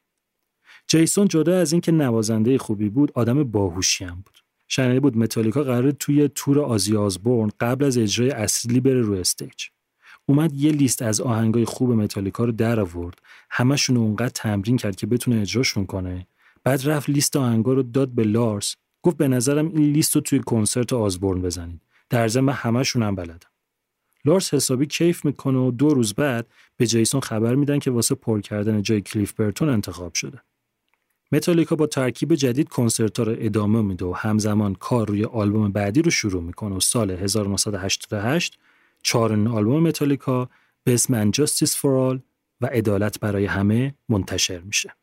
جیسون 0.86 1.28
جدا 1.28 1.58
از 1.58 1.72
اینکه 1.72 1.92
نوازنده 1.92 2.58
خوبی 2.58 2.88
بود، 2.88 3.12
آدم 3.14 3.44
باهوشی 3.44 4.04
هم 4.04 4.14
بود. 4.14 4.38
شنیده 4.68 5.00
بود 5.00 5.16
متالیکا 5.16 5.62
قراره 5.62 5.90
توی 5.90 6.28
تور 6.28 6.60
آزی 6.60 6.96
آزبورن 6.96 7.50
قبل 7.60 7.84
از 7.84 7.98
اجرای 7.98 8.30
اصلی 8.30 8.80
بره 8.80 9.00
رو 9.00 9.14
stage. 9.14 9.64
اومد 10.26 10.52
یه 10.54 10.72
لیست 10.72 11.02
از 11.02 11.20
آهنگای 11.20 11.64
خوب 11.64 11.90
متالیکا 11.90 12.44
رو 12.44 12.52
در 12.52 12.80
آورد 12.80 13.18
همشون 13.50 13.96
اونقدر 13.96 14.28
تمرین 14.28 14.76
کرد 14.76 14.96
که 14.96 15.06
بتونه 15.06 15.40
اجراشون 15.40 15.86
کنه 15.86 16.26
بعد 16.64 16.88
رفت 16.88 17.10
لیست 17.10 17.36
آهنگا 17.36 17.72
رو 17.72 17.82
داد 17.82 18.08
به 18.08 18.24
لارس 18.24 18.76
گفت 19.02 19.16
به 19.16 19.28
نظرم 19.28 19.66
این 19.68 19.92
لیست 19.92 20.14
رو 20.14 20.20
توی 20.20 20.38
کنسرت 20.38 20.92
آزبورن 20.92 21.42
بزنید. 21.42 21.80
در 22.10 22.28
ضمن 22.28 22.52
همشون 22.52 23.02
هم 23.02 23.14
بلدم. 23.14 23.48
لارس 24.24 24.54
حسابی 24.54 24.86
کیف 24.86 25.24
می‌کنه 25.24 25.58
و 25.58 25.70
دو 25.70 25.88
روز 25.88 26.14
بعد 26.14 26.46
به 26.76 26.86
جیسون 26.86 27.20
خبر 27.20 27.54
میدن 27.54 27.78
که 27.78 27.90
واسه 27.90 28.14
پر 28.14 28.40
کردن 28.40 28.82
جای 28.82 29.00
کلیف 29.00 29.32
برتون 29.32 29.68
انتخاب 29.68 30.14
شده. 30.14 30.42
متالیکا 31.32 31.76
با 31.76 31.86
ترکیب 31.86 32.34
جدید 32.34 32.68
کنسرت 32.68 33.20
رو 33.20 33.34
ادامه 33.38 33.82
میده 33.82 34.04
و 34.04 34.12
همزمان 34.12 34.74
کار 34.74 35.08
روی 35.08 35.24
آلبوم 35.24 35.72
بعدی 35.72 36.02
رو 36.02 36.10
شروع 36.10 36.42
می‌کنه 36.42 36.76
و 36.76 36.80
سال 36.80 37.10
1988 37.10 38.58
چهارمین 39.02 39.48
آلبوم 39.48 39.82
متالیکا 39.82 40.48
به 40.84 40.94
اسم 40.94 41.30
Justice 41.30 41.72
for 41.72 42.14
All 42.14 42.20
و 42.60 42.66
عدالت 42.66 43.20
برای 43.20 43.46
همه 43.46 43.94
منتشر 44.08 44.58
میشه. 44.58 44.94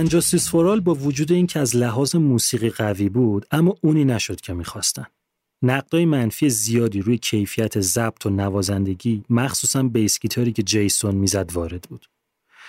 And 0.00 0.15
Justice 0.15 0.50
for 0.50 0.65
All 0.65 0.80
با 0.80 0.94
وجود 0.94 1.32
اینکه 1.32 1.60
از 1.60 1.76
لحاظ 1.76 2.14
موسیقی 2.14 2.70
قوی 2.70 3.08
بود 3.08 3.46
اما 3.50 3.74
اونی 3.80 4.04
نشد 4.04 4.40
که 4.40 4.52
می‌خواستن. 4.52 5.06
نقدای 5.62 6.04
منفی 6.04 6.50
زیادی 6.50 7.00
روی 7.00 7.18
کیفیت 7.18 7.80
ضبط 7.80 8.26
و 8.26 8.30
نوازندگی 8.30 9.22
مخصوصا 9.30 9.82
بیس 9.82 10.18
گیتاری 10.18 10.52
که 10.52 10.62
جیسون 10.62 11.14
می‌زد 11.14 11.52
وارد 11.52 11.86
بود. 11.88 12.06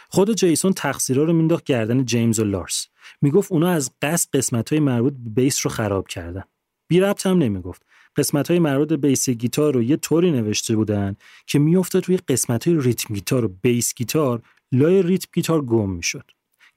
خود 0.09 0.35
جیسون 0.35 0.73
تقصیرا 0.73 1.23
رو 1.23 1.33
مینداخت 1.33 1.63
گردن 1.63 2.05
جیمز 2.05 2.39
و 2.39 2.43
لارس. 2.43 2.87
می‌گفت 3.21 3.51
اونا 3.51 3.69
از 3.69 3.91
قصد 4.01 4.29
قسمت 4.33 4.69
های 4.69 4.79
مربوط 4.79 5.13
به 5.13 5.29
بیس 5.29 5.65
رو 5.65 5.71
خراب 5.71 6.07
کردن. 6.07 6.43
بی 6.87 6.99
ربط 6.99 7.25
هم 7.25 7.37
نمی‌گفت. 7.37 7.85
قسمت 8.15 8.47
های 8.47 8.59
مربوط 8.59 8.89
به 8.89 8.97
بیس 8.97 9.29
گیتار 9.29 9.73
رو 9.73 9.83
یه 9.83 9.97
طوری 9.97 10.31
نوشته 10.31 10.75
بودن 10.75 11.15
که 11.47 11.59
میافتاد 11.59 12.07
روی 12.07 12.17
قسمت 12.17 12.67
های 12.67 12.77
ریتم 12.79 13.13
گیتار 13.13 13.45
و 13.45 13.47
بیس 13.61 13.93
گیتار 13.93 14.41
لای 14.71 15.01
ریتم 15.01 15.29
گیتار 15.33 15.61
گم 15.61 15.89
می‌شد. 15.89 16.31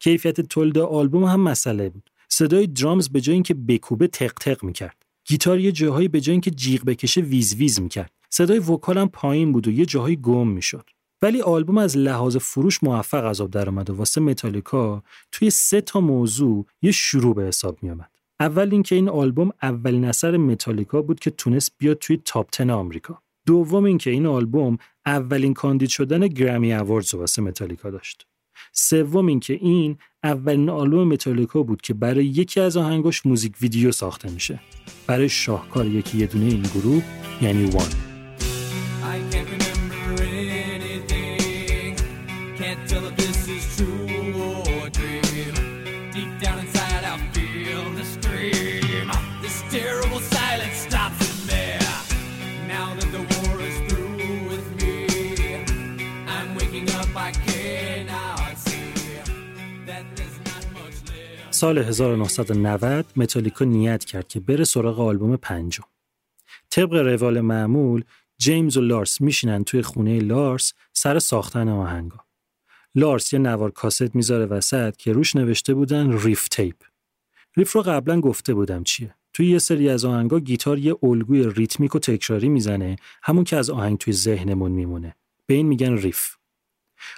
کیفیت 0.05 0.41
تولید 0.41 0.79
آلبوم 0.79 1.25
هم 1.25 1.41
مسئله 1.41 1.89
بود 1.89 2.11
صدای 2.29 2.67
drums 2.67 3.09
به 3.09 3.21
جای 3.21 3.35
اینکه 3.35 3.55
بکوبه 3.55 4.07
تق 4.07 4.65
می‌کرد 4.65 5.07
گیتار 5.25 5.61
یه 5.61 5.73
جاهایی 5.73 6.09
به 6.09 6.21
جای 6.21 6.33
اینکه 6.33 6.51
جیغ 6.51 6.85
بکشه 6.85 7.21
ویز 7.21 7.55
ویز 7.55 7.81
می‌کرد 7.81 8.13
صدای 8.31 8.59
vocal 8.59 8.99
هم 8.99 9.09
پایین 9.09 9.53
بود 9.53 9.69
و 9.69 9.71
یه 9.71 9.87
جاهایی 9.87 10.17
گم 10.17 10.49
می‌شد 10.49 10.91
ولی 11.23 11.41
آلبوم 11.41 11.79
از 11.79 11.97
لحاظ 11.97 12.37
فروش 12.37 12.83
موفق 12.83 13.25
از 13.25 13.41
آب 13.41 13.51
در 13.51 13.69
اومد 13.69 13.91
و 13.91 13.95
واسه 13.95 14.21
متالیکا 14.21 15.03
توی 15.33 15.51
سه 15.51 15.81
تا 15.81 16.01
موضوع 16.01 16.67
یه 16.83 16.93
شروع 16.93 17.35
به 17.35 17.43
حساب 17.43 17.79
می 17.83 17.91
آمد. 17.91 18.11
اول 18.41 18.69
اینکه 18.73 18.95
این 18.95 19.09
آلبوم 19.09 19.51
اولین 19.63 20.05
اثر 20.05 20.37
متالیکا 20.37 21.03
بود 21.03 21.21
که 21.21 21.31
تونست 21.31 21.73
بیاد 21.79 21.99
توی 21.99 22.17
top 22.25 22.49
10 22.59 22.73
آمریکا. 22.73 23.23
دوم 23.47 23.85
اینکه 23.85 24.11
این 24.11 24.27
آلبوم 24.27 24.79
اولین 25.07 25.55
کاندید 25.55 25.89
شدن 25.89 26.27
گرمی 26.27 26.73
اواردز 26.75 27.15
واسه 27.15 27.43
متالیکا 27.43 27.91
داشت. 27.91 28.27
سوم 28.73 29.27
اینکه 29.27 29.53
این 29.53 29.99
اولین 30.23 30.71
آلبوم 30.71 31.09
متالیکا 31.09 31.63
بود 31.63 31.83
که 31.83 31.95
برای 31.95 32.27
یکی 32.27 32.61
از 32.61 32.77
آهنگاش 32.77 33.27
موزیک 33.27 33.53
ویدیو 33.61 33.93
ساخته 33.93 34.31
میشه. 34.31 34.61
برای 35.07 35.29
شاهکار 35.29 35.87
یکی 35.87 36.19
یه 36.19 36.27
دونه 36.27 36.45
این 36.45 36.63
گروه 36.63 37.03
یعنی 37.43 37.65
وان 37.71 38.14
سال 61.65 61.79
1990 61.79 63.07
متالیکا 63.17 63.65
نیت 63.65 64.05
کرد 64.05 64.29
که 64.29 64.41
بره 64.41 64.65
سراغ 64.65 65.01
آلبوم 65.01 65.37
پنجم. 65.37 65.85
طبق 66.71 66.93
روال 66.95 67.41
معمول 67.41 68.05
جیمز 68.39 68.77
و 68.77 68.81
لارس 68.81 69.21
میشینن 69.21 69.65
توی 69.65 69.83
خونه 69.83 70.21
لارس 70.21 70.73
سر 70.93 71.19
ساختن 71.19 71.69
آهنگا. 71.69 72.25
لارس 72.95 73.33
یه 73.33 73.39
نوار 73.39 73.71
کاست 73.71 74.15
می‌ذاره 74.15 74.47
وسط 74.47 74.97
که 74.97 75.13
روش 75.13 75.37
نوشته 75.37 75.75
بودن 75.75 76.19
riff 76.19 76.49
tape. 76.49 76.77
riff 77.57 77.73
رو 77.73 77.83
قبلا 77.83 78.21
گفته 78.21 78.55
بودم 78.55 78.85
چیه. 78.85 79.15
توی 79.33 79.47
یه 79.47 79.59
سری 79.59 79.89
از 79.89 80.05
آهنگا 80.05 80.41
گیتار 80.41 80.79
یه 80.79 80.97
الگوی 81.03 81.51
ریتمیک 81.51 81.95
و 81.95 81.99
تکراری 81.99 82.49
می‌زنه 82.49 82.97
همون 83.23 83.45
که 83.45 83.57
از 83.57 83.71
آهنگ 83.71 83.99
توی 83.99 84.13
ذهنمون 84.13 84.73
میمونه. 84.73 85.17
به 85.47 85.55
این 85.55 85.67
میگن 85.67 85.97
riff. 85.97 86.35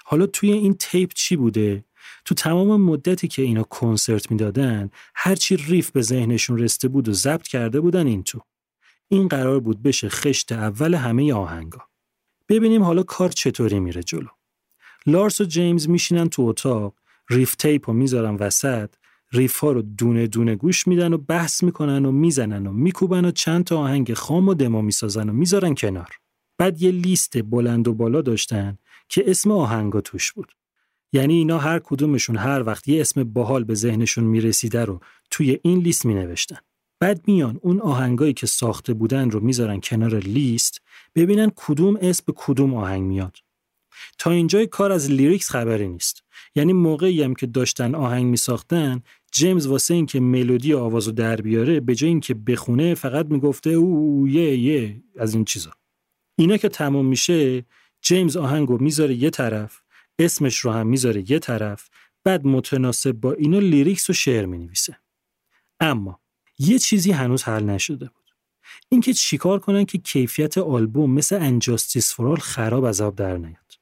حالا 0.04 0.26
توی 0.26 0.52
این 0.52 0.74
tape 0.74 1.12
چی 1.14 1.36
بوده؟ 1.36 1.84
تو 2.24 2.34
تمام 2.34 2.80
مدتی 2.80 3.28
که 3.28 3.42
اینا 3.42 3.62
کنسرت 3.62 4.30
می‌دادن 4.30 4.90
هرچی 5.14 5.56
riff 5.56 5.90
به 5.90 6.02
ذهنشون 6.02 6.58
رسیده 6.58 6.88
بود 6.88 7.08
و 7.08 7.12
ضبط 7.12 7.48
کرده 7.48 7.80
بودن 7.80 8.06
این 8.06 8.22
تو. 8.22 8.40
این 9.08 9.28
قرار 9.28 9.60
بود 9.60 9.82
بشه 9.82 10.08
خشت 10.08 10.52
اول 10.52 10.94
همه 10.94 11.32
آهنگا. 11.32 11.82
ببینیم 12.48 12.82
حالا 12.82 13.02
کار 13.02 13.28
چطوری 13.28 13.80
میره 13.80 14.02
جلو. 14.02 14.28
لارس 15.06 15.40
و 15.40 15.44
جیمز 15.44 15.88
میشینن 15.88 16.28
تو 16.28 16.42
اتاق 16.42 16.94
riff 17.30 17.54
tape 17.54 17.90
رو 17.90 17.96
می‌ذارن 17.96 18.34
وسط 18.34 18.94
riff 19.32 19.58
ها 19.58 19.72
رو 19.72 19.82
دونه 19.82 20.26
دونه 20.26 20.56
گوش 20.56 20.86
میدن 20.86 21.12
و 21.12 21.18
بحث 21.18 21.62
می‌کنن 21.62 22.04
و 22.04 22.12
می‌زنن 22.12 22.66
و 22.66 22.72
میکوبن 22.72 23.24
و 23.24 23.30
چند 23.30 23.64
تا 23.64 23.78
آهنگ 23.78 24.14
خام 24.14 24.48
و 24.48 24.54
دما 24.54 24.82
می‌سازن 24.82 25.28
و 25.28 25.32
می‌ذارن 25.32 25.74
کنار. 25.74 26.08
بعد 26.58 26.82
یه 26.82 26.90
لیست 26.90 27.42
بلند 27.42 27.88
و 27.88 27.94
بالا 27.94 28.22
داشتن 28.22 28.78
که 29.08 29.24
اسم 29.26 29.50
آهنگا 29.50 30.00
توش 30.00 30.32
بود. 30.32 30.52
یعنی 31.16 31.34
اینا 31.34 31.58
هر 31.58 31.78
کدومشون 31.78 32.36
هر 32.36 32.62
وقت 32.62 32.88
یه 32.88 33.00
اسم 33.00 33.24
باحال 33.24 33.64
به 33.64 33.74
ذهنشون 33.74 34.24
می‌رسیده 34.24 34.84
رو 34.84 35.00
توی 35.30 35.58
این 35.62 35.78
لیست 35.78 36.06
می 36.06 36.14
نوشتن. 36.14 36.56
بعد 37.00 37.20
میان 37.26 37.58
اون 37.62 37.80
آهنگایی 37.80 38.32
که 38.32 38.46
ساخته 38.46 38.94
بودن 38.94 39.30
رو 39.30 39.40
می‌ذارن 39.40 39.80
کنار 39.80 40.18
لیست 40.18 40.80
ببینن 41.14 41.52
کدوم 41.56 41.98
اسم 42.00 42.22
به 42.26 42.32
کدوم 42.36 42.74
آهنگ 42.74 43.02
میاد. 43.02 43.36
تا 44.18 44.30
اینجای 44.30 44.66
کار 44.66 44.92
از 44.92 45.10
لیریکس 45.10 45.50
خبری 45.50 45.88
نیست. 45.88 46.22
یعنی 46.54 46.72
موقعی 46.72 47.22
هم 47.22 47.34
که 47.34 47.46
داشتن 47.46 47.94
آهنگ 47.94 48.26
می 48.26 48.36
ساختن 48.36 49.02
جیمز 49.32 49.66
واسه 49.66 49.94
اینکه 49.94 50.20
ملودی 50.20 50.74
آوازو 50.74 51.12
در 51.12 51.36
بیاره 51.36 51.80
به 51.80 51.94
جای 51.94 52.08
اینکه 52.10 52.34
بخونه 52.34 52.94
فقط 52.94 53.26
می‌گفته 53.26 53.70
او 53.70 54.28
یه 54.28 54.56
یه 54.56 55.02
از 55.18 55.34
این 55.34 55.44
چیزا. 55.44 55.70
اینا 56.38 56.56
که 56.56 56.68
تموم 56.68 57.06
میشه 57.06 57.64
جیمز 58.02 58.36
آهنگو 58.36 58.78
می‌ذاره 58.78 59.14
یه 59.14 59.30
طرف 59.30 59.85
اسمش 60.18 60.58
رو 60.58 60.70
هم 60.70 60.86
می‌ذاره 60.86 61.30
یه 61.30 61.38
طرف 61.38 61.88
بعد 62.24 62.46
متناسب 62.46 63.12
با 63.12 63.32
اینو 63.32 63.60
lyrics 63.60 64.10
و 64.10 64.12
شعر 64.12 64.46
می‌نویسه. 64.46 64.98
اما 65.80 66.20
یه 66.58 66.78
چیزی 66.78 67.12
هنوز 67.12 67.42
حل 67.42 67.64
نشده 67.64 68.06
بود. 68.06 68.30
اینکه 68.88 69.12
چیکار 69.12 69.58
کنن 69.58 69.84
که 69.84 69.98
کیفیت 69.98 70.58
آلبوم 70.58 71.10
مثل 71.10 71.36
And 71.36 71.60
Justice 71.60 72.14
for 72.14 72.25
All 72.25 72.36
خراب 72.36 72.84
از 72.84 73.00
آب 73.00 73.16
در 73.16 73.36
نیاد. 73.36 73.72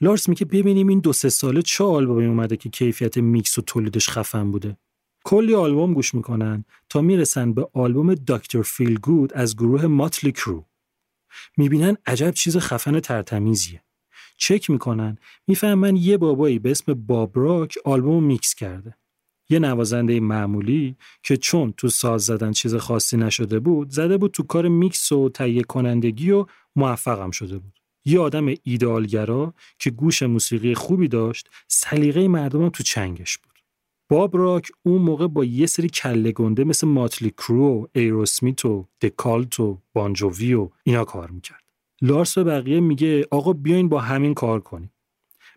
لارس 0.00 0.28
میگه 0.28 0.44
ببینیم 0.44 0.88
این 0.88 1.00
دو 1.00 1.12
سه 1.12 1.28
ساله 1.28 1.62
چه 1.62 1.84
آلبومی 1.84 2.26
اومده 2.26 2.56
که 2.56 2.68
کیفیت 2.68 3.18
میکس 3.18 3.58
و 3.58 3.62
تولیدش 3.62 4.08
خفن 4.08 4.50
بوده. 4.50 4.76
کلی 5.24 5.54
آلبوم 5.54 5.94
گوش 5.94 6.14
می‌کنن 6.14 6.64
تا 6.88 7.00
می‌رسن 7.00 7.52
به 7.52 7.68
آلبوم 7.72 8.14
Dr. 8.14 8.62
Feelgood 8.62 9.32
از 9.34 9.56
گروه 9.56 9.86
ماتلی 9.86 10.32
کرو 10.32 10.66
می‌بینن 11.56 11.96
عجب 12.06 12.30
چیز 12.30 12.56
خفن 12.56 13.00
ترتمیزیه. 13.00 13.82
چک 14.40 14.70
می‌کنن. 14.70 15.18
می‌فهمن 15.46 15.96
یه 15.96 16.16
بابایی 16.16 16.58
به 16.58 16.70
اسم 16.70 16.94
باب 16.94 17.32
راک 17.34 17.78
آلبومو 17.84 18.24
میکس 18.24 18.54
کرده. 18.54 18.96
یه 19.50 19.58
نوازنده 19.58 20.20
معمولی 20.20 20.96
که 21.22 21.36
چون 21.36 21.74
تو 21.76 21.88
ساز 21.88 22.22
زدن 22.22 22.52
چیز 22.52 22.74
خاصی 22.74 23.16
نشده 23.16 23.60
بود 23.60 23.90
زده 23.90 24.18
بود 24.18 24.30
تو 24.30 24.42
کار 24.42 24.68
میکس 24.68 25.12
و 25.12 25.28
تهیه 25.28 25.62
کنندگی 25.62 26.30
و 26.30 26.46
موفقم 26.76 27.30
شده 27.30 27.58
بود. 27.58 27.80
یه 28.04 28.20
آدم 28.20 28.54
ایدئالگرا 28.62 29.54
که 29.78 29.90
گوش 29.90 30.22
موسیقی 30.22 30.74
خوبی 30.74 31.08
داشت 31.08 31.48
سلیقه 31.68 32.28
مردم 32.28 32.68
تو 32.68 32.82
چنگش 32.82 33.38
بود. 33.38 33.58
باب 34.10 34.36
راک 34.36 34.68
اون 34.82 35.02
موقع 35.02 35.26
با 35.26 35.44
یه 35.44 35.66
سری 35.66 35.88
کله 35.88 36.32
گنده 36.32 36.64
مثل 36.64 36.86
ماتلی 36.86 37.30
کرو، 37.30 37.88
ایروسمیت 37.92 38.64
و 38.64 38.86
The 39.00 39.26
Cult 39.26 39.60
و 39.60 39.78
بانجووی 39.92 40.54
و 40.54 40.70
اینا 40.84 41.04
کار 41.04 41.30
می‌کرد. 41.30 41.69
لارس 42.02 42.38
به 42.38 42.44
بقیه 42.44 42.80
میگه 42.80 43.26
آقا 43.30 43.52
بیاین 43.52 43.88
با 43.88 44.00
همین 44.00 44.34
کار 44.34 44.60
کنیم. 44.60 44.92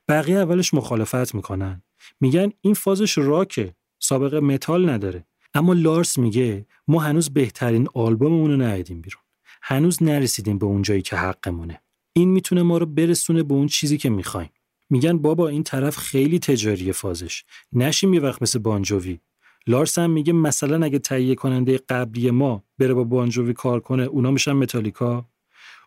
بقیه 0.08 0.38
اولش 0.38 0.74
مخالفت 0.74 1.36
می‌کنن. 1.36 1.84
میگن 2.22 2.52
این 2.62 2.74
فازش 2.74 3.18
راکه. 3.18 3.76
سابقه 4.00 4.40
متال 4.40 4.90
نداره. 4.90 5.26
اما 5.54 5.74
لارس 5.74 6.18
میگه 6.18 6.66
ما 6.88 7.00
هنوز 7.00 7.30
بهترین 7.30 7.88
آلبوممون 7.94 8.52
رو 8.52 8.58
ندیدیم 8.58 9.02
بیرون. 9.02 9.22
هنوز 9.62 10.04
نرسیدیم 10.04 10.58
به 10.58 10.66
اون 10.66 10.82
جایی 10.82 11.02
که 11.02 11.16
حقمونه. 11.16 11.82
این 12.14 12.30
می‌تونه 12.30 12.64
ما 12.64 12.78
رو 12.78 12.86
برسونه 12.86 13.44
به 13.44 13.54
اون 13.54 13.68
چیزی 13.68 13.98
که 13.98 14.10
می‌خوایم. 14.10 14.50
میگن 14.90 15.18
بابا 15.18 15.48
این 15.48 15.64
طرف 15.64 15.98
خیلی 15.98 16.40
تجاری 16.40 16.92
فازش 16.92 17.44
نشیم 17.74 18.14
یه 18.14 18.20
وقت 18.20 18.42
مثل 18.42 18.60
بانجووی 18.60 19.20
لارس 19.68 20.00
هم 20.00 20.12
میگه 20.12 20.34
مثلا 20.34 20.86
اگه 20.86 21.00
تهیه 21.00 21.36
کننده 21.36 21.80
قبلی 21.90 22.32
ما 22.32 22.64
بره 22.80 22.94
با 22.94 23.04
بانجووی 23.04 23.54
کار 23.54 23.80
کنه 23.80 24.04
اونا 24.04 24.32
میشن 24.32 24.52
متالیکا 24.52 25.26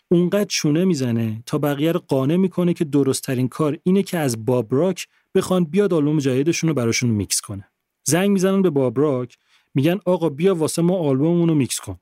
اونقدر 0.08 0.44
چونه 0.44 0.84
می‌زنه 0.84 1.42
تا 1.46 1.58
بقیه 1.58 1.92
رو 1.92 2.00
قانع 2.08 2.36
می‌کنه 2.36 2.74
که 2.74 2.84
درست 2.84 3.22
ترین 3.22 3.48
کار 3.48 3.78
اینه 3.82 4.02
که 4.02 4.18
از 4.18 4.44
باب 4.44 4.70
راک 4.70 5.08
بخوان 5.34 5.64
بیاد 5.64 5.94
آلبوم 5.94 6.18
جدیدشون 6.18 6.68
رو 6.68 6.74
براشون 6.74 7.10
میکس 7.10 7.40
کنه. 7.40 7.68
زنگ 8.04 8.30
می‌زنن 8.30 8.62
به 8.62 8.70
باب 8.70 8.97
راک 8.97 9.38
میگن 9.74 9.98
آقا 10.04 10.28
بیا 10.28 10.54
واسه 10.54 10.82
ما 10.82 10.98
آلبوممون 10.98 11.48
رو 11.48 11.54
میکس 11.54 11.80
کن. 11.80 11.98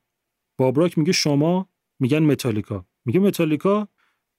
باب 0.59 0.75
راک 0.75 0.99
میگه 0.99 1.13
شما؟ 1.13 1.69
میگن 2.01 2.19
متالیکا. 2.19 2.87
میگه 3.05 3.21
متالیکا؟ 3.21 3.89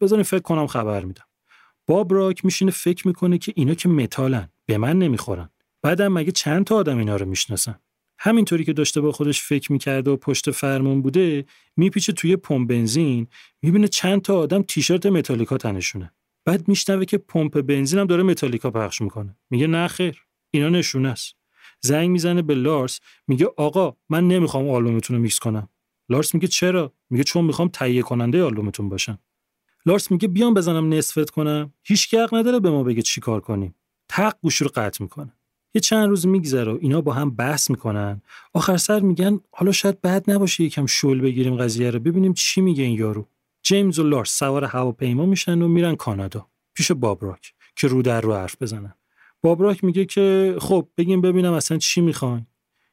بذارین 0.01 0.23
فکر 0.23 0.41
کنم 0.41 0.67
خبر 0.67 1.05
میدم. 1.05 1.25
باب 1.87 2.13
راک 2.13 2.45
میشینه 2.45 2.71
فکر 2.71 3.07
می‌کنه 3.07 3.37
که 3.37 3.53
اینا 3.55 3.73
که 3.73 3.89
متالن 3.89 4.49
به 4.65 4.77
من 4.77 4.99
نمی‌خورن. 4.99 5.49
بعدم 5.81 6.13
مگه 6.13 6.31
چند 6.31 6.65
تا 6.65 6.75
آدم 6.75 6.97
اینا 6.97 7.15
رو 7.15 7.25
می‌شناسن؟ 7.25 7.79
همینطوری 8.25 8.63
که 8.63 8.73
داشته 8.73 9.01
با 9.01 9.11
خودش 9.11 9.41
فکر 9.41 9.71
می‌کرده 9.71 10.11
و 10.11 10.15
پشت 10.17 10.51
فرمون 10.51 11.01
بوده 11.01 11.45
میپیچه 11.77 12.13
توی 12.13 12.35
پمپ 12.35 12.69
بنزین 12.69 13.27
می‌بینه 13.61 13.87
چند 13.87 14.21
تا 14.21 14.39
آدم 14.39 14.61
تیشرت 14.61 15.05
متالیکا 15.05 15.57
تنشونه. 15.57 16.11
بعد 16.45 16.67
میشنوه 16.67 17.05
که 17.05 17.17
پمپ 17.17 17.61
بنزین 17.61 17.99
هم 17.99 18.07
داره 18.07 18.23
متالیکا 18.23 18.71
پخش 18.71 19.01
می‌کنه. 19.01 19.37
میگه 19.49 19.67
نه 19.67 19.87
خیر 19.87 20.21
اینا 20.51 20.69
نشونه 20.69 21.09
است. 21.09 21.35
زنگ 21.81 22.09
می‌زنه 22.09 22.41
به 22.41 22.55
لارس 22.55 22.99
میگه 23.27 23.47
آقا 23.57 23.95
من 24.09 24.27
نمی‌خوام 24.27 24.69
آلبومتون 24.69 25.15
رو 25.15 25.21
میکس 25.21 25.39
کنم. 25.39 25.69
لارس 26.09 26.33
میگه 26.33 26.47
چرا؟ 26.47 26.93
میگه 27.09 27.23
چون 27.23 27.45
می‌خوام 27.45 27.67
تهیه 27.67 28.01
کننده 28.01 28.43
آلبومتون 28.43 28.89
باشم. 28.89 29.19
لارس 29.85 30.11
میگه 30.11 30.27
بیام 30.27 30.53
بزنم 30.53 30.93
نصفت 30.93 31.29
کنم. 31.29 31.73
هیچ 31.83 32.13
حق 32.13 32.35
نداره 32.35 32.59
به 32.59 32.69
ما 32.69 32.83
بگه 32.83 33.01
چی 33.01 33.21
کار 33.21 33.41
کنیم. 33.41 33.75
تق 34.09 34.33
گوشی 34.41 34.55
رو 34.55 34.71
قطع 34.75 35.03
می‌کنه. 35.03 35.33
یه 35.75 35.81
چند 35.81 36.09
روز 36.09 36.27
میگذره 36.27 36.71
و 36.71 36.77
اینا 36.81 37.01
با 37.01 37.13
هم 37.13 37.29
بحث 37.29 37.69
می‌کنن. 37.69 38.21
آخر 38.53 38.77
سر 38.77 38.99
میگن 38.99 39.39
حالا 39.51 39.71
شاید 39.71 40.01
بد 40.01 40.31
نباشه 40.31 40.63
یکم 40.63 40.85
شل 40.85 41.21
بگیریم 41.21 41.57
قضیه 41.57 41.91
رو. 41.91 41.99
ببینیم 41.99 42.33
چی 42.33 42.61
میگه 42.61 42.83
این 42.83 42.99
یارو. 42.99 43.27
جیمز 43.63 43.99
و 43.99 44.03
لارس 44.03 44.39
سوار 44.39 44.63
هواپیما 44.63 45.25
میشن 45.25 45.61
و 45.61 45.67
میرن 45.67 45.95
کانادا. 45.95 46.47
پیش 46.73 46.91
بابراک 46.91 47.53
که 47.75 47.87
رو 47.87 48.01
در 48.01 48.21
رو 48.21 48.33
حرف 48.33 48.61
بزنن. 48.61 48.93
بابراک 49.41 49.83
میگه 49.83 50.05
که 50.05 50.55
خب 50.59 50.87
بگیم 50.97 51.21
ببینم 51.21 51.53
اصلا 51.53 51.77
چی 51.77 52.01
می‌خواین 52.01 52.45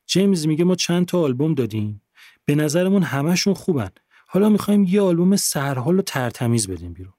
جیمز 0.07 0.47
میگه 0.47 0.65
ما 0.65 0.75
چند 0.75 1.07
تا 1.07 1.21
آلبوم 1.21 1.55
دادیم. 1.55 2.03
به 2.45 2.55
نظرمون 2.55 3.03
همشون 3.03 3.55
خوبن. 3.55 3.91
حالا 4.27 4.49
می‌خوایم 4.49 4.85
یه 4.85 5.01
آلبوم 5.01 5.37
سرحال 5.37 5.99
و 5.99 6.03
ترتمیز 6.03 6.69
بدیم 6.69 6.93
بیرون. 6.93 7.15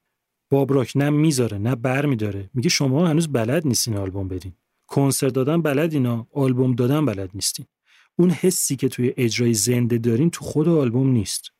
بابراک 0.50 0.92
نه 0.96 1.10
می‌ذاره 1.10 1.58
نه 1.58 1.76
بر 1.76 2.06
میداره 2.06 2.50
میگه 2.54 2.70
شما 2.70 3.08
هنوز 3.08 3.28
بلد 3.28 3.68
نیستین 3.68 3.98
آلبوم 3.98 4.28
بدین. 4.28 4.54
کنسرت 4.94 5.34
دادن 5.34 5.62
بلد 5.62 5.94
اینا 5.94 6.28
آلبوم 6.34 6.76
دادن 6.76 7.06
بلد 7.06 7.30
نیستین. 7.34 7.66
اون 8.16 8.30
حسی 8.30 8.76
که 8.76 8.90
توی 8.90 9.14
اجرای 9.18 9.54
زنده 9.54 9.98
دارین 9.98 10.30
تو 10.30 10.46
خود 10.46 10.70
آلبوم 10.70 11.12
نیست. 11.12 11.52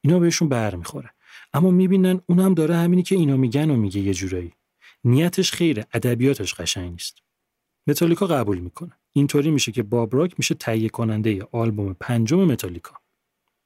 اینا 0.00 0.18
بهشون 0.18 0.48
بر 0.48 0.74
می‌خوره. 0.74 1.10
اما 1.52 1.70
می‌بینن 1.70 2.20
اونم 2.26 2.54
داره 2.54 2.76
همینی 2.76 3.02
که 3.02 3.14
اینا 3.14 3.36
میگن 3.36 3.70
و 3.70 3.76
میگه 3.76 4.00
یه 4.00 4.14
جورایی. 4.14 4.52
نیتش 5.04 5.52
خیره 5.52 5.86
ادبیاتش 5.92 6.54
قشنگ 6.54 6.92
نیست. 6.92 7.18
متالیکا 7.86 8.26
قبول 8.26 8.58
می‌کنه. 8.58 8.92
اینطوری 9.12 9.50
میشه 9.50 9.72
که 9.72 9.82
بابراک 9.82 10.34
میشه 10.38 10.54
تهیه 10.54 10.88
کننده 10.88 11.48
آلبوم 11.52 11.96
پنجم 12.00 12.44
متالیکا. 12.44 12.96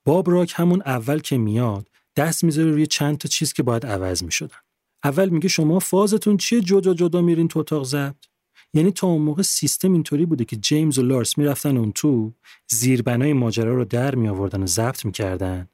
باب 0.04 0.30
راک 0.30 0.52
همون 0.56 0.83
اول 0.87 1.18
که 1.18 1.38
میاد 1.38 1.88
دست 2.16 2.44
می‌ذاره 2.44 2.70
روی 2.70 2.87
چند 2.87 3.18
تا 3.18 3.28
چیز 3.28 3.52
که 3.52 3.62
باید 3.62 3.87
عوض 3.87 4.22
می‌شدن. 4.22 4.59
اول 5.04 5.28
میگه 5.28 5.48
شما 5.48 5.78
فازتون 5.78 6.37
چیه؟ 6.37 6.61
جدا 6.61 6.94
جدا 6.94 7.22
میرین 7.22 7.48
تو 7.48 7.59
اتاق 7.59 7.85
ضبط. 7.85 8.29
یعنی 8.74 8.90
تا 8.90 9.06
اون 9.06 9.22
موقع 9.22 9.42
سیستم 9.42 9.92
اینطوری 9.92 10.26
بوده 10.26 10.44
که 10.44 10.56
جیمز 10.56 10.98
و 10.98 11.02
لارس 11.02 11.38
می‌رفتن 11.38 11.76
اون 11.76 11.92
تو 11.92 12.33
زیربنای 12.68 13.33
ماجرا 13.33 13.74
رو 13.74 13.85
در 13.85 14.14
می 14.14 14.28
آوردن 14.28 14.62
و 14.62 14.66
ضبط 14.66 15.04
می‌کردن. 15.04 15.68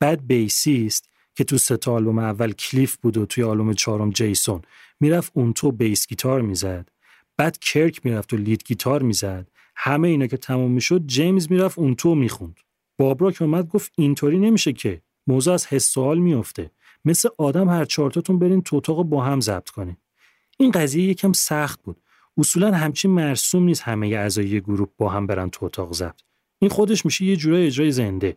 بعد 0.00 0.26
بیسیست 0.26 1.08
که 1.34 1.44
تو 1.44 1.58
سه 1.58 1.78
آلبوم 1.86 2.18
اول 2.18 2.52
کلیف 2.52 2.96
بود 2.96 3.16
و 3.16 3.26
توی 3.26 3.44
آلبوم 3.44 3.72
چهارم 3.72 4.10
جیسون 4.10 4.62
می‌رفت 5.00 5.32
اون 5.34 5.52
تو 5.52 5.72
بیس 5.72 6.06
گیتار 6.06 6.42
می‌زد. 6.42 6.88
بعد 7.36 7.58
کرک 7.58 8.06
می‌رفت 8.06 8.32
و 8.32 8.36
لید 8.36 8.64
گیتار 8.66 9.02
می‌زد. 9.02 9.48
همه 9.76 10.08
اینا 10.08 10.26
که 10.26 10.36
تموم 10.36 10.70
می‌شد 10.70 11.06
جیمز 11.06 11.50
می‌رفت 11.50 11.78
اون 11.78 11.94
تو 11.94 12.14
می‌خوند. 12.14 12.60
بابراک 12.98 13.42
اومد 13.42 13.68
گفت 13.68 13.92
اینطوری 13.96 14.38
نمیشه 14.38 14.72
که. 14.72 15.02
موضوع 15.26 15.54
از 15.54 15.66
حس 15.66 15.90
سوال 15.90 16.18
میفته 16.18 16.70
مثل 17.04 17.28
آدم 17.38 17.68
هر 17.68 17.84
چهارتاتون 17.84 18.38
برین 18.38 18.62
تو 18.62 18.76
اتاق 18.76 19.02
با 19.02 19.24
هم 19.24 19.40
ضبط 19.40 19.68
کنین. 19.70 19.96
این 20.58 20.70
قضیه 20.70 21.04
یکم 21.04 21.32
سخت 21.32 21.82
بود. 21.82 22.00
اصولا 22.38 22.72
همچین 22.72 23.10
مرسوم 23.10 23.62
نیست 23.62 23.82
همه 23.82 24.06
اعضای 24.06 24.60
گروه 24.60 24.88
با 24.98 25.08
هم 25.08 25.26
برن 25.26 25.50
تو 25.50 25.66
اتاق 25.66 25.92
ضبط. 25.92 26.20
این 26.58 26.70
خودش 26.70 27.04
میشه 27.04 27.24
یه 27.24 27.36
جورای 27.36 27.66
اجرای 27.66 27.90
زنده. 27.90 28.34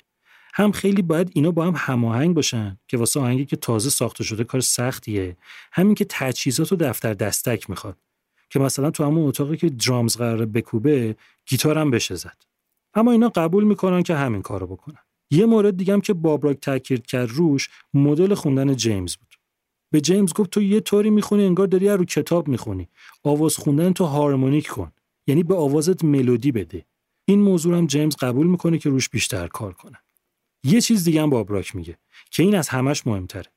هم 0.53 0.71
خیلی 0.71 1.01
باید 1.01 1.31
اینا 1.33 1.51
با 1.51 1.65
هم 1.65 1.73
هماهنگ 1.75 2.35
باشن 2.35 2.77
که 2.87 2.97
واسه 2.97 3.19
آهنگی 3.19 3.45
که 3.45 3.55
تازه 3.55 3.89
ساخته 3.89 4.23
شده 4.23 4.43
کار 4.43 4.61
سختیه. 4.61 5.37
همین 5.71 5.95
که 5.95 6.05
تجهیزات 6.09 6.71
و 6.71 6.75
دفتر 6.75 7.13
دستک 7.13 7.69
می‌خواد. 7.69 7.97
که 8.49 8.59
مثلا 8.59 8.91
تو 8.91 9.03
همون 9.03 9.27
اتاقی 9.27 9.57
که 9.57 9.69
درامز 9.69 10.17
قراره 10.17 10.45
بکوبه 10.45 11.15
گیتار 11.45 11.77
هم 11.77 11.91
بشه 11.91 12.15
زد. 12.15 12.37
اما 12.93 13.11
اینا 13.11 13.29
قبول 13.29 13.63
می‌کنن 13.63 14.03
که 14.03 14.15
همین 14.15 14.41
کارو 14.41 14.67
بکنن. 14.67 14.99
یه 15.31 15.45
مورد 15.45 15.77
دیگه 15.77 15.93
هم 15.93 16.01
که 16.01 16.13
بابراک 16.13 16.59
تاکید 16.59 17.05
کرد 17.05 17.29
روش 17.29 17.69
مدل 17.93 18.33
خوندن 18.33 18.75
جیمز 18.75 19.15
بود. 19.15 19.31
به 19.91 20.01
جیمز 20.01 20.34
گفت 20.34 20.49
تو 20.49 20.62
یه 20.62 20.80
طوری 20.80 21.10
می‌خونی 21.10 21.45
انگار 21.45 21.67
داری 21.67 21.89
رو 21.89 22.06
کتاب 22.06 22.47
می‌خونی. 22.47 22.89
آواز 23.23 23.58
خوندن 23.58 23.93
تو 23.93 24.06
هارمونیک 24.06 24.67
کن. 24.67 24.91
یعنی 25.27 25.43
به 25.43 25.56
آوازت 25.56 26.04
ملودی 26.04 26.51
بده. 26.51 26.86
این 27.25 27.41
موضوع 27.41 27.77
هم 27.77 27.88
جیمز 27.88 28.15
قبول 28.15 28.47
می‌کنه 28.47 28.77
که 28.77 28.89
روش 28.89 29.10
بیشتر 29.10 29.47
کار 29.47 29.73
کنه. 29.73 29.97
یه 30.63 30.82
چیز 30.82 31.04
دیگه 31.04 31.21
هم 31.21 31.30
بابراک 31.30 31.75
میگه 31.75 31.97
که 32.32 32.43
این 32.43 32.56
از 32.56 32.69
همش 32.69 33.08
مهمتره. 33.08 33.51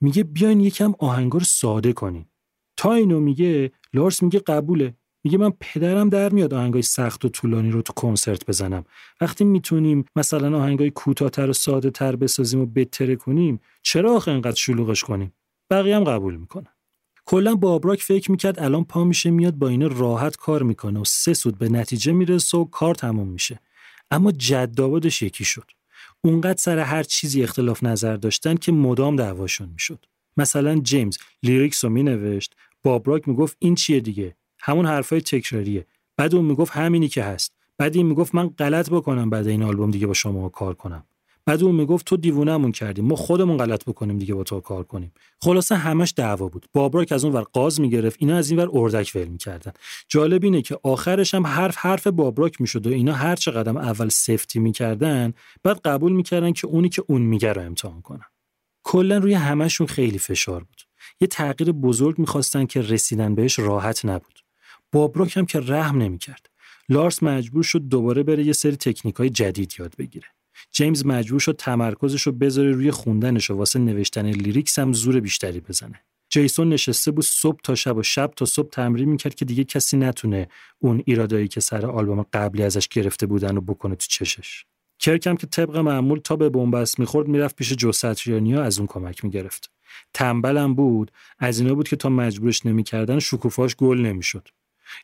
میگه 0.00 0.24
بیاین 0.24 0.60
یکم 0.60 0.94
آهنگار 0.98 1.42
ساده 1.42 1.92
کنین. 1.92 2.26
تا 2.76 2.92
اینو 2.92 3.20
میگه 3.20 3.72
لارس 3.94 4.22
میگه 4.22 4.38
قبوله. 4.38 4.94
میگه 5.24 5.38
من 5.38 5.52
پدرم 5.60 6.08
در 6.08 6.32
میاد 6.32 6.54
آهنگای 6.54 6.82
سخت 6.82 7.24
و 7.24 7.28
طولانی 7.28 7.70
رو 7.70 7.82
تو 7.82 7.92
کنسرت 7.92 8.46
بزنم. 8.46 8.84
وقتی 9.20 9.44
می‌تونیم 9.44 10.04
مثلا 10.16 10.58
آهنگای 10.58 10.90
کوتاهتر 10.90 11.50
و 11.50 11.52
ساده 11.52 11.90
تر 11.90 12.16
بسازیم 12.16 12.60
و 12.60 12.66
بهتره 12.66 13.16
کنیم 13.16 13.60
چرا 13.82 14.16
آخه 14.16 14.30
انقدر 14.30 14.56
شلوغش 14.56 15.04
کنیم؟ 15.04 15.32
بقیه 15.72 15.96
هم 15.96 16.04
قبول 16.04 16.36
می‌کنن. 16.36 16.66
کلا 17.24 17.54
بابراک 17.54 18.02
فکر 18.02 18.30
می‌کرد 18.30 18.60
الان 18.60 18.84
پا 18.84 19.04
میشه 19.04 19.30
میاد 19.30 19.54
با 19.54 19.68
اینا 19.68 19.86
راحت 19.86 20.36
کار 20.36 20.62
می‌کنه 20.62 21.00
و 21.00 21.04
سه 21.04 21.34
سود 21.34 21.58
به 21.58 21.68
نتیجه 21.68 22.12
می‌رسه 22.12 22.58
و 22.58 22.64
کار 22.64 22.94
تموم 22.94 23.28
میشه. 23.28 23.60
اما 24.10 24.32
جدابادش 24.32 25.22
یکی 25.22 25.44
شد. 25.44 25.70
اونقدر 26.24 26.58
سر 26.58 26.78
هر 26.78 27.02
چیزی 27.02 27.42
اختلاف 27.42 27.82
نظر 27.82 28.16
داشتن 28.16 28.54
که 28.54 28.72
مدام 28.72 29.16
دعواشون 29.16 29.68
می‌شد. 29.68 30.06
مثلا 30.36 30.80
جیمز 30.80 31.18
لیریکس 31.42 31.84
رو 31.84 31.90
مینوشت 31.90 32.54
بابراک 32.82 33.28
می‌گفت 33.28 33.56
این 33.58 33.74
چیه 33.74 34.00
دیگه؟ 34.00 34.36
همون 34.60 34.86
حرفای 34.86 35.20
تکراریه. 35.20 35.86
بعد 36.16 36.34
اون 36.34 36.44
می‌گفت 36.44 36.72
همینی 36.72 37.08
که 37.08 37.22
هست. 37.24 37.52
بعد 37.78 37.96
این 37.96 38.06
می‌گفت 38.06 38.34
من 38.34 38.48
غلط 38.48 38.90
بکنم 38.90 39.30
بعد 39.30 39.46
این 39.46 39.62
آلبوم 39.62 39.90
دیگه 39.90 40.06
با 40.06 40.14
شما 40.14 40.48
کار 40.48 40.74
کنم. 40.74 41.04
بعد 41.46 41.62
اون 41.62 41.74
می‌گفت 41.74 42.06
تو 42.06 42.16
دیوونهمون 42.16 42.72
کردیم 42.72 43.04
ما 43.04 43.16
خودمون 43.16 43.56
غلط 43.56 43.84
بکنیم 43.84 44.18
دیگه 44.18 44.34
با 44.34 44.44
تو 44.44 44.60
کار 44.60 44.84
کنیم. 44.84 45.12
خلاصه 45.40 45.74
همش 45.74 46.14
دعوا 46.16 46.48
بود. 46.48 46.66
بابراک 46.72 47.12
از 47.12 47.24
اون 47.24 47.34
ور 47.34 47.42
قاز 47.42 47.80
می‌گرفت 47.80 48.16
اینا 48.20 48.36
از 48.36 48.50
این 48.50 48.60
ور 48.60 48.68
اردک 48.72 49.12
ول 49.14 49.24
می‌کردن. 49.28 49.72
جالب 50.08 50.44
اینه 50.44 50.62
که 50.62 50.78
آخرش 50.82 51.34
هم 51.34 51.46
حرف 51.46 51.76
حرف 51.76 52.06
بابراک 52.06 52.60
می‌شد 52.60 52.86
و 52.86 52.90
اینا 52.90 53.12
هر 53.12 53.36
چه 53.36 53.50
قدم 53.50 53.76
اول 53.76 54.08
سفتی 54.08 54.58
می‌کردن 54.58 55.32
بعد 55.62 55.80
قبول 55.84 56.12
می‌کردن 56.12 56.52
که 56.52 56.66
اونی 56.66 56.88
که 56.88 57.04
اون 57.06 57.22
میگه 57.22 57.52
رو 57.52 57.62
امتحان 57.62 58.00
کنن. 58.00 58.26
کلا 58.84 59.18
روی 59.18 59.34
همشون 59.34 59.86
خیلی 59.86 60.18
فشار 60.18 60.64
بود. 60.64 60.82
یه 61.20 61.28
تغییر 61.28 61.72
بزرگ 61.72 62.18
می‌خواستن 62.18 62.66
که 62.66 62.80
رسیدن 62.80 63.34
بهش 63.34 63.58
راحت 63.58 64.04
نبود. 64.04 64.40
بابراک 64.92 65.36
هم 65.36 65.46
که 65.46 65.60
رحم 65.60 66.02
نمی‌کرد. 66.02 66.46
لارس 66.88 67.22
مجبور 67.22 67.62
شد 67.62 67.78
دوباره 67.78 68.22
بره 68.22 68.44
یه 68.44 68.52
سری 68.52 68.76
تکنیک 68.76 69.14
های 69.14 69.30
جدید 69.30 69.74
یاد 69.78 69.94
بگیره. 69.98 70.26
جیمز 70.72 71.06
مجبور 71.06 71.40
شد 71.40 71.56
تمرکزش 71.56 72.22
رو 72.22 72.32
بذاره 72.32 72.72
روی 72.72 72.90
خوندنش 72.90 73.50
و 73.50 73.54
واسه 73.54 73.78
نوشتن 73.78 74.26
لیریکس 74.26 74.78
هم 74.78 74.92
زور 74.92 75.20
بیشتری 75.20 75.60
بزنه. 75.60 76.00
جیسون 76.30 76.68
نشسته 76.68 77.10
بود 77.10 77.24
صبح 77.24 77.58
تا 77.64 77.74
شب 77.74 77.96
و 77.96 78.02
شب 78.02 78.30
تا 78.36 78.44
صبح 78.44 78.68
تمرین 78.68 79.08
می‌کرد 79.08 79.34
که 79.34 79.44
دیگه 79.44 79.64
کسی 79.64 79.96
نتونه 79.96 80.48
اون 80.78 81.02
ایرادایی 81.06 81.48
که 81.48 81.60
سر 81.60 81.86
آلبوم 81.86 82.26
قبلی 82.32 82.62
ازش 82.62 82.88
گرفته 82.88 83.26
بودن 83.26 83.54
رو 83.54 83.60
بکنه 83.60 83.94
تو 83.94 84.06
چشش. 84.08 84.64
کرکم 84.98 85.36
که 85.36 85.46
طبق 85.46 85.76
معمول 85.76 86.18
تا 86.18 86.36
به 86.36 86.48
بنبست 86.48 86.98
می‌خورد 86.98 87.28
می‌رفت 87.28 87.56
پیش 87.56 87.72
جو 87.72 87.92
ساتریانی 87.92 88.56
از 88.56 88.78
اون 88.78 88.86
کمک 88.86 89.24
می‌گرفت. 89.24 89.70
تنبلم 90.14 90.74
بود. 90.74 91.10
از 91.38 91.60
اینا 91.60 91.74
بود 91.74 91.88
که 91.88 91.96
تا 91.96 92.08
مجبورش 92.08 92.66
نمی‌کردن 92.66 93.18
شکوفاش 93.18 93.76
گل 93.76 93.98
نمی‌شد. 93.98 94.48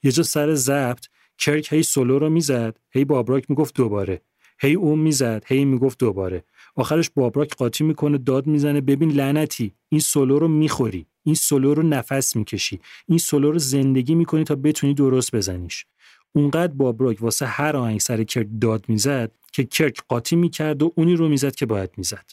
یه 0.03 0.13
جا 0.13 0.23
سر 0.23 0.55
ضبط 0.55 1.07
کرک 1.39 1.73
هی 1.73 1.83
سولو 1.83 2.19
رو 2.19 2.31
می‌زد. 2.31 2.77
هی 2.91 3.05
بابراک 3.05 3.45
می‌گفت 3.49 3.75
دوباره. 3.75 4.23
هی 4.61 4.75
اون 4.75 4.99
می‌زد 4.99 5.45
هی 5.47 5.65
می‌گفت 5.65 5.99
دوباره. 5.99 6.45
آخرش 6.75 7.11
بابراک 7.11 7.57
قاطی 7.57 7.85
می‌کنه 7.85 8.19
داد 8.19 8.47
می‌زنه. 8.47 8.81
ببین 8.81 9.11
لعنتی 9.11 9.75
این 9.89 10.01
سولو 10.01 10.39
رو 10.39 10.49
می‌خوری. 10.49 11.07
این 11.25 11.35
سولو 11.35 11.75
رو 11.75 11.83
نفس 11.83 12.37
می‌کشی. 12.37 12.81
این 13.07 13.19
سولو 13.19 13.53
رو 13.53 13.59
زندگی 13.59 14.15
می‌کنی 14.15 14.45
تا 14.45 14.55
بتونی 14.55 14.95
درست 14.95 15.37
بزنیش. 15.37 15.87
اونقدر 16.33 16.73
بابراک 16.73 17.23
واسه 17.23 17.47
هر 17.47 17.77
آهنگ 17.77 18.01
سر 18.01 18.25
کرک 18.25 18.47
داد 18.61 18.85
می‌زد 18.89 19.31
که 19.53 19.65
کرک 19.65 20.03
قاطی 20.09 20.37
می‌کرد 20.37 20.83
و 20.83 20.93
اونی 20.97 21.15
رو 21.15 21.29
می‌زد 21.29 21.55
که 21.55 21.67
باید 21.67 21.91
می‌زد. 21.97 22.31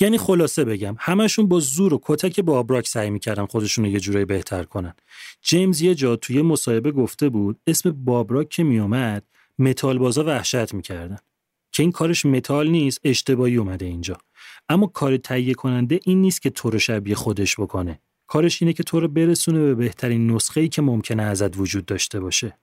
یعنی 0.00 0.18
خلاصه 0.18 0.64
بگم 0.64 0.96
همشون 0.98 1.48
با 1.48 1.60
زور 1.60 1.94
و 1.94 2.00
کتک 2.02 2.40
باب 2.40 2.59
راک 2.59 2.88
سعی 2.88 3.10
می‌کردن 3.10 3.46
خودشون 3.46 3.84
رو 3.84 3.90
یه 3.90 4.00
جورایی 4.00 4.24
بهتر 4.24 4.64
کنن. 4.64 4.94
جیمز 5.42 5.82
یه 5.82 5.94
جا 5.94 6.16
توی 6.16 6.42
مصاحبه 6.42 6.92
گفته 6.92 7.28
بود 7.28 7.60
اسم 7.66 7.90
باب 7.90 8.13
راک 8.13 8.48
که 8.48 8.64
میومد 8.64 9.22
متال 9.58 9.98
بازا 9.98 10.24
وحشت 10.24 10.74
می‌کردن. 10.74 11.18
که 11.74 11.82
این 11.82 11.92
کارش 11.92 12.26
متال 12.26 12.70
نیست 12.70 13.00
اشتباهی 13.04 13.56
اومده 13.56 13.86
اینجا. 13.86 14.16
اما 14.68 14.86
کار 14.86 15.16
تهیه 15.16 15.54
کننده 15.54 16.00
این 16.04 16.20
نیست 16.20 16.42
که 16.42 16.50
تو 16.50 16.70
رو 16.70 16.78
شبیه 16.78 17.14
خودش 17.14 17.60
بکنه. 17.60 18.00
کارش 18.26 18.62
اینه 18.62 18.72
که 18.72 18.82
تو 18.82 19.00
رو 19.00 19.08
برسونه 19.08 19.58
به 19.58 19.74
بهترین 19.74 20.30
نسخه 20.30 20.60
ای 20.60 20.68
که 20.68 20.82
ممکنه 20.82 21.22
ازت 21.22 21.56
وجود 21.56 21.86
داشته 21.86 22.20
باشه. 22.20 22.58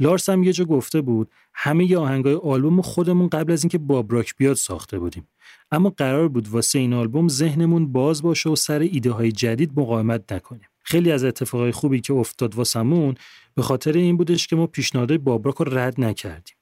لارس 0.00 0.28
هم 0.28 0.42
یه 0.42 0.52
جا 0.52 0.64
گفته 0.64 1.00
بود 1.00 1.30
همه 1.54 1.90
ی 1.90 1.96
آهنگای 1.96 2.34
آلبوم 2.34 2.82
خودمون 2.82 3.28
قبل 3.28 3.52
از 3.52 3.64
اینکه 3.64 3.78
باب 3.78 4.01
راک 4.01 4.36
بیاد 4.36 4.56
ساخته 4.56 4.98
بودیم. 4.98 5.28
اما 5.70 5.90
قرار 5.90 6.28
بود 6.28 6.48
واسه 6.48 6.78
این 6.78 6.92
آلبوم 6.92 7.28
ذهنمون 7.28 7.92
باز 7.92 8.22
باشه 8.22 8.50
و 8.50 8.56
سر 8.56 8.78
ایده 8.78 9.10
های 9.10 9.32
جدید 9.32 9.72
مقاومت 9.76 10.32
نکنیم. 10.32 10.68
خیلی 10.82 11.12
از 11.12 11.24
اتفاقای 11.24 11.72
خوبی 11.72 12.00
که 12.00 12.12
افتاد 12.12 12.54
واسمون 12.54 13.14
به 13.54 13.62
خاطر 13.62 13.92
این 13.92 14.16
بودش 14.16 14.46
که 14.46 14.56
ما 14.56 14.66
پیشنهادهای 14.66 15.18
بابراک 15.18 15.54
رو 15.54 15.78
رد 15.78 16.00
نکردیم. 16.00 16.56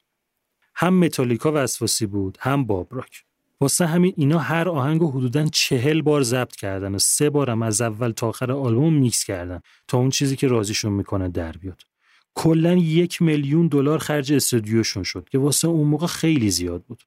هم 0.76 0.98
متالیکا 0.98 1.52
وسواسی 1.54 2.06
بود 2.06 2.38
هم 2.40 2.64
بابراک. 2.64 3.24
واسه 3.60 3.86
همین 3.86 4.14
اینا 4.16 4.38
هر 4.38 4.68
آهنگ 4.68 5.00
رو 5.00 5.10
حدودا 5.10 5.46
چهل 5.46 6.02
بار 6.02 6.22
ضبط 6.22 6.56
کردن 6.56 6.94
و 6.94 6.98
سه 6.98 7.30
بارم 7.30 7.62
از 7.62 7.80
اول 7.80 8.10
تا 8.10 8.28
آخر 8.28 8.52
آلبوم 8.52 8.94
میکس 8.94 9.24
کردن 9.24 9.60
تا 9.88 9.98
اون 9.98 10.10
چیزی 10.10 10.36
که 10.36 10.48
راضیشون 10.48 10.92
می‌کنه 10.92 11.28
در 11.28 11.52
بیاد. 11.52 11.82
کلا 12.34 12.74
یک 12.74 13.22
میلیون 13.22 13.66
دلار 13.66 13.98
خرج 13.98 14.32
استودیوشون 14.32 15.02
شد 15.02 15.28
که 15.28 15.38
واسه 15.38 15.68
اون 15.68 15.88
موقع 15.88 16.06
خیلی 16.06 16.50
زیاد 16.50 16.82
بود. 16.82 17.02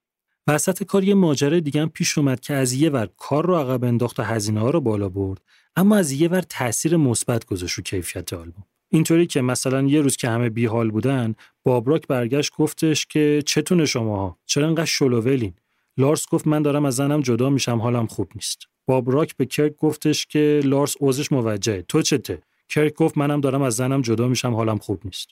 وسط 0.47 0.83
کار 0.83 1.03
یه 1.03 1.13
ماجرای 1.13 1.61
دیگه 1.61 1.81
هم 1.81 1.89
پیش 1.89 2.17
اومد 2.17 2.39
که 2.39 2.53
از 2.53 2.73
یه 2.73 2.89
ور 2.89 3.09
کار 3.17 3.45
رو 3.45 3.55
عقب 3.55 3.83
انداخت 3.83 4.19
و 4.19 4.23
هزینه 4.23 4.59
ها 4.59 4.69
رو 4.69 4.81
بالا 4.81 5.09
برد 5.09 5.41
اما 5.75 5.97
از 5.97 6.11
یه 6.11 6.27
ور 6.27 6.41
تاثیر 6.41 6.97
مثبت 6.97 7.45
گذاشت 7.45 7.73
رو 7.73 7.83
کیفیت 7.83 8.33
آلبوم. 8.33 8.65
اینطوری 8.89 9.27
که 9.27 9.41
مثلا 9.41 9.81
یه 9.81 10.01
روز 10.01 10.17
که 10.17 10.29
همه 10.29 10.49
بیحال 10.49 10.91
بودن 10.91 11.35
بابراک 11.63 12.07
برگشت 12.07 12.55
گفتش 12.55 13.05
که 13.05 13.43
چتونه 13.45 13.85
شماها؟ 13.85 14.37
چرا 14.45 14.67
انقدر 14.67 14.85
شلوولین؟ 14.85 15.53
لارس 15.97 16.27
گفت 16.29 16.47
من 16.47 16.61
دارم 16.61 16.85
از 16.85 16.95
زنم 16.95 17.21
جدا 17.21 17.49
میشم 17.49 17.81
حالم 17.81 18.07
خوب 18.07 18.31
نیست. 18.35 18.59
بابراک 18.85 19.37
به 19.37 19.45
کرک 19.45 19.75
گفتش 19.77 20.25
که 20.25 20.61
لارس 20.63 20.95
اوزش 20.99 21.31
موجهه 21.31 21.81
تو 21.81 22.01
چته؟ 22.01 22.41
کرک 22.69 22.93
گفت 22.93 23.17
منم 23.17 23.41
دارم 23.41 23.61
از 23.61 23.75
زنم 23.75 24.01
جدا 24.01 24.27
میشم 24.27 24.53
حالم 24.53 24.77
خوب 24.77 25.01
نیست. 25.05 25.27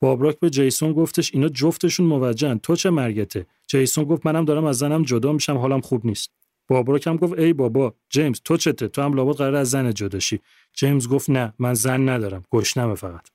بابراک 0.00 0.40
به 0.40 0.50
جیسون 0.50 0.92
گفتش 0.92 1.34
اینا 1.34 1.48
جفتشون 1.48 2.06
موجهن 2.06 2.58
تو 2.58 2.76
چه 2.76 2.90
مرگته؟ 2.90 3.46
جیسون 3.66 4.04
گفت 4.04 4.26
منم 4.26 4.44
دارم 4.44 4.64
از 4.64 4.78
زنم 4.78 5.02
جدا 5.02 5.32
میشم 5.32 5.56
حالم 5.58 5.80
خوب 5.80 6.06
نیست. 6.06 6.30
بابراک 6.68 7.06
هم 7.06 7.16
گفت 7.16 7.38
ای 7.38 7.52
بابا 7.52 7.94
جیمز 8.10 8.40
تو 8.44 8.56
چته؟ 8.56 8.88
تو 8.88 9.02
هم 9.02 9.12
لابد 9.12 9.36
قرار 9.36 9.54
از 9.54 9.70
زن 9.70 9.94
جدا 9.94 10.18
شی 10.18 10.40
جیمز 10.74 11.08
گفت 11.08 11.30
نه 11.30 11.52
من 11.58 11.74
زن 11.74 12.08
ندارم 12.08 12.42
گشنمه 12.50 12.94
فقط. 12.94 13.28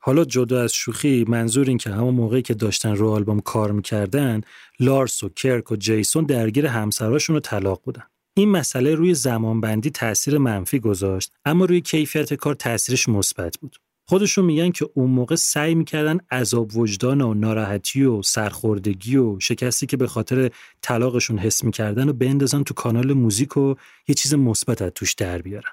حالا 0.00 0.24
جدا 0.24 0.62
از 0.62 0.72
شوخی 0.72 1.24
منظور 1.28 1.68
این 1.68 1.78
که 1.78 1.90
همون 1.90 2.14
موقعی 2.14 2.42
که 2.42 2.54
داشتن 2.54 2.96
رو 2.96 3.10
آلبوم 3.10 3.40
کار 3.40 3.72
می‌کردن 3.72 4.40
لارس 4.80 5.22
و 5.22 5.28
کرک 5.28 5.72
و 5.72 5.76
جیسون 5.76 6.24
درگیر 6.24 6.66
همسراشون 6.66 7.36
رو 7.36 7.40
طلاق 7.40 7.82
بودن. 7.84 8.04
این 8.36 8.48
مسئله 8.50 8.94
روی 8.94 9.14
زمانبندی 9.14 9.90
تاثیر 9.90 10.38
منفی 10.38 10.78
گذاشت 10.78 11.32
اما 11.44 11.64
روی 11.64 11.80
کیفیت 11.80 12.34
کار 12.34 12.54
تاثیرش 12.54 13.08
مثبت 13.08 13.58
بود. 13.58 13.76
خودشون 14.08 14.44
میگن 14.44 14.70
که 14.70 14.90
اون 14.94 15.10
موقع 15.10 15.34
سعی 15.34 15.74
می‌کردن 15.74 16.18
عذاب 16.30 16.76
وجدان 16.76 17.20
و 17.20 17.34
ناراحتی 17.34 18.04
و 18.04 18.22
سرخوردگی 18.22 19.16
و 19.16 19.40
شکستی 19.40 19.86
که 19.86 19.96
به 19.96 20.06
خاطر 20.06 20.50
طلاقشون 20.82 21.38
حس 21.38 21.64
می‌کردن 21.64 22.08
و 22.08 22.12
بندازن 22.12 22.62
تو 22.62 22.74
کانال 22.74 23.12
موزیک 23.12 23.56
و 23.56 23.74
یه 24.08 24.14
چیز 24.14 24.34
مثبت 24.34 24.82
از 24.82 24.92
توش 24.94 25.14
در 25.14 25.42
بیارن. 25.42 25.70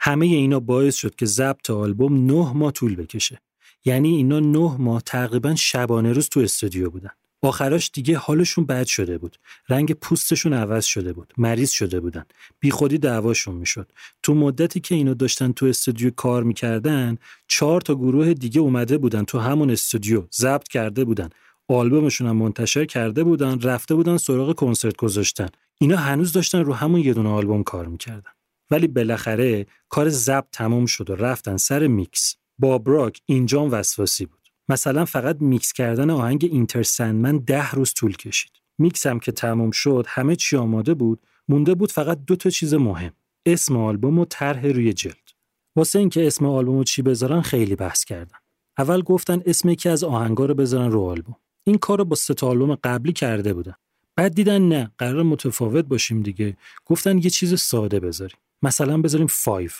همه 0.00 0.26
اینا 0.26 0.60
باعث 0.60 0.96
شد 0.96 1.14
که 1.14 1.26
ضبط 1.26 1.70
آلبوم 1.70 2.26
نه 2.26 2.52
ماه 2.52 2.72
طول 2.72 2.96
بکشه. 2.96 3.40
یعنی 3.84 4.16
اینا 4.16 4.40
نه 4.40 4.76
ماه 4.78 5.02
تقریبا 5.06 5.54
شبانه 5.54 6.12
روز 6.12 6.28
تو 6.28 6.40
استودیو 6.40 6.90
بودن. 6.90 7.10
آخراش 7.42 7.90
دیگه 7.94 8.18
حالشون 8.18 8.66
بد 8.66 8.86
شده 8.86 9.18
بود. 9.18 9.36
رنگ 9.68 9.92
پوستشون 9.92 10.52
عوض 10.52 10.84
شده 10.84 11.12
بود. 11.12 11.34
مریض 11.38 11.70
شده 11.70 12.00
بودن. 12.00 12.24
بیخودی 12.60 12.98
دعواشون 12.98 13.54
می‌شد. 13.54 13.92
تو 14.22 14.34
مدتی 14.34 14.80
که 14.80 14.94
اینا 14.94 15.14
داشتن 15.14 15.52
تو 15.52 15.66
استودیو 15.66 16.10
کار 16.10 16.42
می‌کردن 16.42 17.18
چهار 17.48 17.80
تا 17.80 17.94
گروه 17.94 18.34
دیگه 18.34 18.60
اومده 18.60 18.98
بودن 18.98 19.24
تو 19.24 19.38
همون 19.38 19.70
استودیو 19.70 20.24
ضبط 20.34 20.68
کرده 20.68 21.04
بودن. 21.04 21.28
آلبومشون 21.68 22.26
هم 22.26 22.36
منتشر 22.36 22.84
کرده 22.84 23.24
بودن 23.24 23.60
رفته 23.60 23.94
بودن 23.94 24.16
سراغ 24.16 24.54
کنسرت 24.54 24.96
گذاشتن. 24.96 25.48
اینا 25.80 25.96
هنوز 25.96 26.32
داشتن 26.32 26.64
رو 26.64 26.74
همون 26.74 27.00
یه 27.00 27.14
دونه 27.14 27.28
آلبوم 27.28 27.62
کار 27.62 27.86
می‌کردن. 27.86 28.30
ولی 28.70 28.86
بالاخره 28.86 29.66
کار 29.88 30.08
ضبط 30.08 30.46
تمام 30.52 30.86
شد 30.86 31.10
و 31.10 31.14
رفتن 31.14 31.56
سر 31.56 31.86
میکس. 31.86 32.36
بابراک 32.58 33.20
اینجام 33.26 33.70
وسواسی 33.70 34.26
بود. 34.26 34.37
مثلا 34.68 35.04
فقط 35.04 35.36
میکس 35.40 35.72
کردن 35.72 36.10
آهنگ 36.10 36.48
Enter 36.50 36.82
Sandman 36.82 37.38
ده 37.38 37.70
روز 37.70 37.94
طول 37.94 38.16
کشید. 38.16 38.52
میکس 38.78 39.06
هم 39.06 39.20
که 39.20 39.32
تموم 39.32 39.70
شد 39.70 40.04
همه 40.08 40.36
چی 40.36 40.56
آماده 40.56 40.94
بود 40.94 41.20
مونده 41.48 41.74
بود 41.74 41.92
فقط 41.92 42.18
دو 42.26 42.36
تا 42.36 42.50
چیز 42.50 42.74
مهم. 42.74 43.12
اسم 43.46 43.76
آلبوم 43.76 44.18
و 44.18 44.24
طرح 44.24 44.66
روی 44.66 44.92
جلد. 44.92 45.28
واسه 45.76 45.98
اینکه 45.98 46.26
اسم 46.26 46.46
آلبوم 46.46 46.84
چی 46.84 47.02
بذارن 47.02 47.40
خیلی 47.40 47.76
بحث 47.76 48.04
کردن. 48.04 48.36
اول 48.78 49.02
گفتن 49.02 49.42
اسم 49.46 49.68
یکی 49.68 49.88
از 49.88 50.04
آهنگا 50.04 50.46
رو 50.46 50.54
بذارن 50.54 50.90
رو 50.90 51.02
آلبوم. 51.02 51.36
این 51.64 51.78
کار 51.78 51.98
رو 51.98 52.04
با 52.04 52.16
سه 52.16 52.46
آلبوم 52.46 52.74
قبلی 52.74 53.12
کرده 53.12 53.54
بودن. 53.54 53.74
بعد 54.16 54.34
دیدن 54.34 54.62
نه 54.62 54.90
قرار 54.98 55.22
متفاوت 55.22 55.84
باشیم 55.84 56.22
دیگه. 56.22 56.56
گفتن 56.86 57.18
یه 57.18 57.30
چیز 57.30 57.60
ساده 57.60 58.00
بذاریم. 58.00 58.36
مثلا 58.62 59.00
بذاریم 59.00 59.26
5 59.44 59.70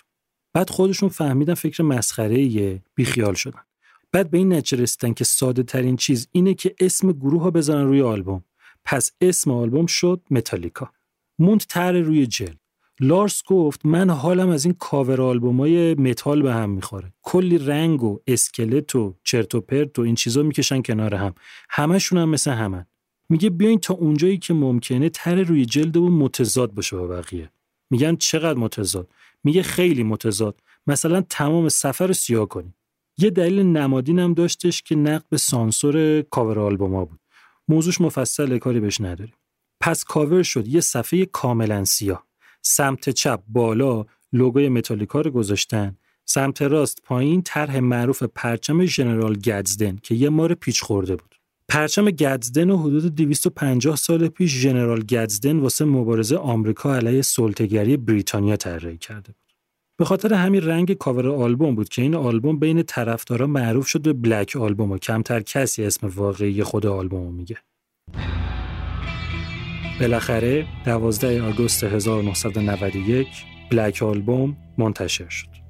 بعد 0.53 0.71
خودشون 0.71 1.09
فهمیدن 1.09 1.55
فکر 1.55 1.83
مسخره 1.83 2.81
بیخیال 2.95 3.35
شدن. 3.35 3.61
بعد 4.13 4.31
به 4.31 4.39
این 4.39 4.53
نتیجه 4.53 4.83
رسیدن 4.83 5.15
که 5.15 5.25
ساده 5.25 5.63
ترین 5.63 5.97
چیز 5.97 6.29
اینه 6.33 6.55
که 6.55 6.75
اسم 6.81 7.13
گروه 7.13 7.43
ها 7.43 7.51
بزنن 7.51 7.87
روی 7.87 8.03
آلبوم. 8.03 8.45
پس 8.85 9.13
اسم 9.21 9.51
آلبوم 9.51 9.87
شد 9.87 10.21
متالیکا. 10.31 10.91
موند 11.39 11.61
طرح 11.61 11.93
روی 11.93 12.27
جلد. 12.27 12.59
لارس 13.01 13.43
گفت 13.47 13.87
من 13.87 14.11
حالم 14.11 14.49
از 14.49 14.65
این 14.65 14.75
کاور 14.79 15.21
آلبومای 15.21 15.95
متال 15.95 16.43
به 16.43 16.53
هم 16.53 16.71
می‌خوره. 16.71 17.13
کلی 17.23 17.59
رنگ 17.59 18.03
و 18.03 18.19
اسکلت 18.27 18.95
و 18.95 19.15
چرت 19.25 19.55
و 19.55 19.61
پرت 19.61 19.99
و 19.99 20.03
این 20.03 20.15
چیزا 20.15 20.43
می‌کشن 20.43 20.83
کنار 20.83 21.15
هم. 21.15 21.35
همشون 21.71 22.19
هم 22.19 22.29
مثل 22.29 22.51
همن. 22.51 22.87
میگه 23.29 23.51
بیاین 23.51 23.79
تا 23.79 23.95
اونجایی 23.95 24.39
که 24.39 24.55
ممکنه 24.55 25.09
طرح 25.09 25.43
روی 25.43 25.67
جلد 25.67 25.97
و 25.97 26.09
متضاد 26.09 26.75
باشه 26.75 26.97
با 26.97 27.07
بقیه. 27.07 27.51
میگن 27.91 28.17
چقدر 28.17 28.59
متضاد؟ 28.59 29.09
میگه 29.45 29.63
خیلی 29.63 30.03
متضاد. 30.03 30.61
مثلا 30.87 31.21
تمام 31.21 31.69
صفحه 31.69 32.07
رو 32.07 32.15
سیاه 32.15 32.49
کنیم 32.49 32.75
یه 33.19 33.31
دلیل 33.31 33.63
نمادین 33.63 34.19
هم 34.19 34.35
داشتش 34.35 34.83
که 34.83 34.97
نقد 34.97 35.25
به 35.31 35.37
سانسور 35.37 36.23
کاور 36.23 36.59
آلبوما 36.59 37.05
بود. 37.05 37.21
موضوعش 37.69 38.01
مفصل 38.01 38.59
کاری 38.59 38.81
بهش 38.81 39.01
نداریم. 39.01 39.35
پس 39.81 40.05
کاور 40.05 40.43
شد 40.43 40.69
یه 40.69 40.81
صفحه 40.81 41.25
کاملا 41.25 41.85
سیاه. 41.85 42.27
سمت 42.63 43.11
چپ 43.11 43.41
بالا 43.49 44.07
لوگوی 44.33 44.69
متالیکا 44.69 45.21
رو 45.21 45.31
گذاشتن. 45.31 45.97
سمت 46.25 46.63
راست 46.63 47.03
پایین 47.03 47.43
طرح 47.43 47.81
معروف 47.81 48.23
پرچم 48.23 48.85
ژنرال 48.85 49.35
گدزدن 49.35 49.99
که 50.03 50.15
یه 50.15 50.29
مار 50.29 50.55
پیچ 50.55 50.83
خورده 50.83 51.17
بود. 51.17 51.35
پرچم 51.69 52.05
گدزدن 52.11 52.71
و 52.71 52.77
حدود 52.77 53.15
250 53.15 53.97
سال 53.97 54.29
پیش 54.29 54.55
ژنرال 54.55 55.03
گدزدن 55.03 55.59
واسه 55.59 55.85
مبارزه 55.85 56.37
آمریکا 56.37 56.97
علیه 56.97 57.23
سلطه‌گری 57.23 57.97
بریتانیا 57.97 58.57
طراحی 58.57 58.99
کرده 58.99 59.33
بود. 59.33 59.48
به 59.99 60.05
خاطر 60.05 60.35
همین 60.35 60.63
رنگ 60.63 60.93
کاور 60.93 61.29
آلبوم 61.29 61.75
بود 61.75 61.89
که 61.89 62.03
این 62.03 62.15
آلبوم 62.15 62.59
بین 62.59 62.83
طرفدارا 62.83 63.47
معروف 63.47 63.87
شد 63.87 64.03
به 64.03 64.13
Black 64.13 64.57
Album 64.57 64.93
و 64.93 64.99
کمتر 64.99 65.41
کسی 65.41 65.85
اسم 65.85 66.07
واقعی 66.07 66.63
خود 66.63 66.87
آلبوم 66.87 67.35
میگه. 67.35 67.57
بالاخره 70.01 70.67
12 70.85 71.43
آگوست 71.43 71.85
1991 71.85 73.27
بلک 73.71 74.03
آلبوم 74.03 74.57
منتشر 74.79 75.29
شد. 75.29 75.68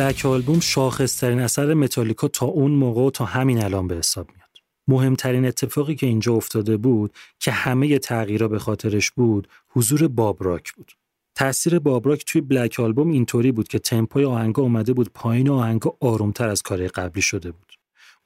Black 0.00 0.26
Album 0.26 0.60
شاخصترین 0.60 1.40
اثر 1.40 1.74
متالیکا 1.74 2.28
تا 2.28 2.46
اون 2.46 2.70
موقع 2.70 3.00
و 3.00 3.10
تا 3.10 3.24
همین 3.24 3.64
الان 3.64 3.88
به 3.88 3.96
حساب 3.96 4.28
میاد. 4.28 4.50
مهمترین 4.88 5.46
اتفاقی 5.46 5.94
که 5.94 6.06
اینجا 6.06 6.34
افتاده 6.34 6.76
بود 6.76 7.12
که 7.38 7.50
همه 7.50 7.98
تغییرها 7.98 8.48
به 8.48 8.58
خاطرش 8.58 9.10
بود 9.10 9.48
حضور 9.68 10.08
بابراک 10.08 10.72
بود. 10.72 10.92
تاثیر 11.34 11.78
بابراک 11.78 12.24
توی 12.24 12.40
Black 12.40 12.80
Album 12.80 13.10
اینطوری 13.10 13.52
بود 13.52 13.68
که 13.68 13.78
تمپوی 13.78 14.24
آهنگا 14.24 14.62
اومده 14.62 14.92
بود 14.92 15.10
پایین 15.14 15.48
و 15.48 15.54
آهنگا 15.54 15.96
آرومتر 16.00 16.48
از 16.48 16.62
کار 16.62 16.88
قبلی 16.88 17.22
شده 17.22 17.52
بود. 17.52 17.72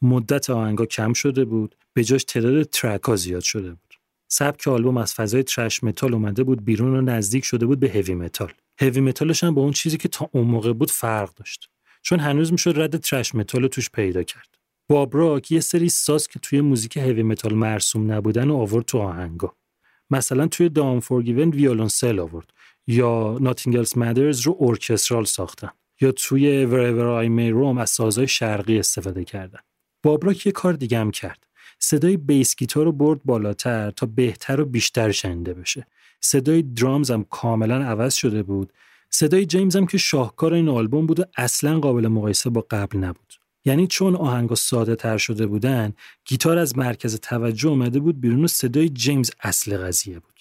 مدت 0.02 0.50
آهنگا 0.50 0.86
کم 0.86 1.12
شده 1.12 1.44
بود 1.44 1.74
به 1.92 2.04
جاش 2.04 2.24
تعداد 2.24 2.62
track 2.62 3.16
زیاد 3.16 3.42
شده 3.42 3.70
بود. 3.70 3.83
سبک 4.34 4.68
آلبوم 4.68 4.96
از 4.96 5.14
فضای 5.14 5.42
thrash 5.42 5.84
metal 5.84 6.14
اومده 6.14 6.44
بود 6.44 6.64
بیرون 6.64 6.96
و 6.96 7.00
نزدیک 7.00 7.44
شده 7.44 7.66
بود 7.66 7.80
به 7.80 7.90
heavy 7.90 8.14
metal. 8.14 8.52
heavy 8.80 9.00
metal 9.00 9.32
ش 9.32 9.44
هم 9.44 9.54
با 9.54 9.62
اون 9.62 9.72
چیزی 9.72 9.96
که 9.96 10.08
تا 10.08 10.30
اون 10.32 10.46
موقع 10.46 10.72
بود 10.72 10.90
فرق 10.90 11.34
داشت. 11.34 11.70
چون 12.02 12.20
هنوز 12.20 12.52
می‌شد 12.52 12.74
رد 12.76 12.96
thrash 12.96 13.34
metal 13.34 13.66
توش 13.66 13.90
پیدا 13.90 14.22
کرد. 14.22 14.58
باب 14.88 15.16
راک 15.16 15.52
یه 15.52 15.60
سری 15.60 15.88
ساز 15.88 16.28
که 16.28 16.38
توی 16.38 16.60
موزیک 16.60 16.96
heavy 16.96 17.22
metal 17.22 17.54
مرسوم 17.54 18.12
نبودن 18.12 18.50
و 18.50 18.56
آورد 18.56 18.84
تو 18.84 18.98
آهنگا. 18.98 19.56
مثلا 20.10 20.46
توی 20.46 20.68
The 20.68 21.00
Unforgiven 21.00 21.50
ویولونسل 21.50 22.18
آورد 22.18 22.50
یا 22.86 23.38
Nothing 23.40 23.77
Else 23.77 23.98
Matters 23.98 24.40
رو 24.40 24.56
orchestral 24.60 25.24
ساختن 25.24 25.70
یا 26.00 26.12
توی 26.12 26.64
Wherever 26.64 27.06
I 27.06 27.28
May 27.28 27.50
Roam 27.50 27.78
از 27.78 27.90
سازهای 27.90 28.28
شرقی 28.28 28.78
استفاده 28.78 29.24
کردن. 29.24 29.60
بابراک 30.02 30.46
یه 30.46 30.52
کار 30.52 30.72
دیگه 30.72 30.98
هم 30.98 31.10
کرد. 31.10 31.46
صدای 31.84 32.16
bass 32.16 32.56
guitar 32.56 32.84
رو 32.84 32.92
برد 32.92 33.20
بالاتر 33.24 33.90
تا 33.90 34.06
بهتر 34.06 34.60
و 34.60 34.64
بیشتر 34.64 35.12
شنیده 35.12 35.54
بشه. 35.54 35.86
صدای 36.20 36.62
drums 36.62 37.10
هم 37.10 37.24
کاملا 37.24 37.82
عوض 37.84 38.14
شده 38.14 38.42
بود. 38.42 38.72
صدای 39.10 39.46
جیمز 39.46 39.76
هم 39.76 39.86
که 39.86 39.98
شاهکار 39.98 40.54
این 40.54 40.68
آلبوم 40.68 41.06
بود 41.06 41.20
و 41.20 41.24
اصلا 41.36 41.80
قابل 41.80 42.08
مقایسه 42.08 42.50
با 42.50 42.66
قبل 42.70 42.98
نبود. 42.98 43.34
یعنی 43.64 43.86
چون 43.86 44.16
آهنگا 44.16 44.54
ساده 44.54 44.96
تر 44.96 45.18
شده 45.18 45.46
بودن 45.46 45.92
گیتار 46.24 46.58
از 46.58 46.78
مرکز 46.78 47.20
توجه 47.20 47.68
اومده 47.68 48.00
بود 48.00 48.20
بیرون 48.20 48.44
و 48.44 48.46
صدای 48.46 48.88
جیمز 48.88 49.30
اصل 49.40 49.76
قضیه 49.76 50.18
بود. 50.18 50.40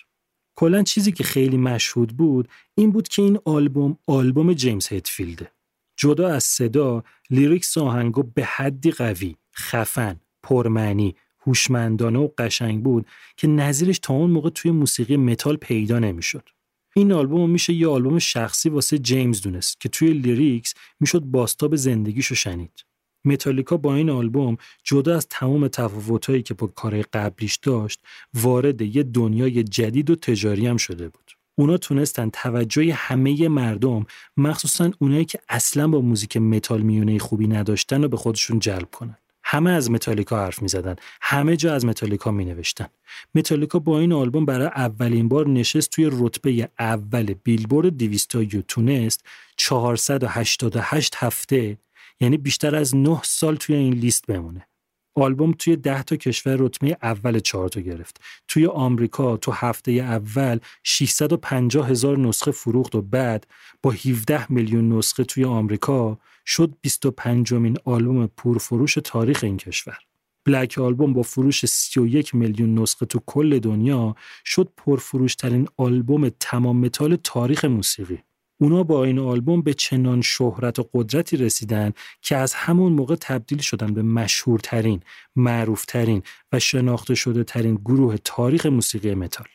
کلا 0.55 0.83
چیزی 0.83 1.11
که 1.11 1.23
خیلی 1.23 1.57
مشهود 1.57 2.17
بود 2.17 2.47
این 2.75 2.91
بود 2.91 3.07
که 3.07 3.21
این 3.21 3.39
آلبوم 3.45 3.97
آلبوم 4.07 4.53
جیمز 4.53 4.87
هیتفیلده. 4.87 5.51
جدا 5.97 6.27
از 6.27 6.43
صدا 6.43 7.03
lyrics 7.29 7.77
آهنگا 7.77 8.21
به 8.35 8.45
حدی 8.45 8.91
قوی 8.91 9.35
خفن 9.55 10.19
پرمعنی 10.43 11.15
هوشمندانه 11.47 12.19
و 12.19 12.29
قشنگ 12.37 12.83
بود 12.83 13.05
که 13.37 13.47
نظیرش 13.47 13.99
تا 13.99 14.13
اون 14.13 14.31
موقع 14.31 14.49
توی 14.49 14.71
موسیقی 14.71 15.17
متال 15.17 15.57
پیدا 15.57 15.99
نمی‌شد. 15.99 16.49
این 16.95 17.11
آلبوم 17.11 17.49
میشه 17.49 17.73
یه 17.73 17.87
آلبوم 17.87 18.19
شخصی 18.19 18.69
واسه 18.69 18.97
جیمز 18.97 19.41
دونست 19.41 19.81
که 19.81 19.89
توی 19.89 20.13
lyrics 20.13 20.73
می‌شد 20.99 21.19
بازتاب 21.19 21.75
زندگیشو 21.75 22.35
شنید. 22.35 22.85
متالیکا 23.25 23.77
با 23.77 23.95
این 23.95 24.09
آلبوم 24.09 24.57
جدا 24.83 25.15
از 25.15 25.27
تمام 25.29 25.67
تفاوتهایی 25.67 26.41
که 26.41 26.53
با 26.53 26.67
کار 26.67 27.01
قبلیش 27.01 27.55
داشت 27.55 28.01
وارد 28.33 28.81
یه 28.81 29.03
دنیای 29.03 29.63
جدید 29.63 30.09
و 30.09 30.15
تجاری 30.15 30.67
هم 30.67 30.77
شده 30.77 31.09
بود. 31.09 31.31
اونا 31.55 31.77
تونستن 31.77 32.29
توجه 32.29 32.93
همه 32.93 33.47
مردم 33.47 34.05
مخصوصا 34.37 34.91
اونایی 34.99 35.25
که 35.25 35.39
اصلا 35.49 35.87
با 35.87 36.01
موزیک 36.01 36.37
متال 36.37 36.81
میونه 36.81 37.19
خوبی 37.19 37.47
نداشتن 37.47 38.03
و 38.03 38.07
به 38.07 38.17
خودشون 38.17 38.59
جلب 38.59 38.91
کنن. 38.91 39.17
همه 39.43 39.71
از 39.71 39.91
متالیکا 39.91 40.37
حرف 40.37 40.61
می 40.61 40.67
زدن. 40.67 40.95
همه 41.21 41.57
جا 41.57 41.73
از 41.73 41.85
متالیکا 41.85 42.31
می 42.31 42.45
نوشتن. 42.45 42.87
متالیکا 43.35 43.79
با 43.79 43.99
این 43.99 44.13
آلبوم 44.13 44.45
برای 44.45 44.67
اولین 44.67 45.27
بار 45.27 45.47
نشست 45.47 45.89
توی 45.89 46.09
رتبه 46.11 46.69
اول 46.79 47.33
بیلبورد 47.43 47.97
200 47.97 48.35
یو 48.35 48.61
تونست 48.67 49.25
488 49.57 51.15
هفته 51.17 51.77
یعنی 52.19 52.37
بیشتر 52.37 52.75
از 52.75 52.95
9 52.95 53.21
سال 53.23 53.55
توی 53.55 53.75
این 53.75 53.93
لیست 53.93 54.27
بمونه. 54.27 54.67
آلبوم 55.15 55.51
توی 55.51 55.75
10 55.75 56.03
تا 56.03 56.15
کشور 56.15 56.55
رتبه 56.55 56.97
اول 57.01 57.39
چهار 57.39 57.69
تا 57.69 57.81
گرفت. 57.81 58.21
توی 58.47 58.65
آمریکا 58.65 59.37
تو 59.37 59.51
هفته 59.51 59.91
اول 59.91 60.59
650 60.83 61.89
هزار 61.89 62.19
نسخه 62.19 62.51
فروخت 62.51 62.95
و 62.95 63.01
بعد 63.01 63.47
با 63.83 63.91
17 63.91 64.51
میلیون 64.51 64.97
نسخه 64.97 65.23
توی 65.23 65.45
آمریکا 65.45 66.17
شد 66.45 66.73
25 66.81 67.53
مین 67.53 67.77
آلبوم 67.85 68.27
پرفروش 68.37 68.93
تاریخ 68.93 69.43
این 69.43 69.57
کشور. 69.57 69.97
Black 70.45 70.77
Album 70.77 71.13
با 71.13 71.21
فروش 71.21 71.65
31 71.65 72.35
میلیون 72.35 72.79
نسخه 72.79 73.05
تو 73.05 73.19
کل 73.25 73.59
دنیا 73.59 74.15
شد 74.45 74.69
پرفروش 74.77 75.35
ترین 75.35 75.67
آلبوم 75.77 76.29
تمام 76.29 76.77
متال 76.77 77.15
تاریخ 77.15 77.65
موسیقی. 77.65 78.23
اونا 78.57 78.83
با 78.83 79.03
این 79.03 79.19
آلبوم 79.19 79.61
به 79.61 79.73
چنان 79.73 80.21
شهرت 80.21 80.79
و 80.79 80.89
قدرتی 80.93 81.37
رسیدن 81.37 81.93
که 82.21 82.35
از 82.37 82.53
همون 82.53 82.93
موقع 82.93 83.15
تبدیل 83.15 83.57
شدن 83.57 83.93
به 83.93 84.01
مشهورترین، 84.01 85.01
معروفترین 85.35 86.23
و 86.51 86.59
شناخته 86.59 87.15
شده 87.15 87.43
ترین 87.43 87.75
گروه 87.75 88.17
تاریخ 88.23 88.65
موسیقی 88.65 89.15
متال. 89.15 89.47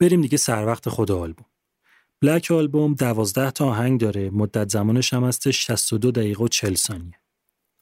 بریم 0.00 0.20
دیگه 0.20 0.36
سر 0.38 0.66
وقت 0.66 0.88
خود 0.88 1.10
آلبوم. 1.10 1.46
بلک 2.20 2.50
آلبوم 2.50 2.94
12 2.94 3.50
تا 3.50 3.66
آهنگ 3.66 4.00
داره 4.00 4.30
مدت 4.30 4.68
زمانش 4.68 5.12
هم 5.12 5.24
هست 5.24 5.50
62 5.50 6.10
دقیقه 6.10 6.44
و 6.44 6.48
40 6.48 6.74
ثانیه 6.74 7.14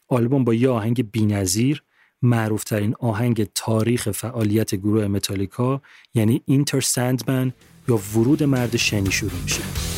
آلبوم 0.08 0.44
با 0.44 0.54
یه 0.54 0.68
آهنگ 0.68 1.10
بی‌نظیر 1.10 1.82
معروفترین 2.22 2.94
آهنگ 3.00 3.44
تاریخ 3.54 4.10
فعالیت 4.10 4.74
گروه 4.74 5.06
متالیکا 5.06 5.82
یعنی 6.14 6.42
اینتر 6.46 6.80
سندمن 6.80 7.52
یا 7.88 7.96
ورود 7.96 8.42
مرد 8.42 8.76
شنی 8.76 9.10
شروع 9.10 9.42
میشه 9.42 9.91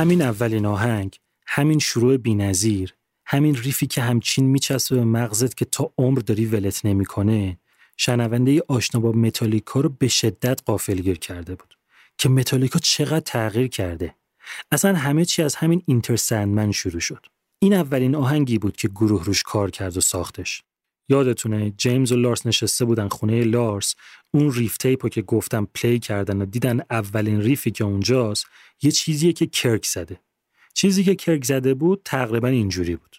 همین 0.00 0.22
اولین 0.22 0.66
آهنگ 0.66 1.16
همین 1.46 1.78
شروع 1.78 2.16
بینظیر 2.16 2.94
همین 3.26 3.56
riff 3.56 3.80
ی 3.80 3.86
که 3.86 4.00
همچین 4.00 4.44
میچسبه 4.44 4.96
به 4.96 5.04
مغزت 5.04 5.56
که 5.56 5.64
تا 5.64 5.92
عمر 5.98 6.18
داری 6.18 6.46
ولت 6.46 6.84
نمی‌کنه 6.84 7.58
شنونده 7.96 8.62
آشنا 8.68 9.00
با 9.00 9.12
متالیکا 9.12 9.80
رو 9.80 9.88
به 9.88 10.08
شدت 10.08 10.60
غافلگیر 10.66 11.18
کرده 11.18 11.54
بود 11.54 11.74
که 12.18 12.28
متالیکا 12.28 12.78
چقدر 12.78 13.20
تغییر 13.20 13.68
کرده. 13.68 14.14
اصلا 14.72 14.94
همه 14.94 15.24
چی 15.24 15.42
از 15.42 15.54
همین 15.54 15.82
Enter 15.86 16.16
شروع 16.72 17.00
شد. 17.00 17.26
این 17.58 17.74
اولین 17.74 18.14
آهنگی 18.14 18.58
بود 18.58 18.76
که 18.76 18.88
گروه 18.88 19.24
روش 19.24 19.42
کار 19.42 19.70
کرد 19.70 19.96
و 19.96 20.00
ساختش. 20.00 20.62
یادتونه 21.08 21.70
جیمز 21.70 22.12
و 22.12 22.16
لارس 22.16 22.46
نشسته 22.46 22.84
بودن 22.84 23.08
خونه 23.08 23.44
لارس 23.44 23.94
اون 24.34 24.52
riff 24.52 24.76
tape 24.76 25.02
و 25.02 25.08
که 25.08 25.22
گفتم 25.22 25.68
play 25.74 25.98
کردن 25.98 26.42
و 26.42 26.46
دیدن 26.46 26.80
اولین 26.90 27.40
riff 27.40 27.64
ی 27.64 27.70
که 27.70 27.84
اونجاست 27.84 28.46
یه 28.82 28.90
چیزیه 28.90 29.32
که 29.32 29.46
کرک 29.46 29.86
زده. 29.86 30.20
چیزی 30.74 31.04
که 31.04 31.14
کرک 31.14 31.44
زده 31.44 31.74
بود 31.74 32.02
تقریبا 32.04 32.48
اینجوری 32.48 32.96
بود. 32.96 33.16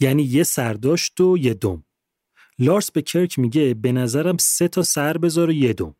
یعنی 0.00 0.22
یه 0.22 0.42
سرداشت 0.42 1.20
و 1.20 1.38
یه 1.38 1.54
دم. 1.54 1.84
لارس 2.58 2.90
به 2.90 3.02
کرک 3.02 3.38
میگه 3.38 3.74
به 3.74 3.92
نظرم 3.92 4.36
سه 4.36 4.68
تا 4.68 4.82
سر 4.82 5.18
بذار 5.18 5.48
و 5.48 5.52
یه 5.52 5.72
دم. 5.72 5.94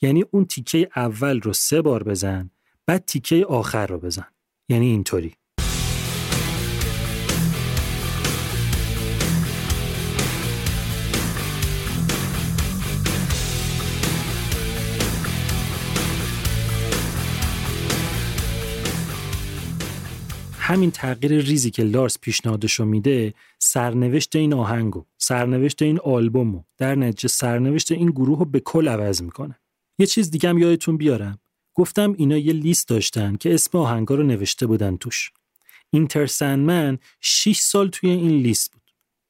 یعنی 0.00 0.24
اون 0.30 0.44
تیکه 0.44 0.90
اول 0.96 1.40
رو 1.40 1.52
سه 1.52 1.82
بار 1.82 2.02
بزن 2.02 2.50
بعد 2.86 3.04
تیکه 3.04 3.46
آخر 3.46 3.86
رو 3.86 3.98
بزن. 3.98 4.26
یعنی 4.68 4.86
اینطوری. 4.86 5.34
همین 20.58 20.90
تغییر 20.90 21.42
ریزی 21.42 21.70
که 21.70 21.82
لارس 21.82 22.18
پیشنهادشو 22.18 22.84
میده 22.84 23.34
سرنوشت 23.58 24.36
این 24.36 24.54
آهنگو 24.54 25.04
سرنوشت 25.18 25.82
این 25.82 25.98
آلبومو 25.98 26.62
در 26.78 26.94
نتیجه 26.94 27.28
سرنوشت 27.28 27.92
این 27.92 28.10
گروه 28.10 28.38
رو 28.38 28.44
به 28.44 28.60
کل 28.60 28.88
عوض 28.88 29.22
می‌کنه. 29.22 29.58
یه 29.98 30.06
چیز 30.06 30.30
دیگه 30.30 30.48
هم 30.48 30.58
یادتون 30.58 30.96
بیارم. 30.96 31.38
گفتم 31.78 32.14
اینا 32.18 32.36
یه 32.36 32.52
لیست 32.52 32.88
داشتن 32.88 33.36
که 33.36 33.54
اسم 33.54 33.78
آهنگا 33.78 34.14
رو 34.14 34.22
نوشته 34.22 34.66
بودن 34.66 34.96
توش. 34.96 35.30
اینتر 35.90 36.26
سندمن 36.26 36.98
6 37.20 37.58
سال 37.58 37.88
توی 37.88 38.10
این 38.10 38.42
لیست 38.42 38.72
بود. 38.72 38.82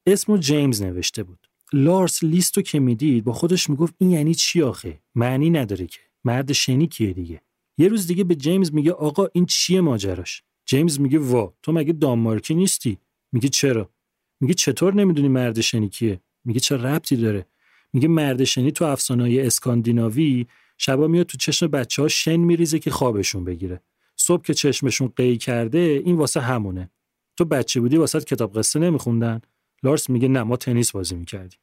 اسمو 0.07 0.39
جیمز 0.39 0.83
نوشته 0.83 1.23
بود. 1.23 1.49
لارس 1.73 2.23
لیست 2.23 2.57
رو 2.57 2.63
که 2.63 2.81
می‌دید 2.81 3.25
با 3.25 3.33
خودش 3.33 3.71
می‌گفت 3.71 3.95
این 3.99 4.11
یعنی 4.11 4.35
چی 4.35 4.63
آخه؟ 4.63 5.01
معنی 5.15 5.51
نداره 5.51 5.87
که. 5.87 6.01
مرد 6.25 6.53
شنی 6.53 6.87
کیه 6.87 7.13
دیگه؟ 7.13 7.43
یه 7.79 7.89
روز 7.89 8.07
دیگه 8.07 8.25
به 8.25 8.35
جیمز 8.35 8.75
میگه 8.75 8.93
آقا 8.93 9.27
این 9.33 9.47
چیه 9.47 9.81
ماجراش؟ 9.81 10.43
جیمز 10.67 11.01
میگه 11.01 11.19
وا 11.19 11.55
تو 11.63 11.73
مگه 11.73 11.93
دانمارکی 11.93 12.55
نیستی؟ 12.55 12.99
میگه 13.33 13.49
چرا؟ 13.49 13.91
میگه 14.41 14.55
چطور 14.55 14.95
نمی‌دونی 14.95 15.29
مرد 15.29 15.61
شنی 15.61 15.89
کیه؟ 15.89 16.21
میگه 16.45 16.61
چه 16.61 16.77
ربطی 16.77 17.17
داره؟ 17.17 17.47
میگه 17.93 18.09
مرد 18.09 18.45
شنی 18.45 18.73
تو 18.73 18.85
افسانه‌های 18.85 19.47
اسکاندیناوی 19.47 20.47
شبا 20.79 21.07
میاد 21.07 21.27
تو 21.27 21.39
چشم 21.39 21.67
بچه 21.67 22.03
ها 22.03 22.09
شن 22.09 22.37
میریزه 22.37 22.79
که 22.79 22.91
خوابشون 22.91 23.45
بگیره. 23.45 23.81
صبح 24.17 24.43
که 24.43 24.55
چشمشون 24.55 25.13
قی 25.17 25.37
کرده 25.37 26.03
این 26.05 26.17
واسه 26.17 26.41
همونه. 26.41 26.91
تو 27.37 27.45
بچه 27.45 27.81
بودی 27.81 27.97
واسه 27.97 28.21
کتاب 28.21 28.59
قصه 28.59 28.79
نمیخوندن. 28.79 29.41
لارس 29.83 30.11
میگه 30.11 30.29
نه 30.29 30.43
ما 30.43 30.57
تنیس 30.57 30.91
بازی 30.91 31.15
می‌کردیم. 31.15 31.61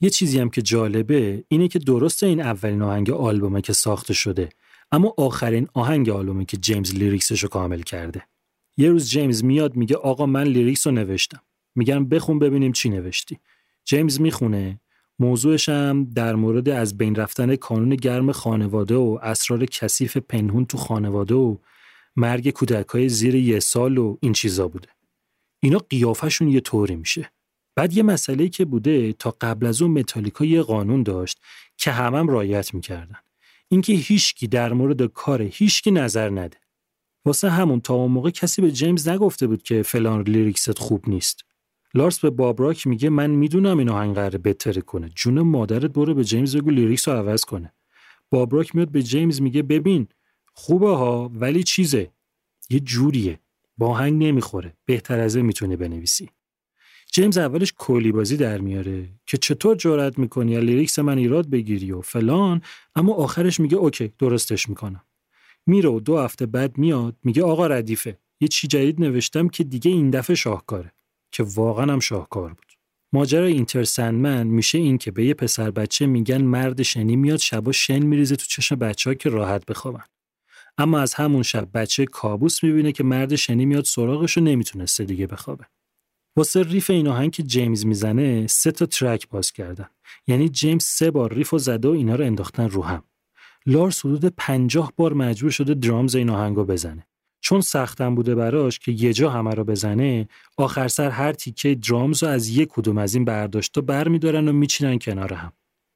یه 0.00 0.10
چیزی 0.10 0.38
هم 0.38 0.50
که 0.50 0.62
جالبه 0.62 1.44
اینه 1.48 1.68
که 1.68 1.78
درسته 1.78 2.26
این 2.26 2.40
اولین 2.40 2.82
آهنگ 2.82 3.10
آلبومه 3.10 3.60
که 3.60 3.72
ساخته 3.72 4.14
شده 4.14 4.48
اما 4.92 5.14
آخرین 5.16 5.68
آهنگ 5.74 6.10
آلبومه 6.10 6.44
که 6.44 6.56
جیمز 6.56 6.94
lyrics 6.94 7.30
ش 7.30 7.42
رو 7.42 7.48
کامل 7.48 7.80
کرده. 7.80 8.22
یه 8.76 8.90
روز 8.90 9.10
جیمز 9.10 9.44
میاد 9.44 9.76
میگه 9.76 9.96
آقا 9.96 10.26
من 10.26 10.42
lyrics 10.42 10.86
رو 10.86 10.92
نوشتم. 10.92 11.40
میگن 11.74 12.08
بخون 12.08 12.38
ببینیم 12.38 12.72
چی 12.72 12.88
نوشتی. 12.88 13.38
جیمز 13.84 14.20
می‌خونه 14.20 14.80
موضوعش 15.18 15.68
هم 15.68 16.04
در 16.04 16.34
مورد 16.34 16.68
از 16.68 16.98
بین 16.98 17.14
رفتن 17.14 17.56
کانون 17.56 17.96
گرم 17.96 18.32
خانواده 18.32 18.94
و 18.94 19.18
اسرار 19.22 19.66
کثیف 19.66 20.16
پنهون 20.16 20.66
تو 20.66 20.78
خانواده 20.78 21.34
و 21.34 21.56
مرگ 22.16 22.50
کودک 22.50 22.88
های 22.88 23.08
زیر 23.08 23.34
یه 23.34 23.60
سال 23.60 23.98
و 23.98 24.16
این 24.20 24.32
چیزا 24.32 24.68
بوده. 24.68 24.88
اینا 25.60 25.78
قیافشون 25.78 26.48
یه 26.48 26.60
طوری 26.60 26.96
میشه. 26.96 27.30
بعد 27.76 27.96
یه 27.96 28.02
مسئله 28.02 28.48
که 28.48 28.64
بوده 28.64 29.12
تا 29.12 29.36
قبل 29.40 29.66
از 29.66 29.82
اون 29.82 29.90
متالیکا 29.90 30.44
یه 30.44 30.62
قانون 30.62 31.02
داشت 31.02 31.40
که 31.76 31.90
همم 31.90 32.14
هم 32.14 32.28
رایت 32.28 32.74
می‌کردن. 32.74 33.18
اینکه 33.68 33.92
هیچکی 33.92 34.46
در 34.46 34.72
مورد 34.72 35.06
کار 35.06 35.42
هیچکی 35.42 35.90
نظر 35.90 36.30
نده. 36.30 36.56
واسه 37.24 37.50
همون 37.50 37.80
تا 37.80 37.94
اون 37.94 38.10
موقع 38.10 38.30
کسی 38.30 38.62
به 38.62 38.72
جیمز 38.72 39.08
نگفته 39.08 39.46
بود 39.46 39.62
که 39.62 39.82
فلان 39.82 40.22
lyrics 40.22 40.70
ت 40.70 40.78
خوب 40.78 41.08
نیست. 41.08 41.44
لارس 41.94 42.20
به 42.20 42.30
بابراک 42.30 42.86
میگه 42.86 43.10
من 43.10 43.30
می‌دونم 43.30 43.78
این 43.78 43.88
آهنگ 43.88 44.14
قراره 44.14 44.38
بترکونه. 44.38 45.08
جون 45.14 45.40
مادرت 45.40 45.90
برو 45.90 46.14
به 46.14 46.24
جیمز 46.24 46.56
بگو 46.56 46.70
lyrics 46.70 47.08
رو 47.08 47.14
عوض 47.14 47.44
کنه. 47.44 47.72
بابراک 48.30 48.74
میاد 48.74 48.88
به 48.88 49.02
جیمز 49.02 49.40
میگه 49.42 49.62
ببین 49.62 50.08
خوبه 50.54 50.96
ها 50.96 51.30
ولی 51.34 51.62
چیزه. 51.62 52.10
یه 52.70 52.80
جوریه. 52.80 53.40
با 53.78 53.88
آهنگ 53.88 54.24
نمی‌خوره. 54.24 54.76
بهتر 54.84 55.18
از 55.20 55.25
این 55.25 55.36
می‌تونی 55.36 55.76
بنویسی. 55.76 56.28
جیمز 57.12 57.38
اولش 57.38 57.72
کلی 57.76 58.12
بازی 58.12 58.36
در 58.36 58.58
میاره 58.58 59.08
که 59.26 59.36
چطور 59.36 59.76
جرأت 59.76 60.18
می‌کنی 60.18 60.52
به 60.52 60.60
lyrics 60.60 60.98
من 60.98 61.18
ایراد 61.18 61.50
بگیری 61.50 61.92
و 61.92 62.00
فلان 62.00 62.62
اما 62.94 63.14
آخرش 63.14 63.60
میگه 63.60 63.76
okay 63.76 64.12
درستش 64.18 64.68
می‌کنم. 64.68 65.02
میره 65.66 65.88
و 65.88 66.00
دو 66.00 66.18
هفته 66.18 66.46
بعد 66.46 66.78
میاد 66.78 67.16
میگه 67.24 67.42
آقا 67.42 67.66
ردیفه 67.66 68.18
یه 68.40 68.48
چی 68.48 68.66
جدید 68.68 69.00
نوشتم 69.00 69.48
که 69.48 69.64
دیگه 69.64 69.90
این 69.90 70.10
دفعه 70.10 70.36
شاهکاره. 70.36 70.92
که 71.32 71.42
واقعا 71.42 71.92
هم 71.92 72.00
شاهکار 72.00 72.48
بود. 72.48 72.72
ماجرای 73.12 73.52
Enter 73.52 73.84
Sandman 73.84 74.46
میشه 74.46 74.78
این 74.78 74.98
که 74.98 75.10
به 75.10 75.24
یه 75.24 75.34
پسر 75.34 75.70
بچه 75.70 76.06
میگن 76.06 76.42
مرد 76.42 76.82
شنی 76.82 77.16
میاد 77.16 77.38
شبا 77.38 77.72
شن 77.72 77.98
میریزه 77.98 78.36
تو 78.36 78.46
چشم 78.46 78.76
بچه 78.76 79.14
که 79.14 79.30
راحت 79.30 79.66
بخوابن. 79.66 80.04
اما 80.78 80.98
از 80.98 81.14
همون 81.14 81.42
شب 81.42 81.68
بچه 81.74 82.06
کابوس 82.06 82.64
می‌بینه 82.64 82.92
که 82.92 83.04
مرد 83.04 83.34
شنی 83.34 83.66
میاد 83.66 83.84
سراغش 83.84 84.38
و 84.38 84.40
نمی‌تونسته 84.40 85.04
دیگه 85.04 85.26
بخوابه. 85.26 85.64
واسه 86.36 86.62
riff 86.62 86.90
این 86.90 87.08
آهنگ 87.08 87.30
که 87.30 87.42
جیمز 87.42 87.86
می‌زنه 87.86 88.46
سه 88.46 88.72
تا 88.72 88.86
track 88.86 89.28
باز 89.28 89.52
کردن. 89.52 89.88
یعنی 90.26 90.48
جیمز 90.48 90.84
سه 90.84 91.10
بار 91.10 91.34
riff 91.34 91.54
و 91.54 91.58
زده 91.58 91.88
و 91.88 91.90
اینا 91.90 92.14
رو 92.14 92.24
انداختن 92.24 92.68
رو 92.68 92.84
هم. 92.84 93.04
لارس 93.66 94.06
حدود 94.06 94.24
پنجاه 94.24 94.92
بار 94.96 95.12
مجبور 95.12 95.50
شده 95.50 95.74
drums 95.74 96.14
این 96.14 96.30
آهنگو 96.30 96.64
بزنه. 96.64 97.06
چون 97.40 97.60
سختم 97.60 98.14
بوده 98.14 98.34
براش 98.34 98.78
که 98.78 98.92
یه 98.92 99.12
جا 99.12 99.30
همه 99.30 99.50
رو 99.50 99.64
بزنه 99.64 100.28
آخر 100.56 100.88
سر 100.88 101.10
هر 101.10 101.32
تیکه 101.32 101.74
drums 101.74 102.22
رو 102.22 102.28
از 102.28 102.48
یک 102.48 102.68
کدوم 102.68 102.98
از 102.98 103.14
این 103.14 103.24
برداشت 103.24 103.78
و 103.78 103.82
برمیدارن 103.82 104.48
و 104.48 104.52
میچینن 104.52 104.98
کنار 104.98 105.32
هم. 105.32 105.52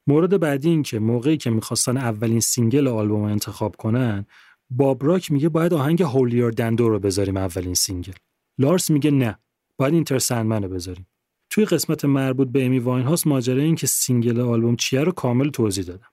مورد 0.06 0.40
بعدی 0.40 0.68
این 0.68 0.82
که 0.82 0.98
موقعی 0.98 1.36
که 1.36 1.50
می‌خواستن 1.50 1.96
اولین 1.96 2.40
single 2.40 2.88
آلبوم 2.88 3.22
انتخاب 3.22 3.76
کنن 3.76 4.26
باب 4.70 4.95
راک 4.95 5.32
میگه 5.32 5.48
باید 5.48 5.74
آهنگ 5.74 6.02
Holier 6.02 6.50
Than 6.50 6.69
Thou 6.69 6.88
رو 6.88 6.98
بذاریم 6.98 7.36
اولین 7.36 7.74
single. 7.74 8.12
لارس 8.58 8.90
میگه 8.90 9.10
نه 9.10 9.38
باید 9.76 9.94
Enter 9.94 10.18
Sandman 10.18 10.62
رو 10.62 10.68
بذاریم. 10.68 11.06
توی 11.50 11.64
قسمت 11.64 12.04
مربوط 12.04 12.48
به 12.48 12.66
امی 12.66 12.78
واینهاوسه 12.78 13.26
ماجرا 13.26 13.62
این 13.62 13.74
که 13.74 13.86
single 13.86 14.40
آلبوم 14.40 14.76
چیه 14.76 15.00
رو 15.00 15.12
کامل 15.12 15.50
توضیح 15.50 15.84
دادم. 15.84 16.08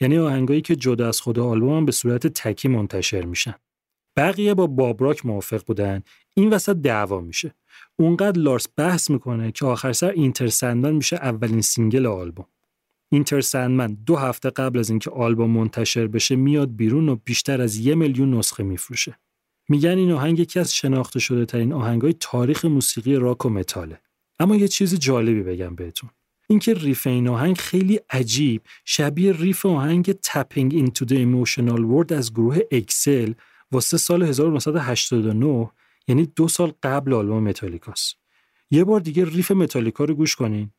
یعنی 0.00 0.18
آهنگایی 0.18 0.60
که 0.60 0.76
جدا 0.76 1.08
از 1.08 1.20
خود 1.20 1.38
آلبوم 1.38 1.84
به 1.84 1.92
صورت 1.92 2.26
تکی 2.26 2.68
منتشر 2.68 3.24
میشن. 3.24 3.54
بقیه 4.16 4.54
با 4.54 4.66
باب 4.66 4.90
راک 4.90 5.26
موافق 5.26 5.64
بودن. 5.66 6.02
این 6.34 6.50
وسط 6.50 6.76
دعوا 6.76 7.20
میشه. 7.20 7.54
اونقدر 7.96 8.40
لارس 8.40 8.68
بحث 8.76 9.10
می‌کنه 9.10 9.52
که 9.52 9.66
آخر 9.66 9.92
سر 9.92 10.10
Enter 10.10 10.46
Sandman 10.46 10.92
میشه 10.92 11.16
اولین 11.16 11.60
single 11.60 12.06
آلبوم. 12.06 12.46
Enter 13.12 13.40
Sandman 13.40 13.98
دو 14.06 14.16
هفته 14.16 14.50
قبل 14.50 14.78
از 14.78 14.90
اینکه 14.90 15.10
آلبوم 15.10 15.50
منتشر 15.50 16.06
بشه 16.06 16.36
میاد 16.36 16.76
بیرون 16.76 17.08
و 17.08 17.16
بیشتر 17.24 17.60
از 17.60 17.76
یه 17.76 17.94
میلیون 17.94 18.34
نسخه 18.34 18.62
میفروشه. 18.62 19.18
میگن 19.68 19.98
این 19.98 20.12
آهنگ 20.12 20.38
یکی 20.38 20.60
از 20.60 20.74
شناخته 20.74 21.20
شده 21.20 21.44
ترین 21.44 21.72
آهنگای 21.72 22.14
تاریخ 22.20 22.64
موسیقی 22.64 23.16
راک 23.16 23.44
و 23.44 23.48
متاله. 23.48 24.00
اما 24.40 24.56
یه 24.56 24.68
چیز 24.68 24.98
جالبی 24.98 25.42
بگم 25.42 25.74
بهتون. 25.74 26.10
اینکه 26.48 26.74
riff 26.74 27.06
این 27.06 27.28
آهنگ 27.28 27.58
خیلی 27.58 28.00
عجیب. 28.10 28.62
شبیه 28.84 29.32
riff 29.32 29.66
آهنگ 29.66 30.12
Tapping 30.12 30.74
Into 30.74 31.04
the 31.04 31.18
Emotional 31.18 31.78
Void 31.78 32.12
از 32.12 32.32
گروه 32.32 32.58
Excel 32.70 33.32
واسه 33.72 33.96
سال 33.96 34.22
1989 34.22 35.70
یعنی 36.08 36.26
دو 36.26 36.48
سال 36.48 36.72
قبل 36.82 37.12
آلبوم 37.12 37.42
متالیکاست. 37.42 38.16
یه 38.70 38.84
بار 38.84 39.00
دیگه 39.00 39.24
riff 39.24 39.50
متالیکا 39.50 40.04
رو 40.04 40.14
گوش 40.14 40.36
کنین. 40.36 40.70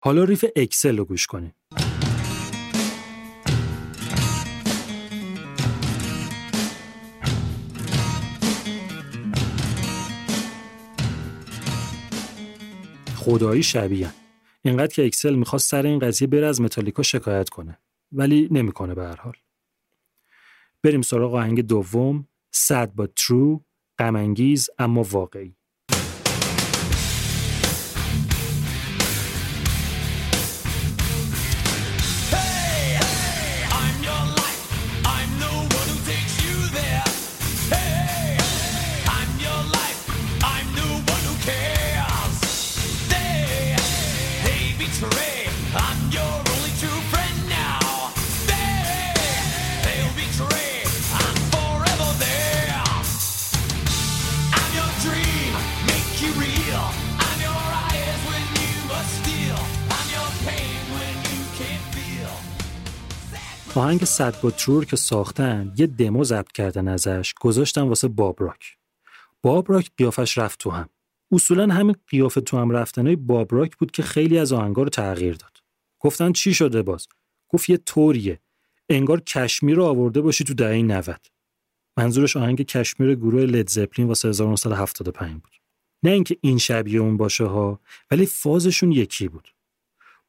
حالا 0.00 0.24
ریف 0.24 0.44
اکسل 0.56 0.98
رو 0.98 1.04
گوش 1.04 1.26
کنین. 1.26 1.52
خدایی 13.16 13.62
شبیه. 13.62 14.27
اینقدر 14.68 14.94
که 14.94 15.06
اکسل 15.06 15.34
می‌خواست 15.34 15.70
سر 15.70 15.86
این 15.86 15.98
قضیه 15.98 16.28
بره 16.28 16.46
از 16.46 16.60
متالیکا 16.60 17.02
شکایت 17.02 17.48
کنه 17.48 17.78
ولی 18.12 18.48
نمی‌کنه 18.50 18.94
به 18.94 19.02
هر 19.02 19.16
حال. 19.16 19.36
بریم 20.82 21.02
سراغ 21.02 21.34
آهنگ 21.34 21.60
دوم 21.60 22.28
sad 22.56 22.88
but 23.00 23.08
true 23.20 23.60
غمانگیز 23.98 24.70
اما 24.78 25.02
واقعی. 25.02 25.57
آهنگ 63.78 64.04
صد 64.04 64.40
با 64.40 64.50
ترور 64.50 64.84
که 64.84 64.96
ساختن 64.96 65.72
یه 65.76 65.86
دمو 65.86 66.24
ضبط 66.24 66.52
کردن 66.52 66.88
ازش 66.88 67.34
گذاشتن 67.40 67.82
واسه 67.82 68.08
بابراک 68.08 68.76
بابراک 69.42 69.90
قیافش 69.96 70.38
رفت 70.38 70.58
تو 70.58 70.70
هم. 70.70 70.88
اصولا 71.32 71.74
همین 71.74 71.96
قیافه 72.08 72.40
تو 72.40 72.58
هم 72.58 72.70
رفتنهای 72.70 73.16
بابراک 73.16 73.76
بود 73.76 73.90
که 73.90 74.02
خیلی 74.02 74.38
از 74.38 74.52
آهنگا 74.52 74.82
رو 74.82 74.88
تغییر 74.88 75.34
داد. 75.34 75.58
گفتن 76.00 76.32
چی 76.32 76.54
شده 76.54 76.82
باز؟ 76.82 77.06
گفت 77.48 77.70
یه 77.70 77.76
طوریه. 77.76 78.40
انگار 78.88 79.20
کشمیر 79.20 79.76
رو 79.76 79.84
آورده 79.84 80.20
باشی 80.20 80.44
تو 80.44 80.54
دهه 80.54 80.82
90 80.82 81.26
منظورش 81.96 82.36
آهنگ 82.36 82.62
کشمیر 82.62 83.14
گروه 83.14 83.42
لید 83.42 83.68
زپلین 83.68 84.08
واسه 84.08 84.28
1975 84.28 85.32
بود. 85.32 85.52
نه 86.02 86.10
اینکه 86.10 86.36
این 86.40 86.58
شبیه 86.58 87.00
اون 87.00 87.16
باشه 87.16 87.44
ها 87.44 87.80
ولی 88.10 88.26
فازشون 88.26 88.92
یکی 88.92 89.28
بود. 89.28 89.48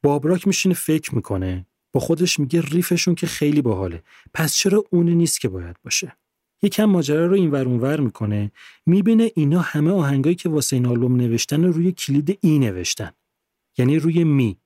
بابراک 0.04 0.48
میشینه 0.48 0.76
فکر 0.76 1.16
می‌کنه 1.16 1.66
با 1.92 2.00
خودش 2.00 2.40
میگه 2.40 2.62
ریفشون 2.62 3.16
که 3.16 3.28
خیلی 3.28 3.62
باحاله. 3.62 4.04
پس 4.34 4.56
چرا 4.56 4.84
اون 4.90 5.10
نیست 5.10 5.42
که 5.42 5.50
باید 5.50 5.76
باشه؟ 5.84 6.16
یکم 6.62 6.86
ماجرا 6.86 7.26
رو 7.26 7.34
این 7.34 7.52
ور 7.52 8.00
می‌کنه 8.00 8.52
می‌بینه 8.86 9.32
اینا 9.36 9.60
همه 9.60 9.92
آهنگایی 9.92 10.36
که 10.36 10.50
واسه 10.50 10.76
این 10.76 10.86
آلبوم 10.86 11.16
نوشتن 11.16 11.64
روی 11.64 11.92
کلید 11.92 12.38
ای 12.42 12.60
نوشتن. 12.60 13.12
یعنی 13.78 14.00
روی 14.00 14.24
می. 14.24 14.58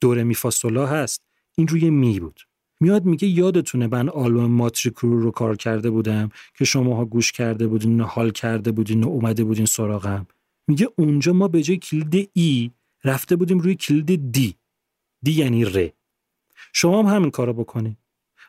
دور 0.00 0.22
می 0.22 0.34
فاصله 0.34 0.88
هست. 0.88 1.22
این 1.56 1.68
روی 1.68 1.90
می 1.90 2.20
بود. 2.20 2.40
میاد 2.80 3.04
میگه 3.04 3.28
یادتونه 3.28 3.86
من 3.86 4.08
آلبوم 4.08 4.50
ماتریکرو 4.50 5.20
رو 5.20 5.30
کار 5.30 5.56
کرده 5.56 5.90
بودم 5.90 6.28
که 6.54 6.64
شماها 6.64 7.04
گوش 7.04 7.32
کرده 7.32 7.66
بودین 7.66 8.00
حال 8.00 8.30
کرده 8.30 8.72
بودین 8.72 9.04
و 9.04 9.08
اومده 9.08 9.44
بودین 9.44 9.66
سراغم. 9.66 10.26
میگه 10.68 10.88
اونجا 10.98 11.32
ما 11.32 11.48
به 11.48 11.62
جای 11.62 11.76
کلید 11.76 12.30
ای 12.32 12.70
رفته 13.04 13.36
بودیم 13.36 13.58
روی 13.58 13.74
کلید 13.74 14.32
دی. 14.32 14.54
دی 15.22 15.32
یعنی 15.32 15.64
ر. 15.64 15.88
شما 16.78 17.02
هم 17.02 17.16
همین 17.16 17.30
کارو 17.30 17.52
بکنید 17.52 17.98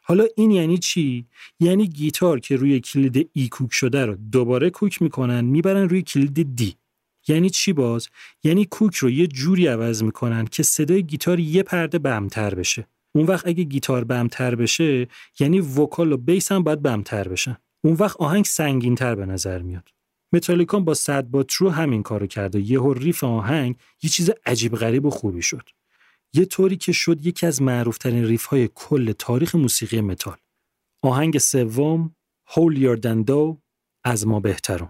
حالا 0.03 0.25
این 0.35 0.51
یعنی 0.51 0.77
چی؟ 0.77 1.25
یعنی 1.59 1.87
گیتار 1.87 2.39
که 2.39 2.55
روی 2.55 2.79
کلید 2.79 3.29
ای 3.33 3.47
کوک 3.47 3.73
شده 3.73 4.05
رو 4.05 4.15
دوباره 4.15 4.69
کوک 4.69 5.01
می‌کنن 5.01 5.45
می‌برن 5.45 5.89
روی 5.89 6.01
کلید 6.01 6.55
دی. 6.55 6.75
یعنی 7.27 7.49
چی 7.49 7.73
باز؟ 7.73 8.07
یعنی 8.43 8.65
کوک 8.65 8.95
رو 8.95 9.09
یه 9.09 9.27
جوری 9.27 9.67
عوض 9.67 10.03
می‌کنن 10.03 10.45
که 10.45 10.63
صدای 10.63 11.03
گیتار 11.03 11.39
یه 11.39 11.63
پرده 11.63 11.99
بمتر 11.99 12.55
بشه. 12.55 12.87
اون 13.15 13.25
وقت 13.25 13.47
اگه 13.47 13.63
گیتار 13.63 14.03
بمتر 14.03 14.55
بشه 14.55 15.07
یعنی 15.39 15.59
وکال 15.59 16.11
و 16.11 16.17
بیس 16.17 16.51
هم 16.51 16.63
باید 16.63 16.81
بمتر 16.81 17.27
بشن. 17.27 17.57
اون 17.83 17.93
وقت 17.93 18.17
آهنگ 18.17 18.45
سنگینتر 18.45 19.15
به 19.15 19.25
نظر 19.25 19.61
میاد. 19.61 19.89
متالیکا 20.33 20.85
با 20.85 20.93
Sad 20.93 21.23
But 21.23 21.43
True 21.43 21.69
همین 21.69 22.03
کارو 22.03 22.27
کرده 22.27 22.59
یه 22.59 22.79
riff 22.95 23.23
آهنگ 23.23 23.75
یه 24.03 24.09
چیز 24.09 24.31
عجیب 24.45 24.75
غریب 24.75 25.05
و 25.05 25.09
خوبی 25.09 25.41
شد. 25.41 25.69
یه 26.33 26.45
طوری 26.45 26.77
که 26.77 26.91
شد 26.91 27.25
یکی 27.25 27.45
از 27.45 27.61
معروفترین 27.61 28.25
riff 28.25 28.45
های 28.45 28.69
کل 28.75 29.11
تاریخ 29.11 29.55
موسیقی 29.55 30.01
متال. 30.01 30.37
آهنگ 31.03 31.37
سوم 31.37 32.15
Holier 32.49 32.99
Than 33.01 33.31
از 34.03 34.27
ما 34.27 34.39
بهترون. 34.39 34.89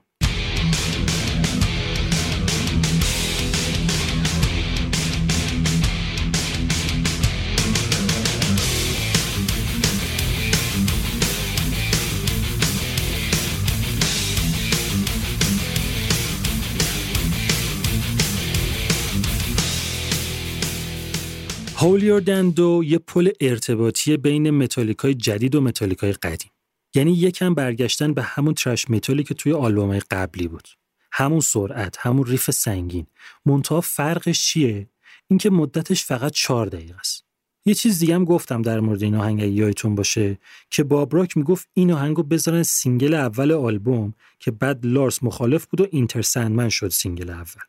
Holier 21.79 22.19
Than 22.19 22.51
Thou 22.51 22.83
یه 22.85 22.97
پل 22.97 23.29
ارتباطی 23.41 24.17
بین 24.17 24.49
متالیکای 24.49 25.13
جدید 25.13 25.55
و 25.55 25.61
متالیکای 25.61 26.11
قدیم. 26.11 26.51
یعنی 26.95 27.13
یکم 27.13 27.53
برگشتن 27.53 28.13
به 28.13 28.21
همون 28.21 28.53
thrash 28.53 28.89
متالی 28.89 29.23
که 29.23 29.33
توی 29.33 29.53
آلبومای 29.53 30.01
قبلی 30.11 30.47
بود. 30.47 30.67
همون 31.11 31.39
سرعت، 31.39 31.97
همون 31.99 32.25
riff 32.25 32.51
سنگین. 32.51 33.07
منتها 33.45 33.81
فرقش 33.81 34.45
چیه؟ 34.45 34.89
اینکه 35.27 35.49
مدتش 35.49 36.03
فقط 36.03 36.31
چهار 36.31 36.67
دقیقه 36.67 36.95
است. 36.95 37.25
یه 37.65 37.73
چیز 37.73 37.99
دیگه 37.99 38.15
هم 38.15 38.25
گفتم 38.25 38.61
در 38.61 38.79
مورد 38.79 39.03
این 39.03 39.15
آهنگ 39.15 39.39
یادتون 39.39 39.95
باشه 39.95 40.37
که 40.69 40.83
باب 40.83 41.05
راک 41.05 41.37
می‌گفت 41.37 41.69
این 41.73 41.91
آهنگو 41.91 42.23
بذارن 42.23 42.63
single 42.63 43.13
اول 43.13 43.51
آلبوم 43.51 44.13
که 44.39 44.51
بعد 44.51 44.85
لارس 44.85 45.23
مخالف 45.23 45.65
بود 45.65 45.81
و 45.81 45.87
Enter 45.91 46.21
شد 46.69 46.89
single 46.89 47.29
اول. 47.29 47.61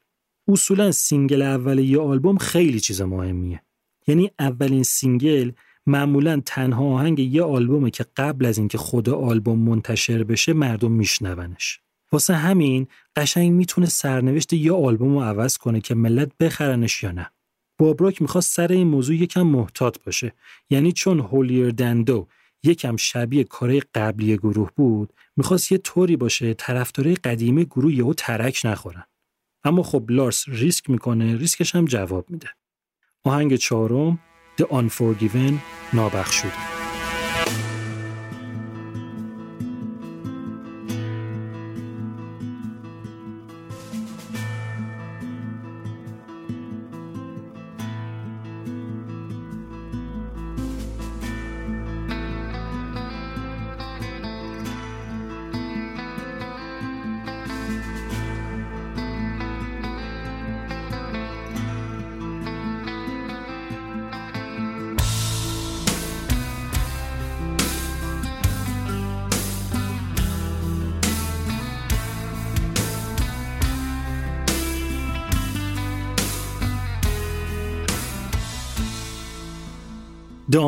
اصولا 0.48 0.92
single 0.92 1.42
اول 1.42 1.78
یه 1.78 2.00
آلبوم 2.00 2.38
خیلی 2.38 2.80
چیز 2.80 3.00
مهمیه. 3.00 3.62
یعنی 4.08 4.30
اولین 4.38 4.82
single 4.82 5.52
معمولا 5.86 6.42
تنها 6.46 6.84
آهنگ 6.84 7.18
یه 7.18 7.42
آلبومه 7.42 7.90
که 7.90 8.06
قبل 8.16 8.46
از 8.46 8.58
اینکه 8.58 8.78
خود 8.78 9.08
آلبوم 9.08 9.58
منتشر 9.58 10.24
بشه 10.24 10.52
مردم 10.52 10.92
میشنونش. 10.92 11.80
واسه 12.12 12.34
همین 12.34 12.86
قشنگ 13.16 13.52
می‌تونه 13.52 13.86
سرنوشت 13.86 14.52
یه 14.52 14.72
آلبوم 14.72 15.14
رو 15.14 15.20
عوض 15.20 15.56
کنه 15.56 15.80
که 15.80 15.94
ملت 15.94 16.38
بخرنش 16.40 17.02
یا 17.02 17.12
نه. 17.12 17.30
باب 17.78 17.96
راک 17.96 18.22
می‌خواست 18.22 18.54
سر 18.54 18.72
این 18.72 18.86
موضوع 18.86 19.16
یکم 19.16 19.42
محتاط 19.42 19.98
باشه. 20.06 20.32
یعنی 20.70 20.92
چون 20.92 21.20
Holier 21.20 21.70
Than 21.70 21.99
Thou 21.99 22.28
یکم 22.62 22.96
شبیه 22.96 23.44
کاره 23.44 23.80
قبلی 23.94 24.36
گروه 24.36 24.70
بود 24.76 25.12
می‌خواست 25.36 25.72
یه 25.72 25.78
طوری 25.78 26.16
باشه 26.16 26.54
طرفدارای 26.54 27.14
قدیمی 27.14 27.64
گروه 27.64 27.94
یهو 27.94 28.14
ترک 28.14 28.60
نخورن. 28.64 29.04
اما 29.64 29.82
خب 29.82 30.10
لارس 30.10 30.44
ریسک 30.48 30.90
می‌کنه 30.90 31.36
ریسکش 31.36 31.74
هم 31.74 31.84
جواب 31.84 32.30
میده. 32.30 32.48
آهنگ 33.26 33.54
چهارم 33.54 34.18
The 34.60 34.64
Unforgiven 34.64 35.52
نابخشوده. 35.92 36.77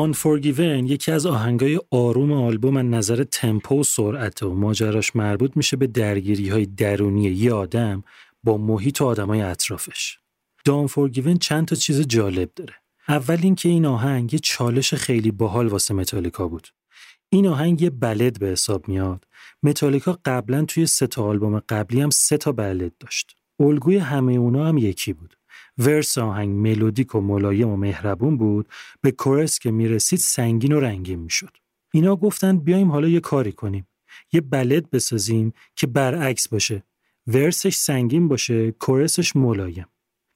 Unforgiven 0.01 0.89
یکی 0.91 1.11
از 1.11 1.25
آهنگای 1.25 1.79
آروم 1.91 2.31
آلبوم 2.31 2.77
از 2.77 2.85
نظر 2.85 3.23
تمپو 3.23 3.79
و 3.79 3.83
سرعت 3.83 4.43
و 4.43 4.55
ماجراش 4.55 5.15
مربوط 5.15 5.57
میشه 5.57 5.77
به 5.77 5.87
درگیری 5.87 6.49
های 6.49 6.65
درونی 6.65 7.23
یه 7.23 7.53
آدم 7.53 8.03
با 8.43 8.57
محیط 8.57 9.01
و 9.01 9.05
آدمای 9.05 9.41
اطرافش. 9.41 10.17
The 10.69 10.71
Unforgiven 10.71 11.37
چند 11.39 11.67
تا 11.67 11.75
چیز 11.75 12.01
جالب 12.01 12.49
داره. 12.55 12.73
اول 13.07 13.37
اینکه 13.41 13.69
این 13.69 13.85
آهنگ 13.85 14.33
یه 14.33 14.39
چالش 14.39 14.93
خیلی 14.93 15.31
باحال 15.31 15.67
واسه 15.67 15.93
متالیکا 15.93 16.47
بود. 16.47 16.67
این 17.29 17.47
آهنگ 17.47 17.81
یه 17.81 17.89
بلد 17.89 18.39
به 18.39 18.47
حساب 18.47 18.87
میاد. 18.87 19.25
متالیکا 19.63 20.19
قبلا 20.25 20.65
توی 20.65 20.85
سه 20.85 21.07
تا 21.07 21.23
آلبوم 21.23 21.59
قبلی 21.59 22.01
هم 22.01 22.09
سه 22.09 22.37
تا 22.37 22.51
بلد 22.51 22.91
داشت. 22.99 23.35
الگوی 23.59 23.97
همه 23.97 24.33
اونا 24.33 24.67
هم 24.67 24.77
یکی 24.77 25.13
بود. 25.13 25.37
ورس 25.77 26.17
آهنگ 26.17 26.55
ملودیک 26.55 27.15
و 27.15 27.21
ملایم 27.21 27.69
و 27.69 27.77
مهربون 27.77 28.37
بود 28.37 28.67
به 29.01 29.11
کورس 29.11 29.59
که 29.59 29.71
می‌رسید 29.71 30.19
سنگین 30.19 30.71
و 30.71 30.79
رنگین 30.79 31.19
می‌شد. 31.19 31.57
اینا 31.93 32.15
گفتن 32.15 32.57
بیایم 32.57 32.91
حالا 32.91 33.07
یه 33.07 33.19
کاری 33.19 33.51
کنیم. 33.51 33.87
یه 34.33 34.41
بلد 34.41 34.89
بسازیم 34.89 35.53
که 35.75 35.87
برعکس 35.87 36.47
باشه. 36.47 36.83
ورسش 37.27 37.75
سنگین 37.75 38.27
باشه 38.27 38.71
کورسش 38.71 39.35
ملایم. 39.35 39.85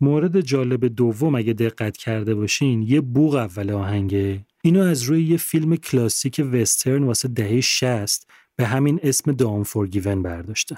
مورد 0.01 0.41
جالب 0.41 0.86
دوم 0.86 1.36
اگه 1.36 1.53
دقت 1.53 1.97
کرده 1.97 2.36
باشین 2.36 2.82
یه 2.82 3.01
بوغ 3.01 3.36
اول 3.36 3.71
آهنگه 3.71 4.45
اینو 4.63 4.82
از 4.82 5.03
روی 5.03 5.23
یه 5.23 5.38
فیلم 5.38 5.76
کلاسیک 5.76 6.41
وسترن 6.53 7.03
واسه 7.03 7.28
دهه 7.28 7.61
60 7.61 8.28
به 8.55 8.65
همین 8.65 8.99
اسم 9.03 9.32
دام 9.32 9.63
فورگیون 9.63 10.21
برداشتن. 10.21 10.78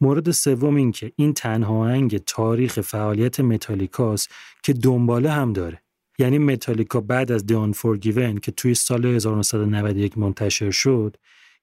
مورد 0.00 0.30
سوم 0.30 0.74
این 0.74 0.92
که 0.92 1.12
این 1.16 1.32
تنها 1.32 1.74
آهنگ 1.74 2.18
تاریخ 2.18 2.80
فعالیت 2.80 3.40
متالیکاست 3.40 4.30
که 4.62 4.72
دنباله 4.72 5.30
هم 5.30 5.52
داره. 5.52 5.82
یعنی 6.18 6.38
متالیکا 6.38 7.00
بعد 7.00 7.32
از 7.32 7.46
دیان 7.46 7.72
فورگیون 7.72 8.36
که 8.36 8.52
توی 8.52 8.74
سال 8.74 9.06
1991 9.06 10.18
منتشر 10.18 10.70
شد 10.70 11.16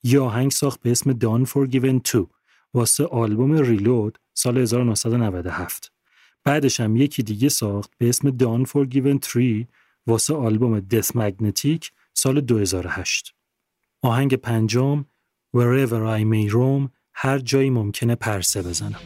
یه 0.03 0.19
آهنگ 0.19 0.51
ساخت 0.51 0.81
به 0.81 0.91
اسم 0.91 1.13
دان 1.13 1.45
فورگیون 1.45 2.01
2 2.13 2.29
واسه 2.73 3.05
آلبوم 3.05 3.53
ریلود 3.53 4.19
سال 4.33 4.57
1997 4.57 5.91
بعدش 6.43 6.79
هم 6.79 6.95
یکی 6.95 7.23
دیگه 7.23 7.49
ساخت 7.49 7.91
به 7.97 8.09
اسم 8.09 8.29
دان 8.29 8.65
فور 8.65 8.85
گیون 8.85 9.19
3 9.23 9.67
واسه 10.07 10.33
آلبوم 10.33 10.79
دث 10.79 11.15
مگنتیک 11.15 11.91
سال 12.13 12.41
2008 12.41 13.33
آهنگ 14.01 14.35
پنجم 14.35 15.05
Wherever 15.57 16.05
I 16.19 16.23
May 16.23 16.47
Roam 16.47 16.83
هر 17.13 17.39
جایی 17.39 17.69
ممکنه 17.69 18.15
پرسه 18.15 18.61
بزنم. 18.61 18.99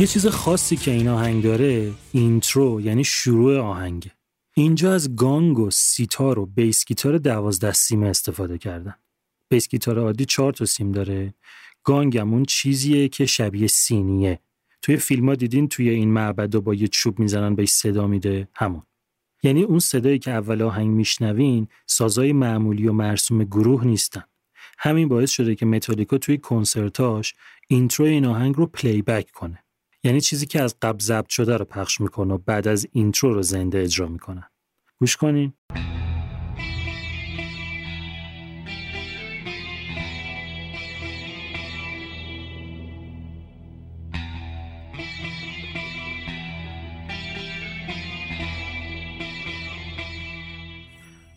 یه 0.00 0.06
چیز 0.06 0.26
خاصی 0.26 0.76
که 0.76 0.90
این 0.90 1.08
آهنگ 1.08 1.42
داره 1.42 1.92
intro 2.12 2.80
یعنی 2.80 3.04
شروع 3.04 3.58
آهنگ 3.58 4.10
اینجا 4.54 4.94
از 4.94 5.16
gong 5.16 5.58
و 5.58 5.70
سیتار 5.70 6.38
و 6.38 6.46
bass 6.46 6.84
guitar 6.84 7.18
دوازده 7.18 7.72
سیمه 7.72 8.06
استفاده 8.06 8.58
کردن. 8.58 8.94
Bass 9.48 9.68
guitar 9.68 9.98
عادی 9.98 10.24
چهار 10.24 10.52
تا 10.52 10.64
سیم 10.64 10.92
داره. 10.92 11.34
Gong 11.84 12.18
همون 12.18 12.44
چیزیه 12.44 13.08
که 13.08 13.26
شبیه 13.26 13.66
سینیه. 13.66 14.40
توی 14.82 14.96
فیلم 14.96 15.28
ها 15.28 15.34
دیدین 15.34 15.68
توی 15.68 15.88
این 15.90 16.10
معبد 16.10 16.50
با 16.50 16.74
یه 16.74 16.88
چوب 16.88 17.18
می‌زنن 17.18 17.54
بهش 17.54 17.70
صدا 17.70 18.06
میده. 18.06 18.48
همون. 18.54 18.82
یعنی 19.42 19.62
اون 19.62 19.78
صدایی 19.78 20.18
که 20.18 20.30
اول 20.30 20.62
آهنگ 20.62 20.88
میشنوین 20.88 21.68
سازای 21.86 22.32
معمولی 22.32 22.88
و 22.88 22.92
مرسوم 22.92 23.44
گروه 23.44 23.84
نیستن. 23.84 24.24
همین 24.78 25.08
باعث 25.08 25.30
شده 25.30 25.54
که 25.54 25.66
متالیکا 25.66 26.18
توی 26.18 26.38
کنسرتاش 26.38 27.34
intro 27.68 28.06
این 28.06 28.26
آهنگ 28.26 28.56
رو 28.56 28.66
playback 28.66 29.30
کنه. 29.30 29.64
یعنی 30.04 30.20
چیزی 30.20 30.46
که 30.46 30.62
از 30.62 30.76
قبل 30.82 30.98
ضبط 30.98 31.28
شده 31.28 31.56
رو 31.56 31.64
پخش 31.64 32.00
می‌کنه 32.00 32.34
و 32.34 32.38
بعد 32.38 32.68
از 32.68 32.86
intro 32.92 33.34
رو 33.34 33.42
زنده 33.42 33.82
اجرا 33.82 34.08
می‌کنن 34.08 34.48
گوش 35.00 35.16
کنین. 35.16 35.52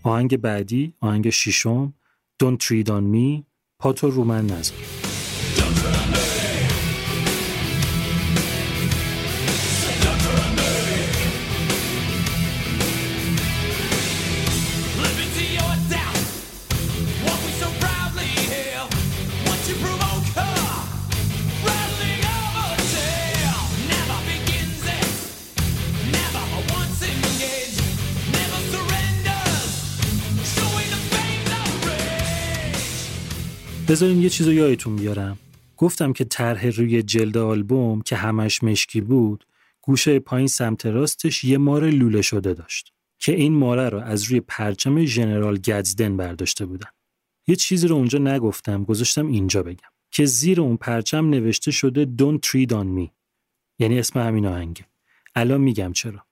آهنگ 0.03 0.38
بعدی 0.38 0.93
آهنگ 0.99 1.30
ششم 1.30 1.93
Don't 2.43 2.57
Treat 2.57 2.88
On 2.88 3.16
Me 3.16 3.43
پاتو 3.80 4.09
رو 4.09 4.24
من 4.24 4.45
بذارین 33.91 34.21
یه 34.21 34.29
چیز 34.29 34.47
رو 34.47 34.53
یادتون 34.53 34.95
بیارم. 34.95 35.39
گفتم 35.77 36.13
که 36.13 36.23
طرح 36.23 36.67
روی 36.67 37.03
جلد 37.03 37.37
آلبوم 37.37 38.01
که 38.01 38.15
همش 38.15 38.63
مشکی 38.63 39.01
بود 39.01 39.45
گوشه 39.81 40.19
پایین 40.19 40.47
سمت 40.47 40.85
راستش 40.85 41.43
یه 41.43 41.57
مار 41.57 41.89
لوله 41.89 42.21
شده 42.21 42.53
داشت 42.53 42.93
که 43.19 43.31
این 43.31 43.53
ماره 43.53 43.89
رو 43.89 43.99
از 43.99 44.23
روی 44.23 44.39
پرچم 44.39 45.05
ژنرال 45.05 45.57
گدزدن 45.57 46.17
برداشته 46.17 46.65
بودن. 46.65 46.89
یه 47.47 47.55
چیزی 47.55 47.87
رو 47.87 47.95
اونجا 47.95 48.19
نگفتم 48.19 48.83
گذاشتم 48.83 49.27
اینجا 49.27 49.63
بگم 49.63 49.89
که 50.11 50.25
زیر 50.25 50.61
اون 50.61 50.77
پرچم 50.77 51.29
نوشته 51.29 51.71
شده 51.71 52.05
Don't 52.05 52.39
tread 52.47 52.71
on 52.71 52.99
me. 52.99 53.09
یعنی 53.79 53.99
اسم 53.99 54.19
همین 54.19 54.45
آهنگه. 54.45 54.85
الان 55.35 55.61
میگم 55.61 55.93
چرا. 55.93 56.25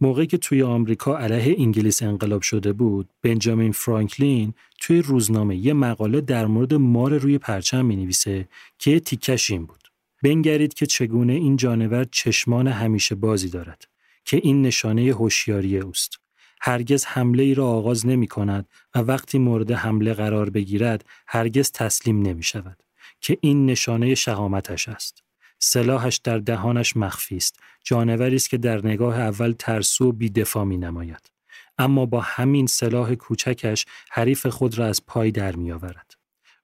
موقعی 0.00 0.26
که 0.26 0.38
توی 0.38 0.62
آمریکا 0.62 1.18
علیه 1.18 1.56
انگلیس 1.58 2.02
انقلاب 2.02 2.42
شده 2.42 2.72
بود 2.72 3.10
بنجامین 3.22 3.72
فرانکلین 3.72 4.54
توی 4.80 5.02
روزنامه 5.02 5.56
یه 5.56 5.72
مقاله 5.72 6.20
در 6.20 6.46
مورد 6.46 6.74
مار 6.74 7.18
روی 7.18 7.38
پرچم 7.38 7.84
می 7.84 7.96
نویسه 7.96 8.48
که 8.78 9.00
تیکش 9.00 9.50
این 9.50 9.66
بود. 9.66 9.88
بنگرید 10.22 10.74
که 10.74 10.86
چگونه 10.86 11.32
این 11.32 11.56
جانور 11.56 12.04
چشمان 12.04 12.68
همیشه 12.68 13.14
بازی 13.14 13.48
دارد 13.48 13.88
که 14.24 14.40
این 14.42 14.62
نشانه 14.62 15.02
هوشیاری 15.02 15.78
اوست. 15.78 16.18
هرگز 16.60 17.04
حمله 17.04 17.42
ای 17.42 17.54
را 17.54 17.66
آغاز 17.66 18.06
نمی 18.06 18.26
کند 18.26 18.68
و 18.94 18.98
وقتی 18.98 19.38
مورد 19.38 19.72
حمله 19.72 20.14
قرار 20.14 20.50
بگیرد 20.50 21.04
هرگز 21.26 21.72
تسلیم 21.72 22.22
نمی 22.22 22.42
شود 22.42 22.82
که 23.20 23.38
این 23.40 23.66
نشانه 23.66 24.14
شهامتش 24.14 24.88
است. 24.88 25.23
سلاحش 25.58 26.16
در 26.16 26.38
دهانش 26.38 26.96
مخفی 26.96 27.36
است 27.36 27.60
جانوری 27.84 28.36
است 28.36 28.50
که 28.50 28.58
در 28.58 28.86
نگاه 28.86 29.20
اول 29.20 29.54
ترسو 29.58 30.08
و 30.08 30.12
بیدفاع 30.12 30.64
می 30.64 30.76
نماید. 30.76 31.30
اما 31.78 32.06
با 32.06 32.20
همین 32.20 32.66
سلاح 32.66 33.14
کوچکش 33.14 33.86
حریف 34.10 34.46
خود 34.46 34.78
را 34.78 34.86
از 34.86 35.06
پای 35.06 35.30
در 35.30 35.56
می 35.56 35.72
آورد. 35.72 36.14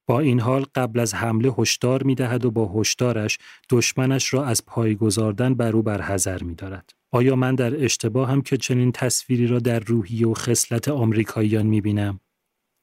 با 0.07 0.21
این 0.21 0.41
حال 0.41 0.67
قبل 0.75 1.01
از 1.01 1.15
حمله 1.15 1.55
هشدار 1.59 2.03
می 2.03 2.15
دهد 2.15 2.45
و 2.45 2.51
با 2.51 2.81
هشدارش 2.81 3.39
دشمنش 3.71 4.35
را 4.35 4.45
از 4.45 4.67
پای 4.67 4.95
گذاردن 4.95 5.55
بر 5.55 5.77
او 5.77 5.83
برحذر 5.83 6.43
می 6.43 6.55
دارد. 6.55 6.91
آیا 7.11 7.37
من 7.37 7.55
در 7.55 7.85
اشتباه 7.85 8.31
هم 8.31 8.43
که 8.43 8.57
چنین 8.57 8.93
تصویری 8.93 9.47
را 9.47 9.59
در 9.59 9.79
روحی 9.79 10.25
و 10.25 10.35
خصلت 10.35 10.89
آمریکاییان 10.89 11.67
می 11.67 11.81
بینم؟ 11.81 12.21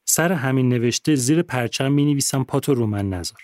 سر 0.06 0.32
همین 0.32 0.70
نوشته 0.70 1.16
زیر 1.16 1.42
پرچم 1.42 1.92
می 1.92 2.06
نویسم 2.06 2.44
پاتو 2.44 2.74
رو 2.74 2.88
من 2.88 3.10
نذار. 3.10 3.42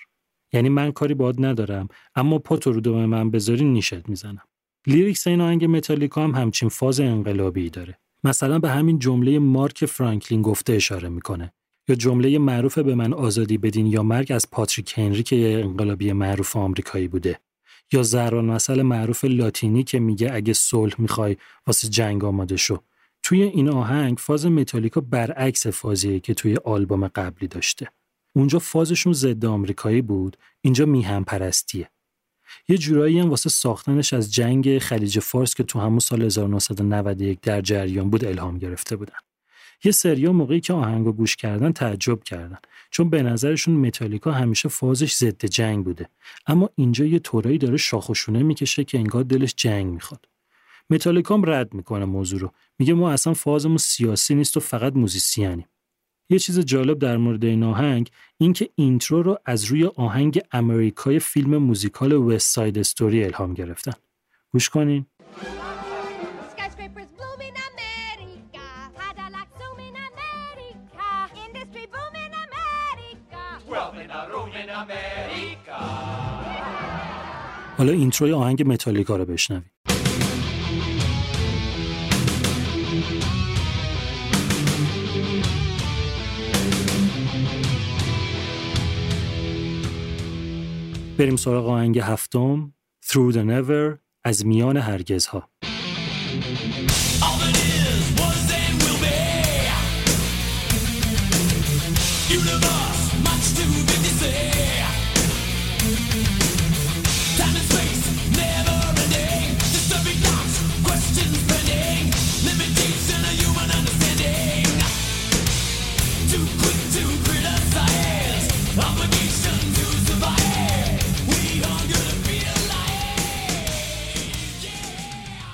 یعنی 0.54 0.70
من 0.70 0.91
کاری 0.91 1.14
باد 1.14 1.45
ندارم 1.45 1.88
اما 2.16 2.39
پاتو 2.39 2.72
رو 2.72 2.82
دوم 2.82 3.06
من 3.06 3.32
بذاری 3.32 3.66
نیشت 3.66 4.10
می‌زنم. 4.10 4.41
lyrics 4.88 5.28
این 5.28 5.41
آهنگ 5.41 5.66
متالیکا 5.66 6.24
هم 6.24 6.32
همچین 6.32 6.70
فاز 6.70 6.99
انقلابی 6.99 7.70
داره. 7.70 7.99
مثلا 8.24 8.60
به 8.60 8.70
همین 8.70 8.99
جمله 8.99 9.39
مارک 9.39 9.86
فرانکلین 9.86 10.41
گفته 10.41 10.74
اشاره 10.74 11.10
می‌کنه 11.10 11.54
یا 11.88 11.95
جمله 11.95 12.38
معروف 12.38 12.78
به 12.78 12.95
من 12.95 13.14
آزادی 13.14 13.58
بدین 13.58 13.86
یا 13.86 14.04
مرگ 14.04 14.32
از 14.32 14.45
پاتریک 14.51 14.97
هنری 14.97 15.24
که 15.24 15.36
یه 15.36 15.60
انقلابی 15.66 16.14
معروف 16.14 16.56
آمریکایی 16.56 17.08
بوده 17.08 17.39
یا 17.93 18.04
اون 18.03 18.45
مثل 18.45 18.84
معروف 18.84 19.26
لاتینی 19.26 19.84
که 19.84 19.99
میگه 19.99 20.34
اگه 20.34 20.54
صلح 20.54 20.95
می‌خوای 20.97 21.38
واسه 21.68 21.88
جنگ 21.88 22.24
آماده 22.24 22.58
شو 22.58 22.78
توی 23.24 23.43
این 23.43 23.70
آهنگ 23.70 24.18
فاز 24.18 24.45
متالیکا 24.45 25.01
برعکس 25.01 25.68
فازیه 25.68 26.20
که 26.20 26.34
توی 26.34 26.58
آلبوم 26.66 27.08
قبلی 27.08 27.47
داشته 27.47 27.88
اونجا 28.36 28.59
فازشون 28.59 29.13
ضد 29.13 29.45
آمریکایی 29.45 30.01
بود 30.01 30.38
اینجا 30.61 30.86
میهن 30.86 31.24
پرستیه. 31.23 31.89
یه 32.67 32.77
جورایی 32.77 33.19
هم 33.19 33.29
واسه 33.29 33.49
ساختنش 33.49 34.13
از 34.13 34.34
جنگ 34.34 34.79
خلیج 34.79 35.19
فارس 35.19 35.55
که 35.55 35.63
تو 35.63 35.79
همون 35.79 35.99
سال 35.99 36.21
1991 36.21 37.41
در 37.41 37.61
جریان 37.61 38.09
بود 38.09 38.25
الهام 38.25 38.57
گرفته 38.57 38.95
بودن. 38.95 39.17
یه 39.84 39.91
سریا 39.91 40.34
موقعی 40.34 40.59
که 40.59 40.73
آهنگو 40.73 41.11
گوش 41.11 41.36
کردن 41.36 41.71
تعجب 41.71 42.23
کردن 42.23 42.57
چون 42.89 43.09
به 43.09 43.23
نظرشون 43.23 43.75
متالیکا 43.75 44.31
همیشه 44.31 44.69
فازش 44.69 45.15
ضد 45.15 45.45
جنگ 45.45 45.86
بوده. 45.86 46.09
اما 46.47 46.69
اینجا 46.75 47.05
یه 47.05 47.19
طورایی 47.19 47.57
داره 47.57 47.77
شاخشونه 47.77 48.43
می‌کشه 48.43 48.84
که 48.84 48.97
انگار 48.97 49.23
دلش 49.23 49.53
جنگ 49.57 49.93
می‌خواد. 49.93 50.25
متالیکام 50.89 51.49
رد 51.49 51.73
می‌کنه 51.73 52.05
موضوع 52.05 52.39
رو. 52.39 52.51
میگه 52.79 52.93
ما 52.93 53.11
اصلا 53.11 53.34
فازمون 53.34 53.77
سیاسی 53.77 54.36
نیست 54.36 54.57
و 54.57 54.59
فقط 54.59 54.93
موزیسیانیم. 54.95 55.65
یه 56.30 56.39
چیز 56.39 56.59
جالب 56.59 56.99
در 56.99 57.17
مورد 57.17 57.45
این 57.45 57.63
آهنگ 57.63 58.09
اینکه 58.38 58.69
intro 58.76 59.24
رو 59.24 59.38
از 59.45 59.65
روی 59.65 59.86
آهنگ 59.86 60.41
America 60.51 61.11
ی 61.11 61.19
فیلم 61.19 61.57
موزیکال 61.57 62.13
West 62.13 62.55
Side 62.55 62.78
Story 62.80 63.24
الهام 63.24 63.53
گرفتن. 63.53 63.91
گوش 64.51 64.69
کنین. 64.69 65.05
حالا 77.78 77.91
intro 77.91 78.25
ی 78.25 78.32
آهنگ 78.34 78.67
متالیکا 78.67 79.15
رو 79.15 79.26
بشنوید. 79.26 79.92
بریم 91.20 91.36
سراغ 91.36 91.68
آهنگ 91.68 91.99
هفتم 91.99 92.74
Through 93.05 93.34
the 93.34 93.45
Never 93.45 93.97
از 94.24 94.45
میان 94.45 94.78
هرگزها. 94.78 95.53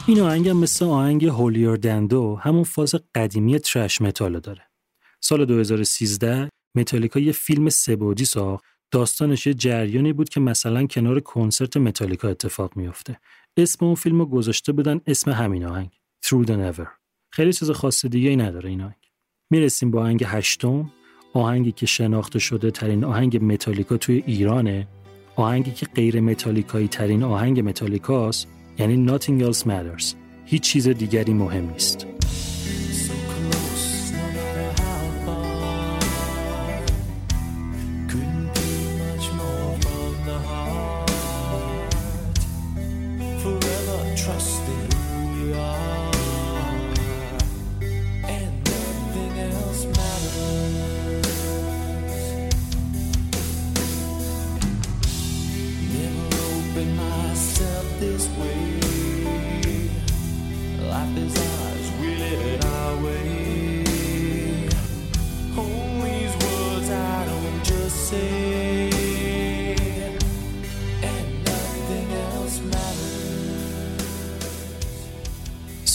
این 0.09 0.21
آهنگ 0.21 0.49
هم 0.49 0.57
مثل 0.57 0.85
آهنگ 0.85 1.25
هولیر 1.25 1.75
دندو 1.75 2.35
همون 2.35 2.63
فاز 2.63 2.95
قدیمی 3.15 3.59
ترش 3.59 4.01
متال 4.01 4.39
داره. 4.39 4.61
سال 5.21 5.45
2013 5.45 6.49
متالیکا 6.75 7.19
یه 7.19 7.31
فیلم 7.31 7.69
سبودی 7.69 8.25
ساخت 8.25 8.65
داستانش 8.91 9.47
یه 9.47 9.53
جریانی 9.53 10.13
بود 10.13 10.29
که 10.29 10.39
مثلا 10.39 10.87
کنار 10.87 11.19
کنسرت 11.19 11.77
متالیکا 11.77 12.27
اتفاق 12.27 12.77
میافته. 12.77 13.19
اسم 13.57 13.85
اون 13.85 13.95
فیلم 13.95 14.19
رو 14.19 14.25
گذاشته 14.25 14.71
بودن 14.71 15.01
اسم 15.07 15.31
همین 15.31 15.65
آهنگ 15.65 15.89
Through 16.25 16.45
the 16.45 16.51
Never. 16.51 16.87
خیلی 17.31 17.53
چیز 17.53 17.71
خاص 17.71 18.05
دیگه 18.05 18.29
ای 18.29 18.35
نداره 18.35 18.69
این 18.69 18.81
آهنگ. 18.81 19.11
می‌رسیم 19.49 19.91
با 19.91 20.01
آهنگ 20.01 20.23
هشتم 20.25 20.91
آهنگی 21.33 21.71
که 21.71 21.85
شناخته 21.85 22.39
شده 22.39 22.71
ترین 22.71 23.03
آهنگ 23.03 23.43
متالیکا 23.43 23.97
توی 23.97 24.23
ایرانه 24.27 24.87
آهنگی 25.35 25.71
که 25.71 25.85
غیر 25.85 26.19
متالیکایی 26.19 26.87
ترین 26.87 27.23
آهنگ 27.23 27.59
متالیکاست 27.59 28.58
یعنی 28.79 29.17
nothing 29.17 29.53
else 29.53 29.61
matters. 29.61 30.13
هیچ 30.45 30.61
چیز 30.61 30.87
دیگری 30.87 31.33
مهم 31.33 31.69
نیست. 31.69 32.05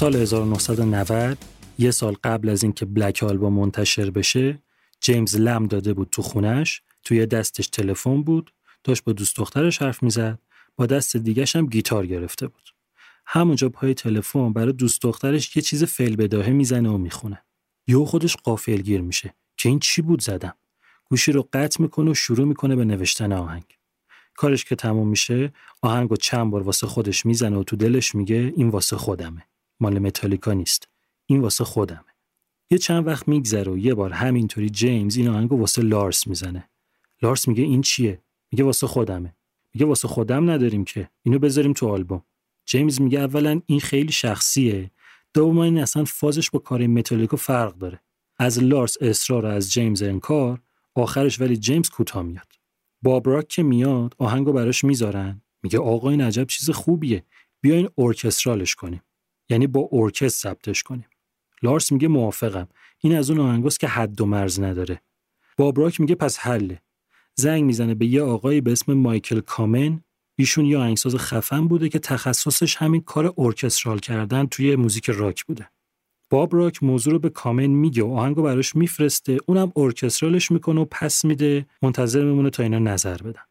سال 0.05 0.17
1990 0.17 1.39
یه 1.79 1.91
سال 1.91 2.17
قبل 2.25 2.49
از 2.49 2.63
اینکه 2.63 2.85
بلک 2.85 3.23
آلبوم 3.23 3.53
منتشر 3.53 4.11
بشه 4.11 4.59
جیمز 5.01 5.37
لم 5.37 5.67
داده 5.67 5.95
بود 5.95 6.09
تو 6.11 6.23
خونش 6.23 6.83
توی 7.05 7.27
دستش 7.27 7.69
تلفن 7.69 8.23
بود 8.23 8.53
داشت 8.85 9.05
با 9.05 9.13
دوست 9.13 9.37
دخترش 9.37 9.83
حرف 9.83 10.03
می‌زد 10.03 10.39
با 10.77 10.87
دست 10.87 11.17
دیگش 11.17 11.57
هم 11.57 11.67
گیتار 11.67 12.07
گرفته 12.07 12.47
بود. 12.47 12.71
همونجا 13.27 13.69
پای 13.69 13.95
تلفن 13.95 14.53
برای 14.53 14.73
دوست 14.73 15.03
دخترش 15.03 15.57
یه 15.57 15.63
چیز 15.63 15.85
فعل 15.85 16.17
بداهه 16.17 16.51
می‌زنه 16.51 16.89
و 16.89 16.99
می‌خونه. 16.99 17.43
یهو 17.87 18.05
خودش 18.05 18.37
قافلگیر 18.37 19.01
میشه. 19.01 19.35
که 19.57 19.69
این 19.69 19.79
چی 19.79 20.03
بود 20.03 20.23
زدم؟ 20.23 20.55
گوشی 21.11 21.33
رو 21.33 21.49
قطع 21.53 21.83
می‌کنه 21.83 22.11
و 22.11 22.15
شروع 22.15 22.47
می‌کنه 22.47 22.77
به 22.77 22.85
نوشتن 22.85 23.33
آهنگ. 23.33 23.79
کارش 24.37 24.65
که 24.65 24.77
تموم 24.77 25.09
میشه 25.09 25.53
آهنگ 25.83 26.11
رو 26.11 26.17
چند 26.17 26.51
بار 26.51 26.63
واسه 26.63 26.87
خودش 26.87 27.27
می‌زنه 27.27 27.57
و 27.57 27.63
تو 27.63 27.77
دلش 27.77 28.15
میگه 28.15 28.53
این 28.57 28.69
واسه 28.69 28.97
خودمه. 28.97 29.43
مال 29.81 29.99
متالیکا 29.99 30.53
نیست. 30.53 30.89
این 31.27 31.41
واسه 31.41 31.65
خودمه. 31.65 32.05
یه 32.71 32.79
چند 32.79 33.07
وقت 33.07 33.29
میگذره 33.29 33.73
و 33.73 33.79
یه 33.79 33.95
بار 33.95 34.13
همینطوری 34.13 34.71
جیمز 34.71 35.17
این 35.17 35.29
آهنگو 35.29 35.59
واسه 35.59 35.83
لارس 35.83 36.27
می‌زنه. 36.27 36.71
لارس 37.23 37.49
میگه 37.49 37.63
این 37.63 37.81
چیه؟ 37.81 38.23
میگه 38.53 38.65
واسه 38.65 38.87
خودمه. 38.87 39.35
میگه 39.75 39.87
واسه 39.87 40.09
خودم 40.09 40.51
نداریم 40.51 40.85
که. 40.85 41.11
اینو 41.23 41.39
بذاریم 41.39 41.73
تو 41.73 41.89
آلبوم. 41.89 42.23
جیمز 42.67 43.01
میگه 43.01 43.21
اولا 43.21 43.61
این 43.67 43.81
خیلی 43.81 44.13
شخصیه. 44.13 44.91
دوم 45.35 45.59
این 45.59 45.79
اصلا 45.79 46.05
فازش 46.05 46.51
با 46.51 46.59
کار 46.59 46.87
متالیکا 46.87 47.37
فرق 47.37 47.75
داره. 47.75 48.01
از 48.39 48.63
لارس 48.63 48.97
اصرار 49.01 49.47
از 49.47 49.73
جیمز 49.73 50.03
انکار 50.03 50.61
آخرش 50.95 51.41
ولی 51.41 51.57
جیمز 51.57 51.91
کوتاه 51.91 52.23
میاد. 52.23 52.53
بابراک 53.03 53.49
که 53.49 53.63
میاد 53.63 54.15
آهنگو 54.19 54.53
براش 54.53 54.85
می‌ذارن. 54.85 55.43
میگه 55.63 55.79
آقا 55.79 56.11
این 56.11 56.21
عجب 56.21 56.45
چیز 56.45 56.71
خوبیه. 56.71 57.25
بیاین 57.61 57.89
ارکسترالش 57.99 58.75
کنیم. 58.75 59.03
یعنی 59.49 59.67
با 59.67 59.89
ارکستر 59.93 60.29
ثبتش 60.29 60.83
کنیم. 60.83 61.07
لارس 61.63 61.93
میگه 61.93 62.09
موافقم. 62.09 62.69
این 63.01 63.17
از 63.17 63.31
اون 63.31 63.41
آهنگاست 63.41 63.81
که 63.81 63.89
حد 63.89 64.21
و 64.21 64.27
مرز 64.27 64.61
نداره. 64.61 65.01
بابراک 65.57 66.01
میگه 66.01 66.15
پس 66.15 66.39
حله. 66.39 66.81
زنگ 67.35 67.65
می‌زنه 67.65 67.95
به 67.95 68.07
یه 68.07 68.23
آقایی 68.23 68.61
به 68.61 68.73
اسم 68.73 68.93
مایکل 68.93 69.41
کامن. 69.41 70.01
ایشون 70.37 70.65
یه 70.65 70.79
آهنگساز 70.79 71.17
خفن 71.17 71.69
بوده 71.69 71.89
که 71.89 71.99
تخصصش 71.99 72.77
همین 72.77 73.01
کار 73.01 73.35
ارکسترال 73.39 73.99
کردن 73.99 74.47
توی 74.47 74.77
موزیک 74.77 75.11
راک 75.11 75.45
بوده. 75.45 75.69
باب 76.31 76.55
راک 76.55 76.83
موضوع 76.83 77.13
رو 77.13 77.19
به 77.19 77.31
کامن 77.31 77.67
میگه 77.67 78.03
و 78.03 78.13
آهنگو 78.13 78.43
براش 78.43 78.77
میفرسته. 78.77 79.39
اونم 79.47 79.73
orchestral 79.77 80.38
ش 80.38 80.51
می‌کنه 80.51 80.81
و 80.81 80.85
پس 80.85 81.25
میده. 81.25 81.67
منتظر 81.83 82.25
میمونه 82.25 82.51
تا 82.51 82.63
اینا 82.63 82.79
نظر 82.79 83.17
بدن. 83.17 83.43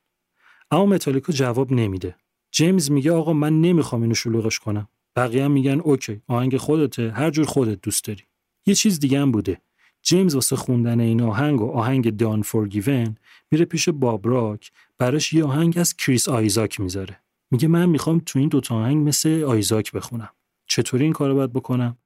اما 0.71 0.85
متالیکا 0.85 1.33
جواب 1.33 1.71
نمیده. 1.71 2.15
جیمز 2.51 2.91
میگه 2.91 3.11
آقا 3.11 3.33
من 3.33 3.61
نمی‌خوام 3.61 4.01
اینو 4.01 4.15
شلوغش 4.15 4.59
کنم. 4.59 4.87
بقیه 5.15 5.45
هم 5.45 5.51
میگن 5.51 5.79
okay 5.79 6.21
آهنگ 6.27 6.57
خودته 6.57 7.11
هر 7.11 7.29
جور 7.29 7.45
خودت 7.45 7.81
دوست 7.81 8.05
داری. 8.05 8.23
یه 8.65 8.75
چیز 8.75 8.99
دیگه 8.99 9.19
هم 9.19 9.31
بوده. 9.31 9.61
جیمز 10.01 10.35
واسه 10.35 10.55
خوندن 10.55 10.99
این 10.99 11.21
آهنگ 11.21 11.61
و 11.61 11.71
آهنگ 11.71 12.17
The 12.17 12.41
Unforgiven 12.41 13.15
میره 13.51 13.65
پیش 13.65 13.89
باب 13.89 14.22
راک 14.22 14.71
براش 14.97 15.33
یه 15.33 15.43
آهنگ 15.43 15.77
از 15.77 15.95
کریس 15.95 16.29
آیزاک 16.29 16.79
می‌ذاره. 16.79 17.19
میگه 17.51 17.67
من 17.67 17.89
می‌خوام 17.89 18.21
تو 18.25 18.39
این 18.39 18.49
دوتا 18.49 18.75
آهنگ 18.75 19.07
مثل 19.07 19.43
آیزاک 19.43 19.91
بخونم. 19.91 20.29
چطوری 20.67 21.03
این 21.03 21.13
کارو 21.13 21.35
باید 21.35 21.53
بکنم؟ 21.53 21.97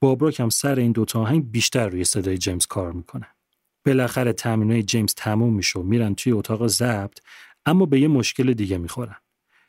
بابراک 0.00 0.40
هم 0.40 0.48
سر 0.48 0.78
این 0.78 0.92
دوتا 0.92 1.20
آهنگ 1.20 1.50
بیشتر 1.50 1.88
روی 1.88 2.04
صدای 2.04 2.38
جیمز 2.38 2.66
کار 2.66 2.92
می‌کنه. 2.92 3.26
بالاخره 3.86 4.32
تمرینای 4.32 4.82
جیمز 4.82 5.14
تموم 5.14 5.54
میشه 5.54 5.78
و 5.78 5.82
میرن 5.82 6.14
توی 6.14 6.32
اتاق 6.32 6.66
ضبط 6.66 7.18
اما 7.66 7.86
به 7.86 8.00
یه 8.00 8.08
مشکل 8.08 8.52
دیگه 8.52 8.78
می‌خورن. 8.78 9.16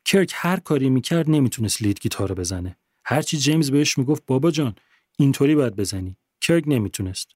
کرک 0.06 0.32
هر 0.36 0.60
کاری 0.60 0.90
می‌کرد 0.90 1.30
نمی‌تونست 1.30 1.82
لید 1.82 2.00
گیتار 2.02 2.30
رو 2.30 2.36
بزنه. 2.36 2.78
هرچی 3.06 3.38
جیمز 3.38 3.72
بهش 3.72 3.98
می‌گفت 3.98 4.24
بابا 4.28 4.52
جان 4.52 4.76
اینطوری 5.20 5.56
باید 5.56 5.76
بزنی. 5.76 6.18
کرک 6.42 6.64
نمی‌تونست. 6.68 7.32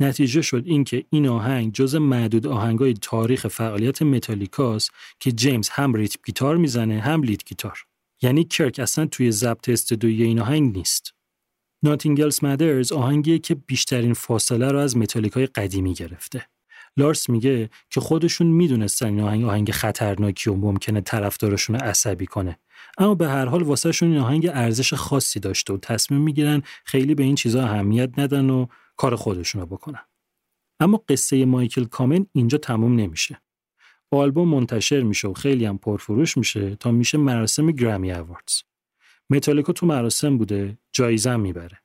نتیجه 0.00 0.42
شد 0.42 0.62
اینکه 0.66 1.04
این 1.10 1.28
آهنگ 1.28 1.72
جز 1.72 1.94
معدود 1.94 2.46
آهنگای 2.46 2.94
تاریخ 2.94 3.46
فعالیت 3.46 4.02
متالیکاست 4.02 4.90
که 5.20 5.32
جیمز 5.32 5.68
هم 5.68 5.94
ریتم 5.94 6.20
گیتار 6.26 6.56
می‌زنه 6.56 7.00
هم 7.00 7.22
لید 7.22 7.42
گیتار. 7.46 7.84
یعنی 8.22 8.44
کرک 8.44 8.78
اصلا 8.78 9.06
توی 9.06 9.32
ضبط 9.32 9.68
استودیوی 9.68 10.22
این 10.22 10.40
آهنگ 10.40 10.76
نیست. 10.76 11.14
ناتینگلز 11.82 12.44
مدرز 12.44 12.92
آهنگیه 12.92 13.38
که 13.38 13.54
بیشترین 13.54 14.14
فاصله 14.14 14.72
رو 14.72 14.78
از 14.78 14.96
متالیکای 14.96 15.46
قدیمی 15.46 15.94
گرفته. 15.94 16.46
لارس 16.98 17.30
میگه 17.30 17.70
که 17.90 18.00
خودشون 18.00 18.46
می‌دونستن 18.46 19.06
این 19.06 19.20
آهنگ 19.20 19.44
آهنگ 19.44 19.70
خطرناکی 19.70 20.50
و 20.50 20.54
ممکنه 20.54 21.00
طرفدارشون 21.00 21.76
عصبی 21.76 22.26
کنه. 22.26 22.58
اما 22.98 23.14
به 23.14 23.28
هر 23.28 23.44
حال 23.44 23.62
واسهشون 23.62 24.08
این 24.08 24.18
آهنگ 24.18 24.46
ارزش 24.46 24.94
خاصی 24.94 25.40
داشته 25.40 25.72
و 25.72 25.78
تصمیم 25.78 26.20
می‌گیرن 26.20 26.62
خیلی 26.84 27.14
به 27.14 27.22
این 27.22 27.34
چیزا 27.34 27.62
اهمیت 27.62 28.18
ندن 28.18 28.50
و 28.50 28.66
کار 28.96 29.16
خودشون 29.16 29.60
رو 29.60 29.66
بکنن. 29.66 30.00
اما 30.80 31.04
قصه 31.08 31.44
مایکل 31.44 31.84
کامن 31.84 32.26
اینجا 32.32 32.58
تموم 32.58 32.96
نمیشه. 32.96 33.40
آلبوم 34.10 34.48
منتشر 34.48 35.02
میشه 35.02 35.28
و 35.28 35.32
خیلی 35.32 35.64
هم 35.64 35.78
پرفروش 35.78 36.36
میشه 36.36 36.76
تا 36.76 36.90
میشه 36.90 37.18
مراسم 37.18 37.70
گرمی 37.70 38.12
اواردز. 38.12 38.62
متالیکا 39.30 39.72
تو 39.72 39.86
مراسم 39.86 40.38
بوده 40.38 40.78
جایزه 40.92 41.36
می‌بره. 41.36 41.78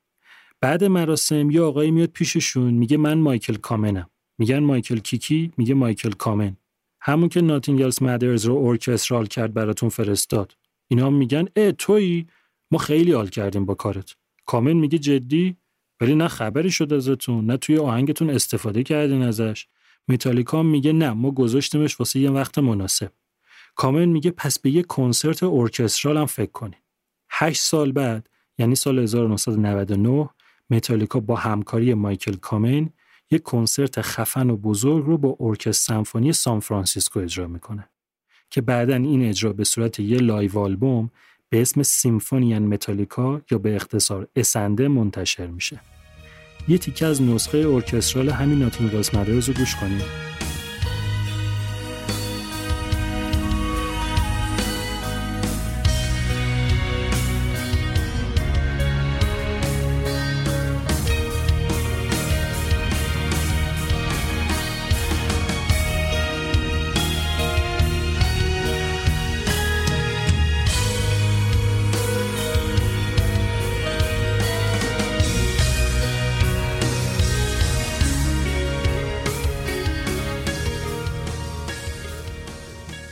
بعد 0.61 0.83
مراسم 0.83 1.51
یه 1.51 1.61
آقایی 1.61 1.91
میاد 1.91 2.09
پیششون 2.09 2.73
میگه 2.73 2.97
من 2.97 3.13
مایکل 3.13 3.55
کامنم. 3.55 4.09
میگن 4.37 4.59
مایکل 4.59 4.97
کیکی 4.99 5.51
میگه 5.57 5.73
مایکل 5.73 6.11
کامن. 6.11 6.57
همون 7.01 7.29
که 7.29 7.41
ناتینگلز 7.41 8.03
مدرز 8.03 8.45
رو 8.45 8.55
ارکسترال 8.55 9.25
کرد 9.25 9.53
براتون 9.53 9.89
فرستاد. 9.89 10.55
اینا 10.87 11.09
میگن 11.09 11.45
اه 11.55 11.71
تویی؟ 11.71 12.27
ما 12.71 12.77
خیلی 12.77 13.11
حال 13.11 13.27
کردیم 13.27 13.65
با 13.65 13.73
کارت. 13.73 14.15
کامن 14.45 14.73
میگه 14.73 14.97
جدی؟ 14.97 15.55
ولی 16.01 16.15
نه 16.15 16.27
خبری 16.27 16.71
شد 16.71 16.93
ازتون 16.93 17.45
نه 17.45 17.57
توی 17.57 17.77
آهنگتون 17.77 18.29
استفاده 18.29 18.83
کردین 18.83 19.21
ازش. 19.21 19.67
متالیکا 20.07 20.63
میگه 20.63 20.93
نه 20.93 21.13
ما 21.13 21.31
گذاشتیمش 21.31 21.99
واسه 21.99 22.19
یه 22.19 22.29
وقت 22.29 22.59
مناسب. 22.59 23.11
کامن 23.75 24.05
میگه 24.05 24.31
پس 24.31 24.59
به 24.59 24.69
یه 24.69 24.83
کنسرت 24.83 25.43
orchestral 25.43 26.17
هم 26.17 26.25
فکر 26.25 26.51
کنین. 26.51 26.75
هشت 27.29 27.61
سال 27.61 27.91
بعد 27.91 28.29
یعنی 28.57 28.75
سال 28.75 28.99
1999 28.99 30.29
متالیکا 30.69 31.19
با 31.19 31.35
همکاری 31.35 31.93
مایکل 31.93 32.33
کامن 32.33 32.89
یک 33.33 33.43
کنسرت 33.43 34.01
خفن 34.01 34.49
و 34.49 34.57
بزرگ 34.57 35.05
رو 35.05 35.17
با 35.17 35.37
ارکستر 35.39 35.93
سمفونی 35.93 36.33
سان 36.33 36.59
فرانسیسکو 36.59 37.19
اجرا 37.19 37.47
می‌کنه 37.47 37.89
که 38.49 38.61
بعدا 38.61 38.95
این 38.95 39.25
اجرا 39.25 39.53
به 39.53 39.63
صورت 39.63 39.99
یه 39.99 40.17
live 40.17 40.59
album 40.59 41.09
به 41.49 41.61
اسم 41.61 41.83
Symphony 41.83 42.41
and 42.41 42.63
Metallica 42.63 43.41
یا 43.51 43.57
به 43.57 43.75
اختصار 43.75 44.27
اسنده 44.35 44.87
منتشر 44.87 45.47
میشه. 45.47 45.79
یه 46.67 46.77
تیکه 46.77 47.05
از 47.05 47.21
نسخه 47.21 47.57
ارکسترال 47.57 48.29
همین 48.29 48.59
ناتینگاس 48.59 49.15
مدرز 49.15 49.49
رو 49.49 49.53
گوش 49.53 49.75
کنیم. 49.75 50.32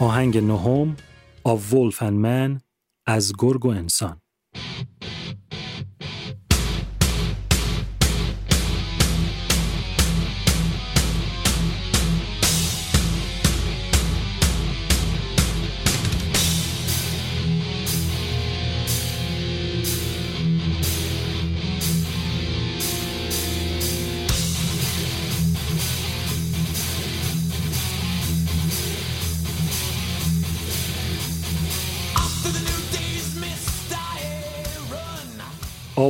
آهنگ 0.01 0.37
نهم 0.37 0.97
آف 1.43 1.73
ولف 1.73 2.03
من 2.03 2.61
از 3.07 3.33
گرگ 3.39 3.65
و 3.65 3.69
انسان. 3.69 4.20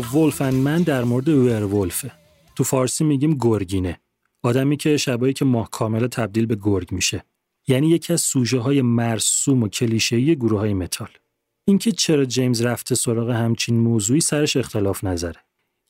ولف 0.01 0.41
من 0.41 0.81
در 0.81 1.03
مورد 1.03 1.29
ولفه. 1.29 2.11
تو 2.55 2.63
فارسی 2.63 3.03
میگیم 3.03 3.37
گرگینه. 3.37 3.99
آدمی 4.43 4.77
که 4.77 4.97
شبایی 4.97 5.33
که 5.33 5.45
ماه 5.45 5.69
کامل 5.69 6.07
تبدیل 6.07 6.45
به 6.45 6.57
گرگ 6.61 6.91
میشه. 6.91 7.25
یعنی 7.67 7.89
یکی 7.89 8.13
از 8.13 8.21
سوژه 8.21 8.59
های 8.59 8.81
مرسوم 8.81 9.63
و 9.63 9.67
کلیشه‌ای 9.67 10.35
گروه 10.35 10.59
های 10.59 10.73
متال. 10.73 11.09
اینکه 11.65 11.91
چرا 11.91 12.25
جیمز 12.25 12.61
رفته 12.61 12.95
سراغ 12.95 13.29
همچین 13.29 13.79
موضوعی 13.79 14.21
سرش 14.21 14.57
اختلاف 14.57 15.03
نظره. 15.03 15.39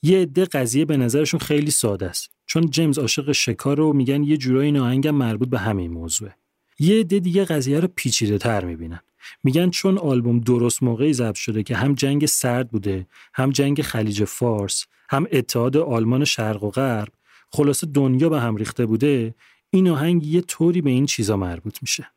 یه 0.04 0.20
عده 0.20 0.46
قضیه 0.46 0.86
به 0.86 0.98
نظرشون 0.98 1.40
خیلی 1.40 1.72
ساده 1.72 2.06
است. 2.06 2.30
چون 2.46 2.70
جیمز 2.70 3.00
عاشق 3.00 3.32
شکار 3.32 3.78
رو 3.78 3.94
میگن 3.94 4.24
یه 4.24 4.38
جورایی 4.38 4.66
این 4.66 4.78
آهنگم 4.78 5.16
مربوط 5.16 5.50
به 5.50 5.60
همین 5.60 5.92
موضوعه. 5.92 6.36
یه 6.80 7.00
عده 7.00 7.20
دیگه 7.20 7.46
قضیه 7.46 7.80
رو 7.80 7.88
پیچیده 7.96 8.38
تر 8.38 8.66
می‌بینن. 8.66 9.00
میگن 9.44 9.70
چون 9.70 9.98
آلبوم 9.98 10.40
درست 10.40 10.84
موقعی 10.84 11.14
ضبط 11.14 11.36
شده 11.36 11.64
که 11.64 11.76
هم 11.76 11.94
جنگ 11.94 12.26
سرد 12.26 12.70
بوده 12.70 13.08
هم 13.34 13.50
جنگ 13.50 13.82
خلیج 13.82 14.24
فارس 14.24 14.86
هم 15.10 15.28
اتحاد 15.32 15.78
آلمان 15.78 16.26
شرق 16.26 16.64
و 16.64 16.70
غرب 16.70 17.14
خلاصه 17.50 17.88
دنیا 17.88 18.30
به 18.30 18.40
هم 18.40 18.56
ریخته 18.56 18.86
بوده 18.86 19.36
این 19.70 19.90
آهنگ 19.90 20.26
یه 20.26 20.42
طوری 20.42 20.82
به 20.82 20.90
این 20.90 21.06
چیزا 21.06 21.38
مربوط 21.38 21.78
میشه. 21.82 22.08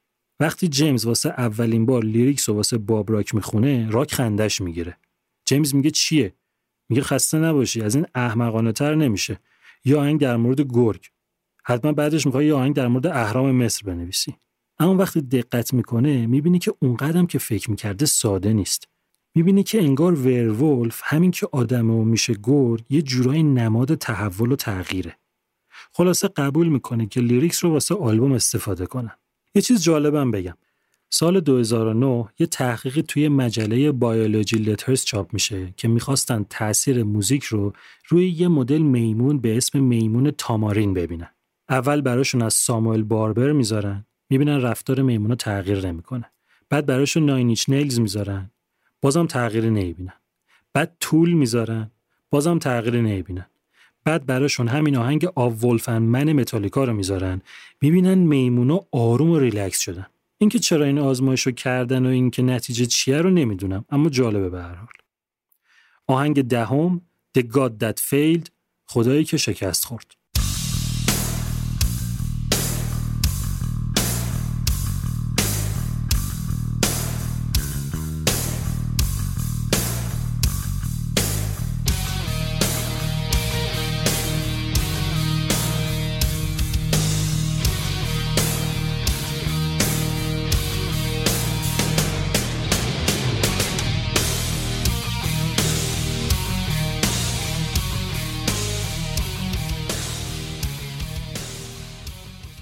وقتی 0.40 0.68
جیمز 0.68 1.06
واسه 1.06 1.28
اولین 1.28 1.86
بار 1.86 2.04
lyrics 2.04 2.48
و 2.48 2.54
واسه 2.54 2.78
باب 2.78 3.12
راک 3.12 3.34
می‌خونه 3.34 3.90
راک 3.90 4.14
خندش 4.14 4.60
می‌گیره. 4.60 4.96
جیمز 5.44 5.74
میگه 5.74 5.90
چیه؟ 5.90 6.34
میگه 6.88 7.02
خسته 7.02 7.38
نباشی 7.38 7.82
از 7.82 7.94
این 7.94 8.06
احمقانه 8.14 8.72
تر 8.72 8.94
نمیشه. 8.94 9.40
یه 9.84 10.00
آهنگ 10.00 10.20
در 10.20 10.36
مورد 10.36 10.60
گرگ. 10.60 11.06
حتما 11.64 11.92
بعدش 11.92 12.26
می‌خوای 12.26 12.46
یه 12.46 12.54
آهنگ 12.54 12.74
در 12.74 12.88
مورد 12.88 13.06
اهرام 13.06 13.50
مصر 13.50 13.82
بنویسی. 13.86 14.36
اما 14.78 14.94
وقتی 14.94 15.20
دقت 15.20 15.74
می‌کنه 15.74 16.26
می‌بینی 16.26 16.58
که 16.58 16.74
اونقدرم 16.80 17.26
که 17.26 17.38
فکر 17.38 17.70
می‌کرده 17.70 18.06
ساده 18.06 18.52
نیست. 18.52 18.88
می‌بینی 19.34 19.62
که 19.62 19.82
انگار 19.82 20.14
werewolf 20.14 21.00
همین 21.04 21.30
که 21.30 21.48
آدمو 21.52 22.04
میشه 22.04 22.34
گرگ 22.42 22.84
یه 22.90 23.02
جورایی 23.02 23.42
نماد 23.42 23.94
تحول 23.94 24.52
و 24.52 24.56
تغییره. 24.56 25.16
خلاصه 25.92 26.28
قبول 26.28 26.68
می‌کنه 26.68 27.06
که 27.06 27.20
lyrics 27.20 27.64
رو 27.64 27.70
واسه 27.70 27.94
آلبوم 27.94 28.32
استفاده 28.32 28.86
کنن 28.86 29.16
یه 29.54 29.62
چیز 29.62 29.82
جالبم 29.82 30.30
بگم. 30.30 30.54
سال 31.10 31.40
2009 31.40 32.28
یه 32.38 32.46
تحقیقی 32.46 33.02
توی 33.02 33.28
مجله 33.28 33.92
Biology 33.92 34.56
Letters 34.56 35.04
چاپ 35.04 35.32
میشه 35.32 35.74
که 35.76 35.88
می‌خواستن 35.88 36.46
تاثیر 36.50 37.02
موزیک 37.02 37.44
رو 37.44 37.72
روی 38.08 38.30
یه 38.30 38.48
مدل 38.48 38.78
میمون 38.78 39.38
به 39.38 39.56
اسم 39.56 39.82
میمون 39.82 40.30
تامارین 40.30 40.94
ببینن. 40.94 41.30
اول 41.68 42.00
براشون 42.00 42.42
از 42.42 42.54
ساموئل 42.54 43.02
باربر 43.02 43.52
می‌ذارن 43.52 44.06
می‌بینن 44.30 44.62
رفتار 44.62 45.02
میمونا 45.02 45.34
تغییر 45.34 45.86
نمی‌کنه. 45.86 46.30
بعد 46.68 46.86
براشون 46.86 47.26
Nine 47.26 47.47
Inch 47.47 47.68
Nails 47.68 48.00
می‌ذارن. 48.00 48.50
بازم 49.00 49.26
تغییری 49.26 49.70
نمی‌بینن. 49.70 50.12
بعد 50.72 50.96
Tool 51.00 51.32
می‌ذارن. 51.32 51.90
بازم 52.30 52.58
تغییری 52.58 53.02
نمی‌بینن. 53.02 53.46
بعد 54.04 54.26
براشون 54.26 54.68
همین 54.68 54.96
آهنگ 54.96 55.24
Of 55.34 55.64
Wolf 55.64 55.84
and 55.84 55.98
Man 56.02 56.32
متالیکا 56.32 56.84
رو 56.84 56.92
می‌ذارن. 56.92 57.42
می‌بینن 57.80 58.18
میمونا 58.18 58.80
آروم 58.92 59.30
و 59.30 59.38
ریلکس 59.38 59.80
شدن. 59.80 60.06
اینکه 60.38 60.58
چرا 60.58 60.84
این 60.84 60.98
آزمایش 60.98 61.42
رو 61.42 61.52
کردن 61.52 62.06
و 62.06 62.08
اینکه 62.08 62.42
نتیجه 62.42 62.86
چیه 62.86 63.18
رو 63.18 63.30
نمی‌دونم 63.30 63.84
اما 63.90 64.08
جالبه 64.08 64.50
به 64.50 64.62
هر 64.62 64.74
حال. 64.74 64.88
آهنگ 66.06 66.42
دهم 66.42 67.00
The 67.38 67.42
God 67.42 67.72
That 67.82 68.00
Failed 68.00 68.48
خدایی 68.86 69.24
که 69.24 69.36
شکست 69.36 69.84
خورد. 69.84 70.14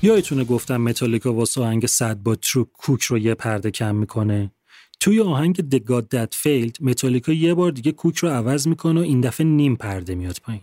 یادتونه 0.05 0.45
گفتم 0.45 0.77
متالیکا 0.77 1.33
واسه 1.33 1.61
آهنگ 1.61 1.87
Sad 1.87 2.17
But 2.17 2.35
True 2.35 2.65
کوک 2.65 3.03
رو 3.03 3.19
یه 3.19 3.35
پرده 3.35 3.71
کم 3.71 3.95
می‌کنه. 3.95 4.51
توی 5.01 5.21
آهنگ 5.21 5.57
The 5.57 5.79
God 5.79 6.05
That 6.15 6.35
Failed 6.35 6.77
متالیکا 6.81 7.33
یه 7.33 7.55
بار 7.55 7.71
دیگه 7.71 7.93
کوک 7.93 8.17
رو 8.17 8.29
عوض 8.29 8.69
می‌کنه 8.69 9.01
و 9.01 9.03
این 9.03 9.21
دفعه 9.21 9.47
نیم 9.47 9.77
پرده 9.77 10.15
میاد 10.15 10.39
پایین. 10.43 10.63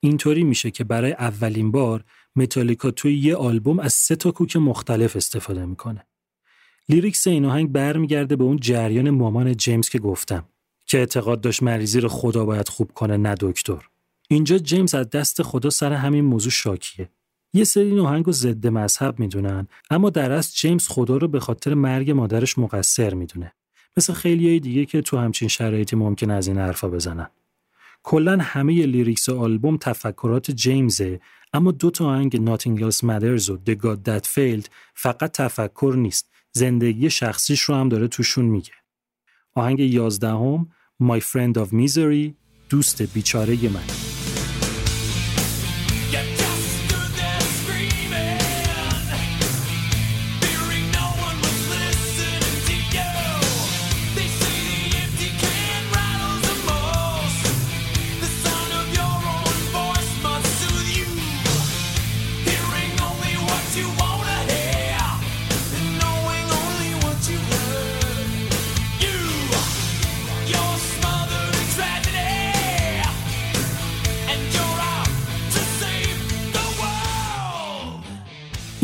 اینطوری 0.00 0.44
میشه 0.44 0.70
که 0.70 0.84
برای 0.84 1.12
اولین 1.12 1.70
بار 1.70 2.04
متالیکا 2.36 2.90
توی 2.90 3.18
یه 3.18 3.36
آلبوم 3.36 3.78
از 3.78 3.92
سه 3.92 4.16
تا 4.16 4.30
کوک 4.30 4.56
مختلف 4.56 5.16
استفاده 5.16 5.66
می‌کنه. 5.66 6.06
lyrics 6.88 7.26
این 7.26 7.44
آهنگ 7.44 7.72
برمیگرده 7.72 8.36
به 8.36 8.44
اون 8.44 8.56
جریان 8.56 9.10
مامان 9.10 9.56
جیمز 9.56 9.88
که 9.88 9.98
گفتم 9.98 10.44
که 10.86 10.98
اعتقاد 10.98 11.40
داشت 11.40 11.62
مریضی 11.62 12.00
رو 12.00 12.08
خدا 12.08 12.44
باید 12.44 12.68
خوب 12.68 12.92
کنه 12.92 13.16
نه 13.16 13.34
دکتر. 13.40 13.88
اینجا 14.28 14.58
جیمز 14.58 14.94
از 14.94 15.10
دست 15.10 15.42
خدا 15.42 15.70
سر 15.70 15.92
همین 15.92 16.24
موضوع 16.24 16.52
شاکیه. 16.52 17.08
یه 17.54 17.64
سری 17.64 17.84
این 17.84 17.98
آهنگ 17.98 18.30
ضد 18.30 18.66
مذهب 18.66 19.18
می‌دونن 19.18 19.68
اما 19.90 20.10
در 20.10 20.32
اصل 20.32 20.52
جیمز 20.54 20.88
خدا 20.88 21.16
رو 21.16 21.28
به 21.28 21.40
خاطر 21.40 21.74
مرگ 21.74 22.10
مادرش 22.10 22.58
مقصر 22.58 23.14
می‌دونه. 23.14 23.52
مثل 23.96 24.12
خیلی 24.12 24.60
دیگه 24.60 24.84
که 24.84 25.02
تو 25.02 25.18
همچین 25.18 25.48
شرایطی 25.48 25.96
ممکن 25.96 26.30
از 26.30 26.46
این 26.46 26.58
حرفا 26.58 26.88
بزنن. 26.88 27.26
کلا 28.02 28.38
همه 28.40 28.86
لیریکس 28.86 29.28
آلبوم 29.28 29.76
تفکرات 29.76 30.50
جیمزه 30.50 31.20
اما 31.52 31.70
دو 31.70 31.90
تا 31.90 32.06
آهنگ 32.06 32.56
Nothing 32.56 32.80
Else 32.80 32.98
Matters 32.98 33.48
و 33.48 33.58
The 33.66 33.74
God 33.74 34.08
That 34.08 34.24
Failed 34.24 34.66
فقط 34.94 35.32
تفکر 35.32 35.94
نیست 35.98 36.30
زندگی 36.52 37.10
شخصیش 37.10 37.60
رو 37.60 37.74
هم 37.74 37.88
داره 37.88 38.08
توشون 38.08 38.44
میگه. 38.44 38.72
آهنگ 39.54 39.80
یازدهم 39.80 40.68
My 41.02 41.20
Friend 41.20 41.56
of 41.56 41.68
Misery 41.68 42.32
دوست 42.68 43.02
بیچاره 43.02 43.68
من 43.68 44.23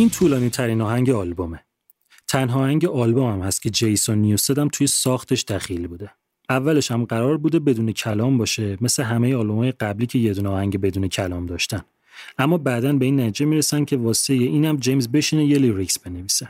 این 0.00 0.10
طولانی 0.10 0.50
ترین 0.50 0.80
آهنگ 0.80 1.10
آلبومه. 1.10 1.64
تنها 2.28 2.60
آهنگ 2.60 2.86
آلبوم 2.86 3.32
هم 3.32 3.40
هست 3.40 3.62
که 3.62 3.70
جیسون 3.70 4.18
نیوستد 4.18 4.58
هم 4.58 4.68
توی 4.68 4.86
ساختش 4.86 5.44
دخیل 5.44 5.86
بوده. 5.86 6.10
اولش 6.48 6.90
هم 6.90 7.04
قرار 7.04 7.36
بوده 7.36 7.58
بدون 7.58 7.92
کلام 7.92 8.38
باشه 8.38 8.78
مثل 8.80 9.02
همه 9.02 9.36
آلبوم‌های 9.36 9.72
قبلی 9.72 10.06
که 10.06 10.18
یه 10.18 10.34
دونه 10.34 10.48
آهنگ 10.48 10.80
بدون 10.80 11.08
کلام 11.08 11.46
داشتن. 11.46 11.80
اما 12.38 12.58
بعدا 12.58 12.92
به 12.92 13.04
این 13.04 13.20
نتیجه 13.20 13.44
می‌رسن 13.46 13.84
که 13.84 13.96
واسه 13.96 14.34
اینم 14.34 14.76
جیمز 14.76 15.08
بشینه 15.08 15.46
یه 15.46 15.58
لیریکس 15.58 15.98
بنویسه. 15.98 16.48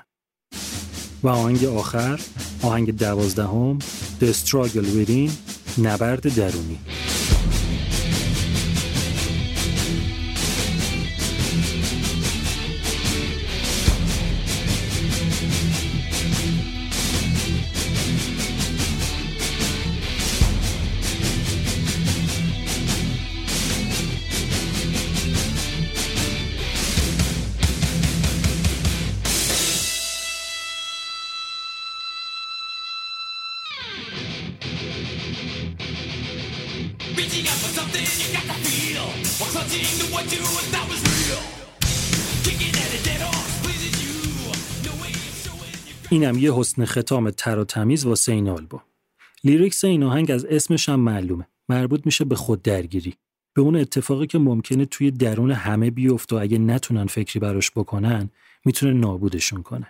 و 1.23 1.29
آهنگ 1.29 1.65
آخر 1.65 2.21
آهنگ 2.63 2.97
دوازدهم 2.97 3.79
The 4.21 4.35
Struggle 4.47 5.09
Within 5.09 5.31
نبرد 5.79 6.35
درونی. 6.35 6.79
اینم 46.21 46.39
یه 46.39 46.55
حسن 46.55 46.85
ختام 46.85 47.31
تر 47.31 47.59
و 47.59 47.65
تمیز 47.65 48.07
واسه 48.07 48.33
این 48.33 48.49
آلبوم. 48.49 48.83
lyrics 49.45 49.85
این 49.85 50.03
آهنگ 50.03 50.31
از 50.31 50.45
اسمش 50.45 50.89
هم 50.89 51.01
معلومه. 51.01 51.47
مربوط 51.69 52.07
میشه 52.07 52.25
به 52.25 52.35
خود 52.35 52.63
درگیری. 52.63 53.15
به 53.55 53.63
اون 53.63 53.77
اتفاقی 53.77 54.27
که 54.27 54.39
ممکنه 54.39 54.85
توی 54.85 55.11
درون 55.11 55.51
همه 55.51 55.91
بیفته 55.91 56.33
و 56.33 56.37
اگه 56.37 56.59
نتونن 56.59 57.07
فکری 57.07 57.41
براش 57.41 57.71
بکنن 57.71 58.31
می‌تونه 58.65 58.93
نابودشون 58.93 59.63
کنه. 59.63 59.87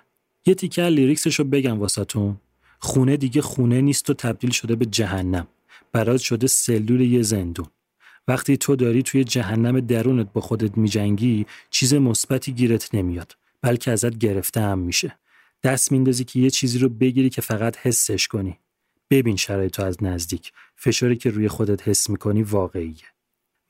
یه 0.47 0.55
تیکه 0.55 0.83
lyrics 0.83 1.25
ش 1.25 1.39
رو 1.39 1.45
بگم 1.45 1.79
واسهتون. 1.79 2.37
خونه 2.79 3.17
دیگه 3.17 3.43
خونه 3.43 3.81
نیست 3.81 4.11
و 4.11 4.15
تبدیل 4.15 4.51
شده 4.51 4.77
به 4.77 4.87
جهنم. 4.87 5.47
برات 5.93 6.21
شده 6.21 6.47
سلول 6.47 7.01
یه 7.01 7.23
زندون. 7.23 7.67
وقتی 8.29 8.57
تو 8.57 8.77
داری 8.77 9.03
توی 9.03 9.25
جهنم 9.25 9.81
درونت 9.81 10.33
با 10.33 10.41
خودت 10.41 10.79
میجنگی 10.79 11.47
چیز 11.71 11.95
مثبتی 11.95 12.53
گیرت 12.53 12.95
نمیاد 12.95 13.37
بلکه 13.63 13.91
ازت 13.91 14.19
گرفته 14.19 14.61
هم 14.61 14.79
میشه 14.79 15.20
دست 15.63 15.93
میندازی 15.93 16.25
که 16.25 16.41
یه 16.41 16.51
چیزی 16.51 16.79
رو 16.79 16.89
بگیری 16.89 17.31
که 17.31 17.41
فقط 17.41 17.77
حسش 17.77 18.29
کنی. 18.29 18.59
ببین 19.11 19.37
شرایط 19.37 19.73
تو 19.73 19.85
از 19.85 20.03
نزدیک. 20.03 20.53
فشاری 20.77 21.17
که 21.17 21.31
روی 21.31 21.49
خودت 21.49 21.89
حس 21.89 22.11
می‌کنی 22.11 22.43
واقعیه. 22.43 23.05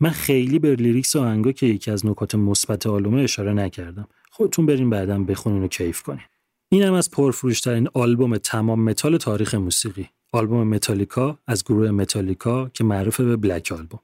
من 0.00 0.10
خیلی 0.10 0.58
به 0.58 0.74
lyrics 0.74 1.16
و 1.16 1.20
آهنگا 1.20 1.52
که 1.52 1.66
یکی 1.66 1.90
از 1.90 2.06
نکات 2.06 2.34
مثبت 2.34 2.86
آلبومه 2.86 3.22
اشاره 3.22 3.52
نکردم. 3.52 4.08
خودتون 4.30 4.66
برین 4.66 4.90
بعدا 4.90 5.18
بخونین 5.18 5.62
و 5.62 5.68
کیف 5.68 6.02
کنین. 6.02 6.24
اینم 6.72 6.92
از 6.92 7.10
پرفروشترین 7.10 7.88
آلبوم 7.94 8.36
تمام 8.36 8.80
متال 8.84 9.16
تاریخ 9.16 9.54
موسیقی. 9.54 10.08
آلبوم 10.32 10.68
متالیکا 10.68 11.38
از 11.46 11.64
گروه 11.64 11.90
متالیکا 11.90 12.70
که 12.74 12.84
معروف 12.84 13.20
به 13.20 13.36
Black 13.36 13.72
Album 13.72 14.00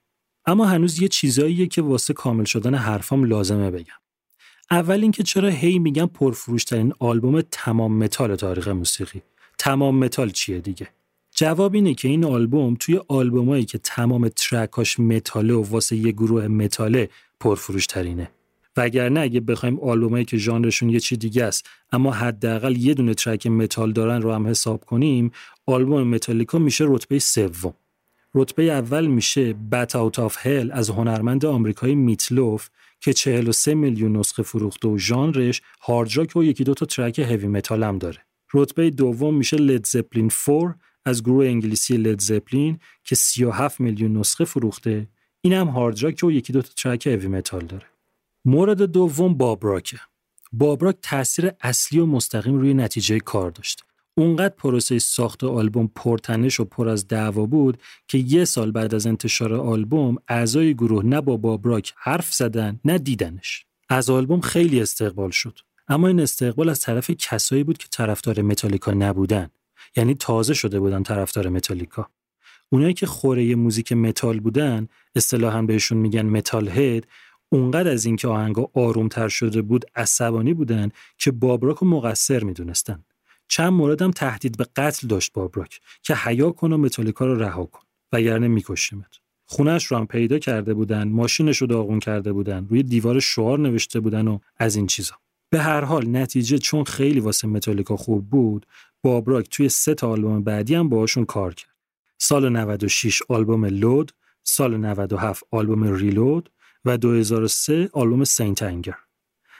اما 0.46 0.66
هنوز 0.66 1.02
یه 1.02 1.08
چیزاییه 1.08 1.66
که 1.66 1.82
واسه 1.82 2.14
کامل 2.14 2.44
شدن 2.44 2.74
حرفام 2.74 3.24
لازمه 3.24 3.70
بگم. 3.70 3.94
اول 4.70 5.02
اینکه 5.02 5.22
چرا 5.22 5.48
هی 5.48 5.78
میگم 5.78 6.06
پرفروشترین 6.06 6.92
آلبوم 6.98 7.40
تمام 7.40 7.98
متال 7.98 8.36
تاریخ 8.36 8.68
موسیقی. 8.68 9.22
تمام 9.58 9.98
متال 9.98 10.30
چیه 10.30 10.60
دیگه؟ 10.60 10.88
جواب 11.34 11.74
اینه 11.74 11.94
که 11.94 12.08
این 12.08 12.24
آلبوم 12.24 12.76
توی 12.80 13.00
آلبومایی 13.08 13.64
که 13.64 13.78
تمام 13.78 14.28
track 14.28 14.80
اش 14.80 15.00
متاله 15.00 15.54
و 15.54 15.62
واسه 15.62 15.96
یه 15.96 16.12
گروه 16.12 16.48
متاله 16.48 17.08
پرفروشترینه. 17.40 18.30
وگرنه 18.76 19.20
اگه 19.20 19.40
بخوایم 19.40 19.80
آلبومایی 19.80 20.24
که 20.24 20.36
ژانرشون 20.36 20.90
یه 20.90 21.00
چی 21.00 21.16
دیگه 21.16 21.44
است 21.44 21.68
اما 21.92 22.12
حداقل 22.12 22.76
یه 22.76 22.94
دونه 22.94 23.14
track 23.14 23.46
متال 23.46 23.92
دارن 23.92 24.22
رو 24.22 24.32
هم 24.32 24.46
حساب 24.46 24.84
کنیم 24.84 25.32
آلبوم 25.66 26.02
متالیکا 26.02 26.58
میشه 26.58 26.84
رتبه 26.88 27.18
سوم. 27.18 27.74
رتبه 28.34 28.62
اول 28.62 29.06
میشه 29.06 29.52
Bat 29.52 29.96
Out 29.96 30.18
of 30.18 30.46
Hell 30.46 30.70
از 30.72 30.90
هنرمند 30.90 31.44
آمریکایی 31.44 31.94
Meat 31.94 32.31
Loaf 32.31 32.68
که 33.00 33.12
43 33.12 33.74
میلیون 33.74 34.16
نسخه 34.16 34.42
فروخته 34.42 34.88
و 34.88 34.98
ژانرش 34.98 35.62
هارد 35.80 36.36
و 36.36 36.44
یکی 36.44 36.64
دو 36.64 36.74
تا 36.74 36.86
track 36.86 37.18
heavy 37.18 37.46
metal 37.46 37.82
هم 37.82 37.98
داره. 37.98 38.18
رتبه 38.54 38.90
دوم 38.90 39.34
میشه 39.34 39.56
Led 39.56 39.86
Zeppelin 39.86 40.30
4 40.46 40.76
از 41.04 41.22
گروه 41.22 41.46
انگلیسی 41.46 41.96
Led 41.96 42.20
Zeppelin 42.20 42.78
که 43.04 43.14
37 43.14 43.80
میلیون 43.80 44.16
نسخه 44.16 44.44
فروخته. 44.44 45.08
این 45.40 45.52
هم 45.52 45.68
هارد 45.68 46.24
و 46.24 46.30
یکی 46.30 46.52
دو 46.52 46.62
تا 46.62 46.72
track 46.76 47.06
heavy 47.06 47.28
metal 47.28 47.66
داره. 47.66 47.86
مورد 48.44 48.82
دوم 48.82 49.34
باب 49.34 49.53
راکه. 49.53 50.00
باب 50.52 50.70
راک 50.70 50.96
تاثیر 51.02 51.50
اصلی 51.60 51.98
و 51.98 52.06
مستقیم 52.06 52.58
روی 52.58 52.74
نتیجه 52.74 53.18
کار 53.18 53.50
داشت. 53.50 53.84
اونقدر 54.18 54.54
پروسه 54.54 54.98
ساخت 54.98 55.44
آلبوم 55.44 55.90
پرتنش 55.94 56.60
و 56.60 56.64
پر 56.64 56.88
از 56.88 57.08
دعوا 57.08 57.46
بود 57.46 57.78
که 58.08 58.18
یه 58.18 58.44
سال 58.44 58.70
بعد 58.70 58.94
از 58.94 59.06
انتشار 59.06 59.54
آلبوم 59.54 60.16
اعضای 60.28 60.74
گروه 60.74 61.04
نه 61.04 61.20
با 61.20 61.36
باب 61.36 61.60
راک 61.60 61.94
حرف 61.96 62.34
زدن 62.34 62.80
نه 62.84 62.98
دیدنش. 62.98 63.66
از 63.88 64.10
آلبوم 64.10 64.40
خیلی 64.40 64.80
استقبال 64.80 65.30
شد. 65.30 65.58
اما 65.88 66.08
این 66.08 66.20
استقبال 66.20 66.68
از 66.68 66.80
طرف 66.80 67.10
کسایی 67.10 67.64
بود 67.64 67.78
که 67.78 67.86
طرفدار 67.90 68.42
متالیکا 68.42 68.92
نبودن. 68.92 69.50
یعنی 69.96 70.14
تازه 70.14 70.54
شده 70.54 70.80
بودن 70.80 71.02
طرفدار 71.02 71.48
متالیکا. 71.48 72.08
اونایی 72.70 72.94
که 72.94 73.06
خوره 73.06 73.54
موزیک 73.54 73.92
متال 73.92 74.40
بودن 74.40 74.88
اصطلاحا 75.14 75.62
بهشون 75.62 75.98
میگن 75.98 76.26
metalhead 76.26 77.06
اونقدر 77.48 77.90
از 77.90 78.04
اینکه 78.04 78.28
آهنگا 78.28 78.70
آرومتر 78.74 79.28
شده 79.28 79.62
بود 79.62 79.84
عصبانی 79.96 80.54
بودن 80.54 80.90
که 81.18 81.30
باب 81.30 81.49
راک 81.49 81.76
رو 81.76 81.86
مقصر 81.86 82.44
می‌دونستن. 82.44 83.04
چند 83.48 83.72
موردم 83.72 84.10
تهدید 84.10 84.56
به 84.56 84.66
قتل 84.76 85.08
داشت 85.08 85.32
باب 85.32 85.52
راک 85.52 85.80
که 86.02 86.14
حیا 86.14 86.50
کن 86.50 86.72
و 86.72 86.76
متالیکا 86.76 87.26
رو 87.26 87.34
رها 87.34 87.64
کن 87.64 87.82
وگرنه 88.12 88.48
میکشیمت. 88.48 89.18
خونش 89.46 89.86
رو 89.86 89.96
هم 89.96 90.06
پیدا 90.06 90.38
کرده 90.38 90.74
بودن 90.74 91.08
ماشینش 91.08 91.56
رو 91.56 91.66
داغون 91.66 92.00
کرده 92.00 92.32
بودن 92.32 92.66
روی 92.70 92.82
دیوار 92.82 93.20
شعار 93.20 93.58
نوشته 93.58 94.00
بودن 94.00 94.28
و 94.28 94.38
از 94.56 94.76
این 94.76 94.86
چیزا. 94.86 95.14
به 95.50 95.58
هر 95.58 95.80
حال 95.80 96.16
نتیجه 96.16 96.58
چون 96.58 96.84
خیلی 96.84 97.20
واسه 97.20 97.48
متالیکا 97.48 97.96
خوب 97.96 98.30
بود 98.30 98.66
باب 99.02 99.21
راک 99.21 99.48
توی 99.50 99.68
سه 99.68 99.94
تا 99.94 100.10
آلبوم 100.10 100.42
بعدی 100.42 100.74
هم 100.74 100.88
باهاشون 100.88 101.24
کار 101.24 101.54
کرد. 101.54 101.70
سال 102.18 102.48
96 102.48 103.22
آلبوم 103.28 103.64
Load 103.64 104.12
سال 104.42 104.76
97 104.76 105.44
آلبوم 105.50 105.94
Reload 105.94 106.50
و 106.84 106.98
2003 106.98 107.90
آلبوم 107.92 108.24
St. 108.24 108.62
Anger. 108.62 109.05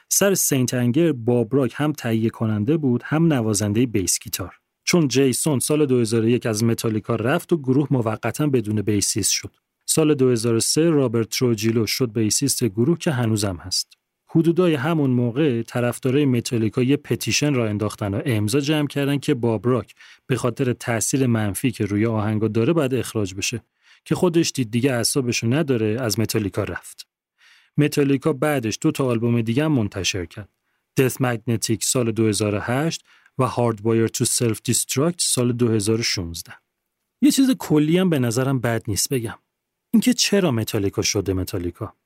سر 0.08 0.34
St. 0.34 0.74
Anger 0.74 1.12
باب 1.12 1.36
راک 1.36 1.72
هم 1.76 1.92
تهیه 1.92 2.30
کننده 2.30 2.76
بود 2.76 3.02
هم 3.04 3.32
نوازنده 3.32 3.86
bass 3.86 4.18
guitar. 4.18 4.54
چون 4.84 5.08
جیسون 5.08 5.58
سال 5.58 5.86
2001 5.86 6.46
از 6.46 6.64
متالیکا 6.64 7.14
رفت 7.16 7.52
و 7.52 7.56
گروه 7.56 7.86
موقتا 7.90 8.46
بدون 8.46 8.82
bassist 8.82 9.32
شد. 9.32 9.56
سال 9.86 10.14
2003 10.14 10.90
رابرت 10.90 11.28
تروجیلو 11.28 11.86
شد 11.86 12.12
bassist 12.12 12.64
گروه 12.64 12.98
که 12.98 13.10
هنوزم 13.10 13.56
هست. 13.56 13.92
حدودای 14.28 14.74
همون 14.74 15.10
موقع 15.10 15.62
طرفدارای 15.62 16.24
متالیکا 16.24 16.82
یه 16.82 16.96
petition 16.96 17.54
راه 17.54 17.68
انداختن 17.68 18.14
و 18.14 18.22
امضا 18.24 18.60
جمع 18.60 18.86
کردن 18.86 19.18
که 19.18 19.34
باب 19.34 19.58
راک 19.58 19.94
به 20.26 20.36
خاطر 20.36 20.72
تاثیر 20.72 21.26
منفی 21.26 21.70
که 21.70 21.84
روی 21.84 22.06
آهنگا 22.06 22.48
داره 22.48 22.72
باید 22.72 22.94
اخراج 22.94 23.34
بشه 23.34 23.62
که 24.04 24.14
خودش 24.14 24.52
دید 24.54 24.70
دیگه 24.70 24.92
اعصابشو 24.92 25.46
نداره 25.46 25.96
از 26.00 26.20
متالیکا 26.20 26.64
رفت. 26.64 27.15
متالیکا 27.76 28.32
بعدش 28.32 28.78
دو 28.80 28.90
تا 28.90 29.06
آلبوم 29.06 29.40
دیگه 29.40 29.64
هم 29.64 29.72
منتشر 29.72 30.26
کرد. 30.26 30.48
Death 31.00 31.14
Magnetic 31.14 31.78
سال 31.82 32.12
2008 32.12 33.04
و 33.38 33.48
Hardwired 33.48 34.10
to 34.10 34.24
Self 34.24 34.56
Destruct 34.70 35.18
سال 35.18 35.52
2016. 35.52 36.52
یه 37.22 37.30
چیز 37.30 37.50
کلی 37.58 37.98
هم 37.98 38.10
به 38.10 38.18
نظرم 38.18 38.60
بد 38.60 38.82
نیست 38.88 39.08
بگم. 39.08 39.38
اینکه 39.94 40.14
چرا 40.14 40.50
متالیکا 40.50 41.02
شده 41.02 41.32
متالیکا؟ 41.32 41.96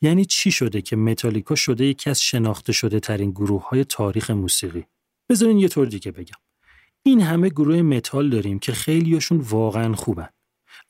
یعنی 0.00 0.24
چی 0.24 0.50
شده 0.50 0.82
که 0.82 0.96
متالیکا 0.96 1.54
شده 1.54 1.84
یکی 1.84 2.10
از 2.10 2.22
شناخته 2.22 2.72
شده 2.72 3.00
ترین 3.00 3.30
گروه 3.30 3.68
های 3.68 3.84
تاریخ 3.84 4.30
موسیقی؟ 4.30 4.86
بذارین 5.28 5.58
یه 5.58 5.68
طور 5.68 5.86
دیگه 5.86 6.12
بگم. 6.12 6.38
این 7.02 7.20
همه 7.20 7.48
گروه 7.48 7.82
متال 7.82 8.30
داریم 8.30 8.58
که 8.58 8.72
خیلیاشون 8.72 9.38
واقعا 9.38 9.94
خوبن. 9.94 10.28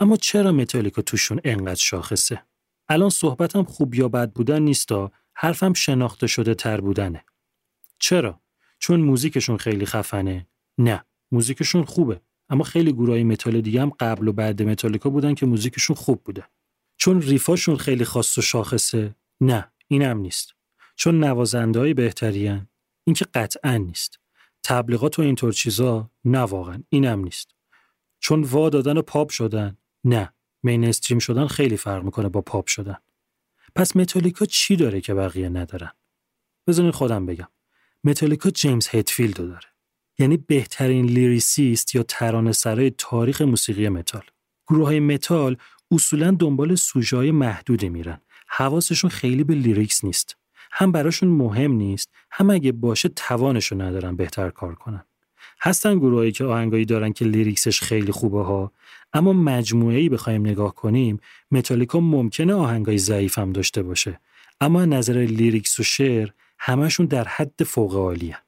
اما 0.00 0.16
چرا 0.16 0.52
متالیکا 0.52 1.02
توشون 1.02 1.40
انقدر 1.44 1.74
شاخصه؟ 1.80 2.42
الان 2.88 3.10
صحبتم 3.10 3.62
خوب 3.62 3.94
یا 3.94 4.08
بد 4.08 4.32
بودن 4.32 4.62
نیستا 4.62 5.12
حرفم 5.34 5.72
شناخته 5.72 6.26
شده 6.26 6.54
تر 6.54 6.80
بودنه. 6.80 7.24
چرا؟ 7.98 8.40
چون 8.78 9.00
موزیکشون 9.00 9.56
خیلی 9.56 9.86
خفنه. 9.86 10.46
نه 10.78 11.04
موزیکشون 11.32 11.84
خوبه. 11.84 12.20
اما 12.48 12.64
خیلی 12.64 12.92
گروهای 12.92 13.24
متال 13.24 13.60
دیگه 13.60 13.82
هم 13.82 13.90
قبل 13.90 14.28
و 14.28 14.32
بعد 14.32 14.62
متالیکا 14.62 15.10
بودن 15.10 15.34
که 15.34 15.46
موزیکشون 15.46 15.96
خوب 15.96 16.24
بوده. 16.24 16.44
چون 16.96 17.22
ریفاشون 17.22 17.76
خیلی 17.76 18.04
خاص 18.04 18.38
و 18.38 18.42
شاخصه. 18.42 19.14
نه 19.40 19.72
اینم 19.88 20.18
نیست. 20.18 20.54
چون 20.96 21.24
نوازنده 21.24 21.78
های 21.78 21.94
بهترین 21.94 22.66
اینکه 23.04 23.24
قطعا 23.34 23.76
نیست. 23.76 24.18
تبلیغات 24.62 25.18
و 25.18 25.22
اینطور 25.22 25.52
چیزا 25.52 26.10
نه 26.24 26.38
واقعا 26.38 26.82
اینم 26.88 27.20
نیست. 27.20 27.54
چون 28.20 28.42
وا 28.42 28.68
دادن 28.68 28.96
و 28.96 29.02
پاپ 29.02 29.30
شدن. 29.30 29.76
نه. 30.04 30.32
mainstream 30.62 31.18
شدن 31.18 31.46
خیلی 31.46 31.76
فرق 31.76 32.04
می‌کنه 32.04 32.28
با 32.28 32.40
پاپ 32.40 32.66
شدن. 32.66 32.96
پس 33.74 33.96
متالیکا 33.96 34.44
چی 34.44 34.76
داره 34.76 35.00
که 35.00 35.14
بقیه 35.14 35.48
ندارن؟ 35.48 35.90
بذارین 36.66 36.90
خودم 36.90 37.26
بگم. 37.26 37.48
متالیکا 38.04 38.50
جیمز 38.50 38.88
هیتفیلد 38.88 39.36
داره. 39.36 39.68
یعنی 40.18 40.36
بهترین 40.36 41.06
lyricist 41.06 41.94
یا 41.94 42.02
ترانه 42.02 42.52
سرای 42.52 42.90
تاریخ 42.90 43.42
موسیقی 43.42 43.88
متال. 43.88 44.22
گروه 44.66 44.86
های 44.86 45.00
متال 45.00 45.56
اصولا 45.90 46.30
دنبال 46.30 46.74
سوژه 46.74 47.32
محدودی 47.32 47.88
میرن. 47.88 48.20
حواسشون 48.48 49.10
خیلی 49.10 49.44
به 49.44 49.54
lyrics 49.54 50.04
نیست. 50.04 50.36
هم 50.72 50.92
براشون 50.92 51.28
مهم 51.28 51.72
نیست 51.72 52.10
هم 52.30 52.50
اگه 52.50 52.72
باشه 52.72 53.08
توانشو 53.08 53.82
ندارن 53.82 54.16
بهتر 54.16 54.50
کار 54.50 54.74
کنن. 54.74 55.04
هستن 55.60 55.98
گروهایی 55.98 56.32
که 56.32 56.44
آهنگایی 56.44 56.84
دارن 56.84 57.12
که 57.12 57.24
lyrics 57.24 57.66
ش 57.66 57.80
خیلی 57.80 58.12
خوبه 58.12 58.42
ها. 58.42 58.72
اما 59.12 59.32
مجموعه 59.32 59.98
ای 59.98 60.08
بخوایم 60.08 60.46
نگاه 60.46 60.74
کنیم 60.74 61.20
متالیکا 61.50 62.00
ممکنه 62.00 62.54
آهنگای 62.54 62.98
ضعیف 62.98 63.38
هم 63.38 63.52
داشته 63.52 63.82
باشه. 63.82 64.20
اما 64.60 64.72
از 64.72 64.84
نظر 64.84 65.14
lyrics 65.14 65.80
و 65.80 65.82
شعر 65.82 66.28
همشون 66.58 67.06
در 67.06 67.24
حد 67.24 67.62
فوق 67.64 67.96
عالیه. 67.96 68.38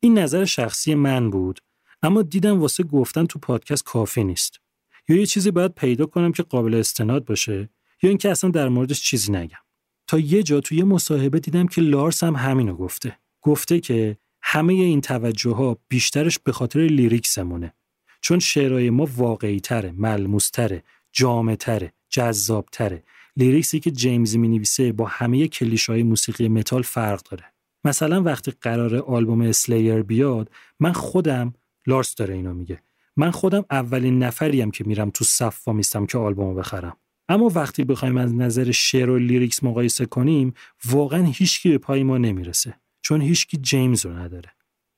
این 0.00 0.18
نظر 0.18 0.44
شخصی 0.44 0.94
من 0.94 1.30
بود 1.30 1.60
اما 2.02 2.22
دیدم 2.22 2.60
واسه 2.60 2.82
گفتن 2.82 3.26
تو 3.26 3.38
پادکست 3.38 3.84
کافی 3.84 4.24
نیست. 4.24 4.60
یا 5.08 5.16
یه 5.16 5.26
چیزی 5.26 5.50
باید 5.50 5.74
پیدا 5.74 6.06
کنم 6.06 6.32
که 6.32 6.42
قابل 6.42 6.74
استناد 6.74 7.24
باشه 7.24 7.68
یا 8.02 8.08
اینکه 8.08 8.30
اصلا 8.30 8.50
در 8.50 8.68
موردش 8.68 9.02
چیزی 9.02 9.32
نگم. 9.32 9.58
تا 10.06 10.18
یه 10.18 10.42
جا 10.42 10.60
تو 10.60 10.74
یه 10.74 10.84
مصاحبه 10.84 11.40
دیدم 11.40 11.66
که 11.66 11.80
لارس 11.80 12.24
هم 12.24 12.36
همینو 12.36 12.74
گفته. 12.74 13.18
گفته 13.42 13.80
که 13.80 14.16
همه 14.42 14.72
این 14.72 15.00
توجه 15.00 15.50
ها 15.50 15.78
بیشترش 15.88 16.38
به 16.38 16.52
خاطر 16.52 16.80
lyrics 16.80 17.31
مونه. 17.31 17.74
چون 18.20 18.38
شعرهای 18.38 18.90
ما 18.90 19.08
واقعی 19.16 19.60
تره 19.60 19.90
ملموس 19.90 20.50
تره 20.50 21.92
جذاب 22.10 22.68
تره 22.72 23.02
lyrics 23.36 23.74
ی 23.74 23.80
که 23.80 23.90
جیمز 23.90 24.36
می 24.36 24.48
نویسه 24.48 24.92
با 24.92 25.06
همه 25.06 25.48
کلیشه 25.48 25.90
های 25.90 26.02
موسیقی 26.02 26.48
متال 26.48 26.82
فرق 26.82 27.22
داره. 27.22 27.44
مثلا 27.84 28.22
وقتی 28.22 28.52
قراره 28.60 28.96
آلبوم 28.96 29.40
اسلیر 29.40 30.02
بیاد 30.02 30.50
من 30.80 30.92
خودم 30.92 31.54
لارس 31.86 32.14
داره 32.14 32.34
اینو 32.34 32.54
میگه 32.54 32.82
من 33.16 33.30
خودم 33.30 33.64
اولین 33.70 34.22
نفریم 34.22 34.70
که 34.70 34.84
میرم 34.84 35.10
تو 35.10 35.24
صف 35.24 35.68
میستم 35.68 36.06
که 36.06 36.18
آلبومو 36.18 36.54
بخرم. 36.54 36.96
اما 37.28 37.48
وقتی 37.54 37.84
بخوایم 37.84 38.16
از 38.16 38.34
نظر 38.34 38.70
شعر 38.70 39.10
و 39.10 39.18
lyrics 39.18 39.64
مقایسه 39.64 40.06
کنیم 40.06 40.54
واقعا 40.84 41.24
هیچکی 41.24 41.70
به 41.70 41.78
پای 41.78 42.02
ما 42.02 42.18
نمی‌رسه. 42.18 42.74
چون 43.10 43.20
هیچکی 43.20 43.56
جیمز 43.56 44.06
رو 44.06 44.12
نداره. 44.12 44.52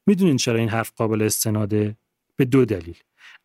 می‌دونین 0.06 0.36
چرا 0.36 0.58
این 0.58 0.68
حرف 0.68 0.92
قابل 0.96 1.22
استناده؟ 1.22 1.96
به 2.36 2.44
دو 2.44 2.64
دلیل. 2.64 2.96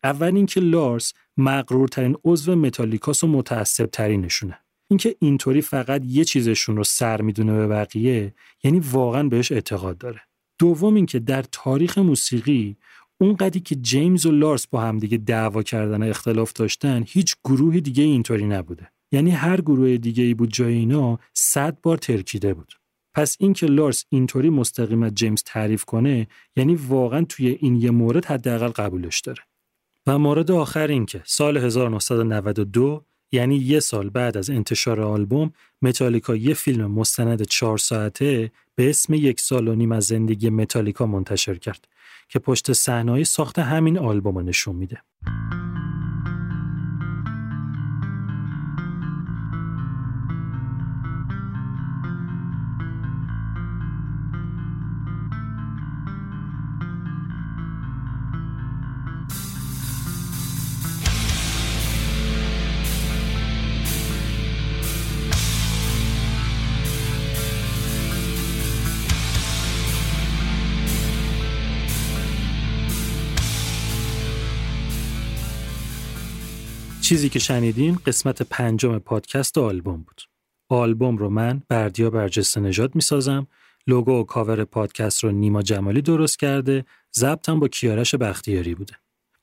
اول 0.04 0.36
اینکه 0.36 0.60
لارس 0.60 1.12
مغرورترین 1.36 2.16
عضو 2.24 2.56
متالیکاس 2.56 3.24
و 3.24 3.26
متعصب 3.26 3.86
ترینشونه 3.86 4.58
اینکه 4.90 5.16
اینطوری 5.18 5.60
فقط 5.60 6.02
یه 6.04 6.24
چیزشون 6.24 6.76
رو 6.76 6.84
سر 6.84 7.20
می‌دونه 7.20 7.52
به 7.52 7.66
بقیه 7.66 8.34
یعنی 8.64 8.80
واقعا 8.80 9.28
بهش 9.28 9.52
اعتقاد 9.52 9.98
داره. 9.98 10.20
دوم 10.58 10.94
اینکه 10.94 11.18
در 11.18 11.42
تاریخ 11.52 11.98
موسیقی 11.98 12.76
اونقدری 13.20 13.60
که 13.60 13.74
جیمز 13.74 14.26
و 14.26 14.30
لارس 14.30 14.66
با 14.66 14.80
همدیگه 14.80 15.18
دعوا 15.18 15.62
کردن 15.62 16.02
و 16.02 16.06
اختلاف 16.06 16.52
داشتن 16.52 17.04
هیچ 17.06 17.36
گروه 17.44 17.80
دیگه 17.80 18.04
اینطوری 18.04 18.46
نبوده. 18.46 18.90
یعنی 19.12 19.30
هر 19.30 19.60
گروه 19.60 19.96
دیگه 19.96 20.24
ای 20.24 20.34
بود 20.34 20.52
جای 20.52 20.74
اینا 20.74 21.18
صد 21.34 21.78
بار 21.82 21.96
ترکیده 21.96 22.54
بود. 22.54 22.77
پس 23.18 23.36
اینکه 23.40 23.66
لارس 23.66 24.04
اینطوری 24.08 24.50
مستقیم 24.50 25.02
از 25.02 25.14
جیمز 25.14 25.42
تعریف 25.42 25.84
کنه 25.84 26.28
یعنی 26.56 26.74
واقعا 26.74 27.24
توی 27.24 27.48
این 27.60 27.76
یه 27.76 27.90
مورد 27.90 28.24
حداقل 28.24 28.68
قبولش 28.68 29.20
داره 29.20 29.42
و 30.06 30.18
مورد 30.18 30.50
آخر 30.50 30.86
این 30.86 31.06
که 31.06 31.22
سال 31.24 31.56
1992 31.56 33.04
یعنی 33.32 33.56
یه 33.56 33.80
سال 33.80 34.10
بعد 34.10 34.36
از 34.36 34.50
انتشار 34.50 35.00
آلبوم 35.00 35.52
متالیکا 35.82 36.36
یه 36.36 36.54
فیلم 36.54 36.90
مستند 36.90 37.42
چهار 37.42 37.78
ساعته 37.78 38.52
به 38.74 38.90
اسم 38.90 39.14
یک 39.14 39.40
سال 39.40 39.68
و 39.68 39.74
نیم 39.74 39.92
از 39.92 40.04
زندگی 40.04 40.50
متالیکا 40.50 41.06
منتشر 41.06 41.54
کرد 41.54 41.88
که 42.28 42.38
پشت 42.38 42.72
صحنه‌های 42.72 43.24
ساخت 43.24 43.58
همین 43.58 43.98
آلبوم 43.98 44.38
نشون 44.38 44.76
میده. 44.76 45.02
چیزی 77.08 77.28
که 77.28 77.38
شنیدین 77.38 77.98
قسمت 78.06 78.42
پنجم 78.42 78.98
پادکست 78.98 79.58
آلبوم 79.58 79.96
بود. 79.96 80.22
آلبوم 80.68 81.16
رو 81.16 81.28
من 81.28 81.62
بردیا 81.68 82.10
برجسته 82.10 82.60
نژاد 82.60 82.94
می‌سازم. 82.94 83.46
لوگو 83.86 84.12
و 84.12 84.24
کاور 84.24 84.64
پادکست 84.64 85.24
رو 85.24 85.30
نیما 85.30 85.62
جمالی 85.62 86.02
درست 86.02 86.38
کرده. 86.38 86.84
ضبطم 87.14 87.60
با 87.60 87.68
کیارش 87.68 88.14
بختیاری 88.14 88.74
بوده. 88.74 88.94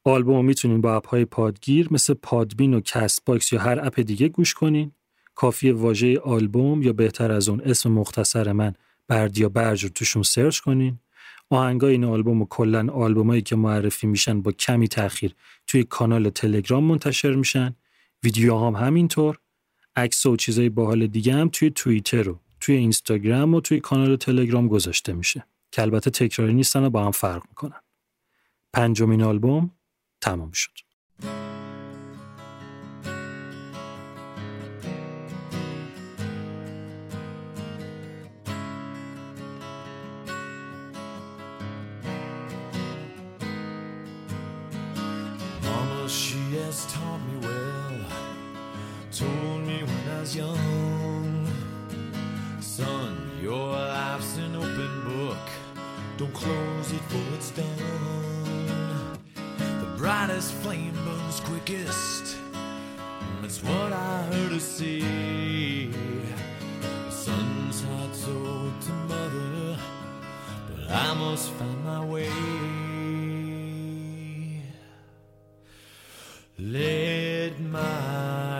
آلبوم 0.03 0.45
می‌تونین 0.45 0.81
با 0.81 0.95
اپهای 0.95 1.25
پادگیر 1.25 1.87
مثل 1.91 2.13
Podbean 2.13 2.73
و 2.73 2.79
Castbox 2.79 3.53
یا 3.53 3.59
هر 3.59 3.79
اپ 3.79 3.99
دیگه 3.99 4.29
گوش 4.29 4.53
کنین. 4.53 4.91
کافی 5.35 5.71
واژه 5.71 6.19
آلبوم 6.19 6.81
یا 6.81 6.93
بهتر 6.93 7.31
از 7.31 7.49
اون 7.49 7.61
اسم 7.61 7.91
مختصر 7.91 8.51
من 8.51 8.73
بردیا 9.07 9.49
برج 9.49 9.83
رو 9.83 9.89
توشون 9.89 10.23
سرچ 10.23 10.59
کنین. 10.59 10.99
آهنگای 11.49 11.91
این 11.91 12.03
آلبوم 12.03 12.41
و 12.41 12.45
کلا 12.45 12.93
آلبومایی 12.93 13.41
که 13.41 13.55
معرفی 13.55 14.07
میشن 14.07 14.41
با 14.41 14.51
کمی 14.51 14.87
تاخیر 14.87 15.35
توی 15.67 15.83
کانال 15.83 16.29
تلگرام 16.29 16.83
منتشر 16.83 17.35
میشن. 17.35 17.75
ویدیو 18.23 18.57
هم 18.57 18.75
همینطور. 18.75 19.37
عکس 19.95 20.25
و 20.25 20.35
چیزای 20.35 20.69
باحال 20.69 21.07
دیگه 21.07 21.33
هم 21.33 21.49
توی 21.49 21.69
توییتر 21.69 22.29
و 22.29 22.39
توی 22.59 22.75
اینستاگرام 22.75 23.53
و 23.53 23.61
توی 23.61 23.79
کانال 23.79 24.15
تلگرام 24.15 24.67
گذاشته 24.67 25.13
میشه 25.13 25.45
که 25.71 25.81
البته 25.81 26.09
تکراری 26.09 26.53
نیستن 26.53 26.83
و 26.83 26.89
با 26.89 27.05
هم 27.05 27.11
فرق 27.11 27.43
می‌کنن. 27.49 27.79
پنجمین 28.73 29.21
آلبوم 29.21 29.71
تمام 30.21 30.51
شد. 30.51 30.84
Young. 50.35 51.47
Son, 52.59 53.15
your 53.41 53.71
life's 53.71 54.37
an 54.37 54.55
open 54.55 55.03
book. 55.05 55.37
Don't 56.17 56.33
close 56.33 56.91
it 56.91 57.01
for 57.09 57.23
it's 57.35 57.51
done. 57.51 59.17
The 59.55 59.97
brightest 59.97 60.51
flame 60.55 60.93
burns 61.05 61.39
quickest. 61.39 62.35
That's 63.41 63.63
what 63.63 63.93
I 63.93 64.23
heard 64.23 64.51
her 64.51 64.59
say. 64.59 65.89
Son's 67.09 67.83
heart's 67.83 68.27
owed 68.27 68.81
to 68.81 68.91
mother, 68.91 69.77
but 70.67 70.91
I 70.91 71.13
must 71.13 71.49
find 71.51 71.85
my 71.85 72.03
way. 72.03 72.31
Let 76.57 77.59
my 77.61 78.54